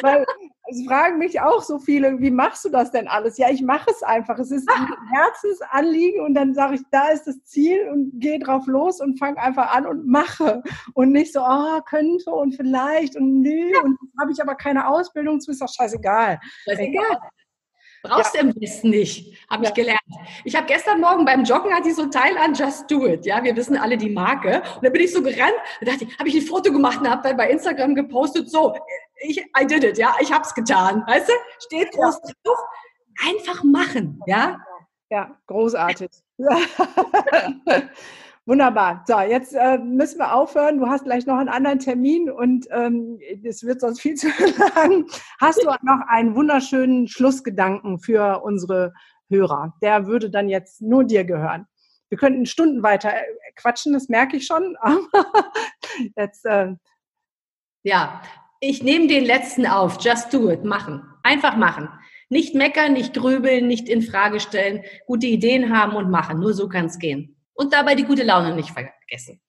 Weil 0.00 0.24
es 0.68 0.84
fragen 0.84 1.18
mich 1.18 1.40
auch 1.40 1.62
so 1.62 1.78
viele, 1.78 2.18
wie 2.20 2.30
machst 2.30 2.64
du 2.64 2.68
das 2.68 2.90
denn 2.90 3.06
alles? 3.08 3.38
Ja, 3.38 3.50
ich 3.50 3.62
mache 3.62 3.90
es 3.90 4.02
einfach. 4.02 4.38
Es 4.38 4.50
ist 4.50 4.68
ein 4.68 4.88
Herzensanliegen 5.12 6.24
und 6.24 6.34
dann 6.34 6.54
sage 6.54 6.76
ich, 6.76 6.80
da 6.90 7.08
ist 7.08 7.26
das 7.26 7.42
Ziel 7.44 7.88
und 7.90 8.18
gehe 8.20 8.38
drauf 8.38 8.66
los 8.66 9.00
und 9.00 9.18
fange 9.18 9.38
einfach 9.38 9.74
an 9.74 9.86
und 9.86 10.06
mache. 10.06 10.62
Und 10.94 11.12
nicht 11.12 11.32
so, 11.32 11.40
oh, 11.40 11.80
könnte 11.82 12.30
und 12.30 12.54
vielleicht 12.54 13.16
und 13.16 13.42
nö. 13.42 13.72
Ja. 13.72 13.80
Und 13.82 13.98
habe 14.20 14.32
ich 14.32 14.42
aber 14.42 14.54
keine 14.54 14.88
Ausbildung 14.88 15.40
zu, 15.40 15.52
ist 15.52 15.62
doch 15.62 15.72
scheißegal. 15.72 16.40
Scheißegal. 16.64 17.18
Brauchst 18.02 18.34
ja. 18.34 18.42
du 18.42 18.48
am 18.48 18.54
besten 18.54 18.90
nicht, 18.90 19.36
habe 19.50 19.64
ja. 19.64 19.70
ich 19.70 19.74
gelernt. 19.74 20.00
Ich 20.44 20.54
habe 20.54 20.66
gestern 20.66 21.00
Morgen 21.00 21.24
beim 21.24 21.44
Joggen 21.44 21.72
hatte 21.74 21.88
ich 21.88 21.96
so 21.96 22.02
ein 22.02 22.10
Teil 22.10 22.36
an 22.38 22.54
Just 22.54 22.90
Do 22.90 23.06
It. 23.06 23.26
Ja, 23.26 23.42
wir 23.42 23.56
wissen 23.56 23.76
alle 23.76 23.96
die 23.96 24.10
Marke. 24.10 24.62
Und 24.76 24.84
da 24.84 24.90
bin 24.90 25.02
ich 25.02 25.12
so 25.12 25.22
gerannt 25.22 25.54
und 25.80 25.88
dachte, 25.88 26.06
habe 26.18 26.28
ich 26.28 26.36
ein 26.36 26.42
Foto 26.42 26.72
gemacht 26.72 27.00
und 27.00 27.10
habe 27.10 27.26
dann 27.26 27.36
bei 27.36 27.50
Instagram 27.50 27.94
gepostet, 27.94 28.50
so, 28.50 28.76
ich, 29.20 29.38
I 29.58 29.66
did 29.66 29.84
it, 29.84 29.98
ja, 29.98 30.14
ich 30.20 30.32
habe 30.32 30.44
es 30.44 30.54
getan. 30.54 31.02
Weißt 31.06 31.28
du, 31.28 31.32
steht 31.64 31.92
groß 31.92 32.20
ja. 32.24 32.34
drauf. 32.44 32.58
Einfach 33.26 33.64
machen, 33.64 34.20
ja. 34.26 34.60
Ja, 35.08 35.36
großartig. 35.46 36.10
Wunderbar. 38.44 39.04
So, 39.06 39.18
jetzt 39.20 39.54
äh, 39.54 39.78
müssen 39.78 40.18
wir 40.18 40.32
aufhören. 40.32 40.78
Du 40.78 40.86
hast 40.86 41.04
gleich 41.04 41.26
noch 41.26 41.36
einen 41.36 41.48
anderen 41.48 41.78
Termin 41.80 42.30
und 42.30 42.66
ähm, 42.70 43.18
es 43.42 43.64
wird 43.64 43.80
sonst 43.80 44.00
viel 44.00 44.14
zu 44.14 44.28
lang. 44.28 45.06
Hast 45.40 45.62
du 45.62 45.66
noch 45.66 46.06
einen 46.08 46.36
wunderschönen 46.36 47.08
Schlussgedanken 47.08 47.98
für 47.98 48.42
unsere 48.42 48.92
Hörer? 49.28 49.74
Der 49.82 50.06
würde 50.06 50.30
dann 50.30 50.48
jetzt 50.48 50.80
nur 50.80 51.04
dir 51.04 51.24
gehören. 51.24 51.66
Wir 52.08 52.18
könnten 52.18 52.46
Stunden 52.46 52.84
weiter 52.84 53.12
äh, 53.14 53.24
quatschen, 53.56 53.92
das 53.92 54.08
merke 54.08 54.36
ich 54.36 54.46
schon. 54.46 54.76
jetzt, 56.16 56.44
äh, 56.46 56.74
ja, 57.82 58.22
ich 58.60 58.82
nehme 58.82 59.06
den 59.06 59.24
letzten 59.24 59.66
auf. 59.66 59.98
Just 60.00 60.32
do 60.32 60.50
it. 60.50 60.64
Machen. 60.64 61.02
Einfach 61.22 61.56
machen. 61.56 61.88
Nicht 62.28 62.54
meckern, 62.54 62.92
nicht 62.92 63.14
grübeln, 63.14 63.66
nicht 63.68 63.88
in 63.88 64.02
Frage 64.02 64.40
stellen. 64.40 64.82
Gute 65.06 65.26
Ideen 65.26 65.76
haben 65.76 65.94
und 65.94 66.10
machen. 66.10 66.40
Nur 66.40 66.54
so 66.54 66.68
kann 66.68 66.86
es 66.86 66.98
gehen 66.98 67.36
und 67.56 67.72
dabei 67.72 67.94
die 67.94 68.04
gute 68.04 68.22
Laune 68.22 68.54
nicht 68.54 68.70
vergessen. 68.70 69.40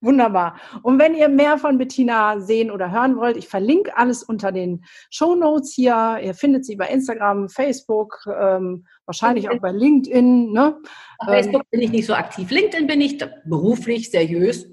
Wunderbar. 0.00 0.60
Und 0.84 1.00
wenn 1.00 1.16
ihr 1.16 1.28
mehr 1.28 1.58
von 1.58 1.76
Bettina 1.76 2.38
sehen 2.38 2.70
oder 2.70 2.92
hören 2.92 3.16
wollt, 3.16 3.36
ich 3.36 3.48
verlinke 3.48 3.96
alles 3.96 4.22
unter 4.22 4.52
den 4.52 4.84
Show 5.10 5.34
Notes 5.34 5.72
hier. 5.74 6.20
Ihr 6.22 6.34
findet 6.34 6.64
sie 6.64 6.76
bei 6.76 6.86
Instagram, 6.86 7.48
Facebook, 7.48 8.24
ähm, 8.40 8.86
wahrscheinlich 9.06 9.50
auch 9.50 9.58
bei 9.58 9.72
LinkedIn. 9.72 10.52
Ne? 10.52 10.78
Auf 11.18 11.28
Facebook 11.28 11.68
bin 11.70 11.80
ich 11.80 11.90
nicht 11.90 12.06
so 12.06 12.14
aktiv. 12.14 12.48
LinkedIn 12.48 12.86
bin 12.86 13.00
ich 13.00 13.18
beruflich 13.44 14.12
seriös. 14.12 14.68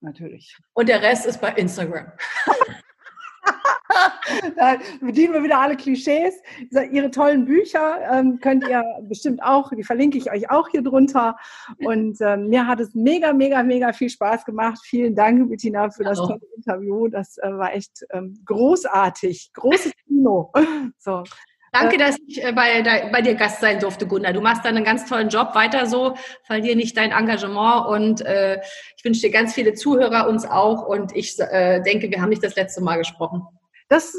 Natürlich. 0.00 0.56
Und 0.74 0.88
der 0.88 1.02
Rest 1.02 1.26
ist 1.26 1.40
bei 1.40 1.52
Instagram. 1.52 2.12
da 4.56 4.76
bedienen 5.00 5.34
wir 5.34 5.42
wieder 5.42 5.60
alle 5.60 5.76
Klischees. 5.76 6.34
Ihre 6.90 7.10
tollen 7.10 7.44
Bücher 7.44 8.00
ähm, 8.10 8.38
könnt 8.40 8.66
ihr 8.68 8.82
bestimmt 9.02 9.42
auch, 9.42 9.70
die 9.70 9.84
verlinke 9.84 10.18
ich 10.18 10.30
euch 10.30 10.50
auch 10.50 10.68
hier 10.68 10.82
drunter. 10.82 11.36
Und 11.78 12.20
ähm, 12.20 12.48
mir 12.48 12.66
hat 12.66 12.80
es 12.80 12.94
mega, 12.94 13.32
mega, 13.32 13.62
mega 13.62 13.92
viel 13.92 14.10
Spaß 14.10 14.44
gemacht. 14.44 14.78
Vielen 14.84 15.14
Dank, 15.14 15.48
Bettina, 15.48 15.90
für 15.90 16.04
das 16.04 16.18
tolle 16.18 16.40
Interview. 16.56 17.08
Das 17.08 17.38
äh, 17.38 17.50
war 17.50 17.74
echt 17.74 18.04
ähm, 18.10 18.40
großartig. 18.44 19.50
Großes 19.54 19.92
Kino. 20.06 20.52
So. 20.98 21.22
Danke, 21.72 21.98
dass 21.98 22.16
ich 22.26 22.42
äh, 22.42 22.52
bei, 22.52 22.82
bei, 23.12 23.20
dir 23.20 23.34
Gast 23.34 23.60
sein 23.60 23.78
durfte, 23.78 24.06
Gunnar. 24.06 24.32
Du 24.32 24.40
machst 24.40 24.64
da 24.64 24.68
einen 24.68 24.84
ganz 24.84 25.06
tollen 25.06 25.28
Job. 25.28 25.54
Weiter 25.54 25.86
so. 25.86 26.14
Verlier 26.44 26.76
nicht 26.76 26.96
dein 26.96 27.10
Engagement. 27.10 27.86
Und 27.88 28.20
äh, 28.22 28.60
ich 28.96 29.04
wünsche 29.04 29.20
dir 29.20 29.30
ganz 29.30 29.54
viele 29.54 29.74
Zuhörer, 29.74 30.28
uns 30.28 30.44
auch. 30.44 30.86
Und 30.86 31.14
ich 31.14 31.38
äh, 31.38 31.80
denke, 31.82 32.10
wir 32.10 32.20
haben 32.20 32.30
nicht 32.30 32.44
das 32.44 32.56
letzte 32.56 32.82
Mal 32.82 32.96
gesprochen. 32.96 33.42
Das 33.88 34.14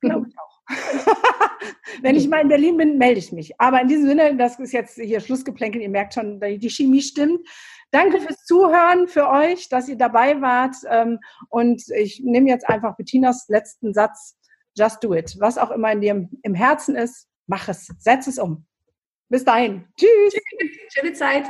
glaube 0.00 0.26
ich 0.28 0.34
auch. 0.38 0.52
Wenn 2.02 2.16
ich 2.16 2.28
mal 2.28 2.40
in 2.40 2.48
Berlin 2.48 2.76
bin, 2.76 2.98
melde 2.98 3.18
ich 3.18 3.32
mich. 3.32 3.58
Aber 3.60 3.80
in 3.80 3.88
diesem 3.88 4.06
Sinne, 4.06 4.36
das 4.36 4.58
ist 4.58 4.72
jetzt 4.72 4.96
hier 4.96 5.20
Schlussgeplänkel. 5.20 5.80
Ihr 5.80 5.90
merkt 5.90 6.14
schon, 6.14 6.40
die 6.40 6.70
Chemie 6.70 7.02
stimmt. 7.02 7.46
Danke 7.90 8.20
fürs 8.20 8.44
Zuhören, 8.44 9.06
für 9.06 9.28
euch, 9.28 9.68
dass 9.68 9.88
ihr 9.88 9.96
dabei 9.96 10.40
wart. 10.40 10.76
Ähm, 10.88 11.18
und 11.50 11.82
ich 11.90 12.22
nehme 12.24 12.48
jetzt 12.48 12.68
einfach 12.68 12.96
Bettinas 12.96 13.48
letzten 13.48 13.92
Satz. 13.92 14.36
Just 14.76 15.02
do 15.02 15.14
it. 15.14 15.36
Was 15.38 15.58
auch 15.58 15.70
immer 15.70 15.92
in 15.92 16.00
dir 16.00 16.28
im 16.42 16.54
Herzen 16.54 16.96
ist, 16.96 17.28
mach 17.46 17.68
es. 17.68 17.88
Setz 17.98 18.26
es 18.26 18.38
um. 18.38 18.64
Bis 19.28 19.44
dahin. 19.44 19.86
Tschüss. 19.96 20.34
Schöne 20.94 21.12
Zeit. 21.12 21.46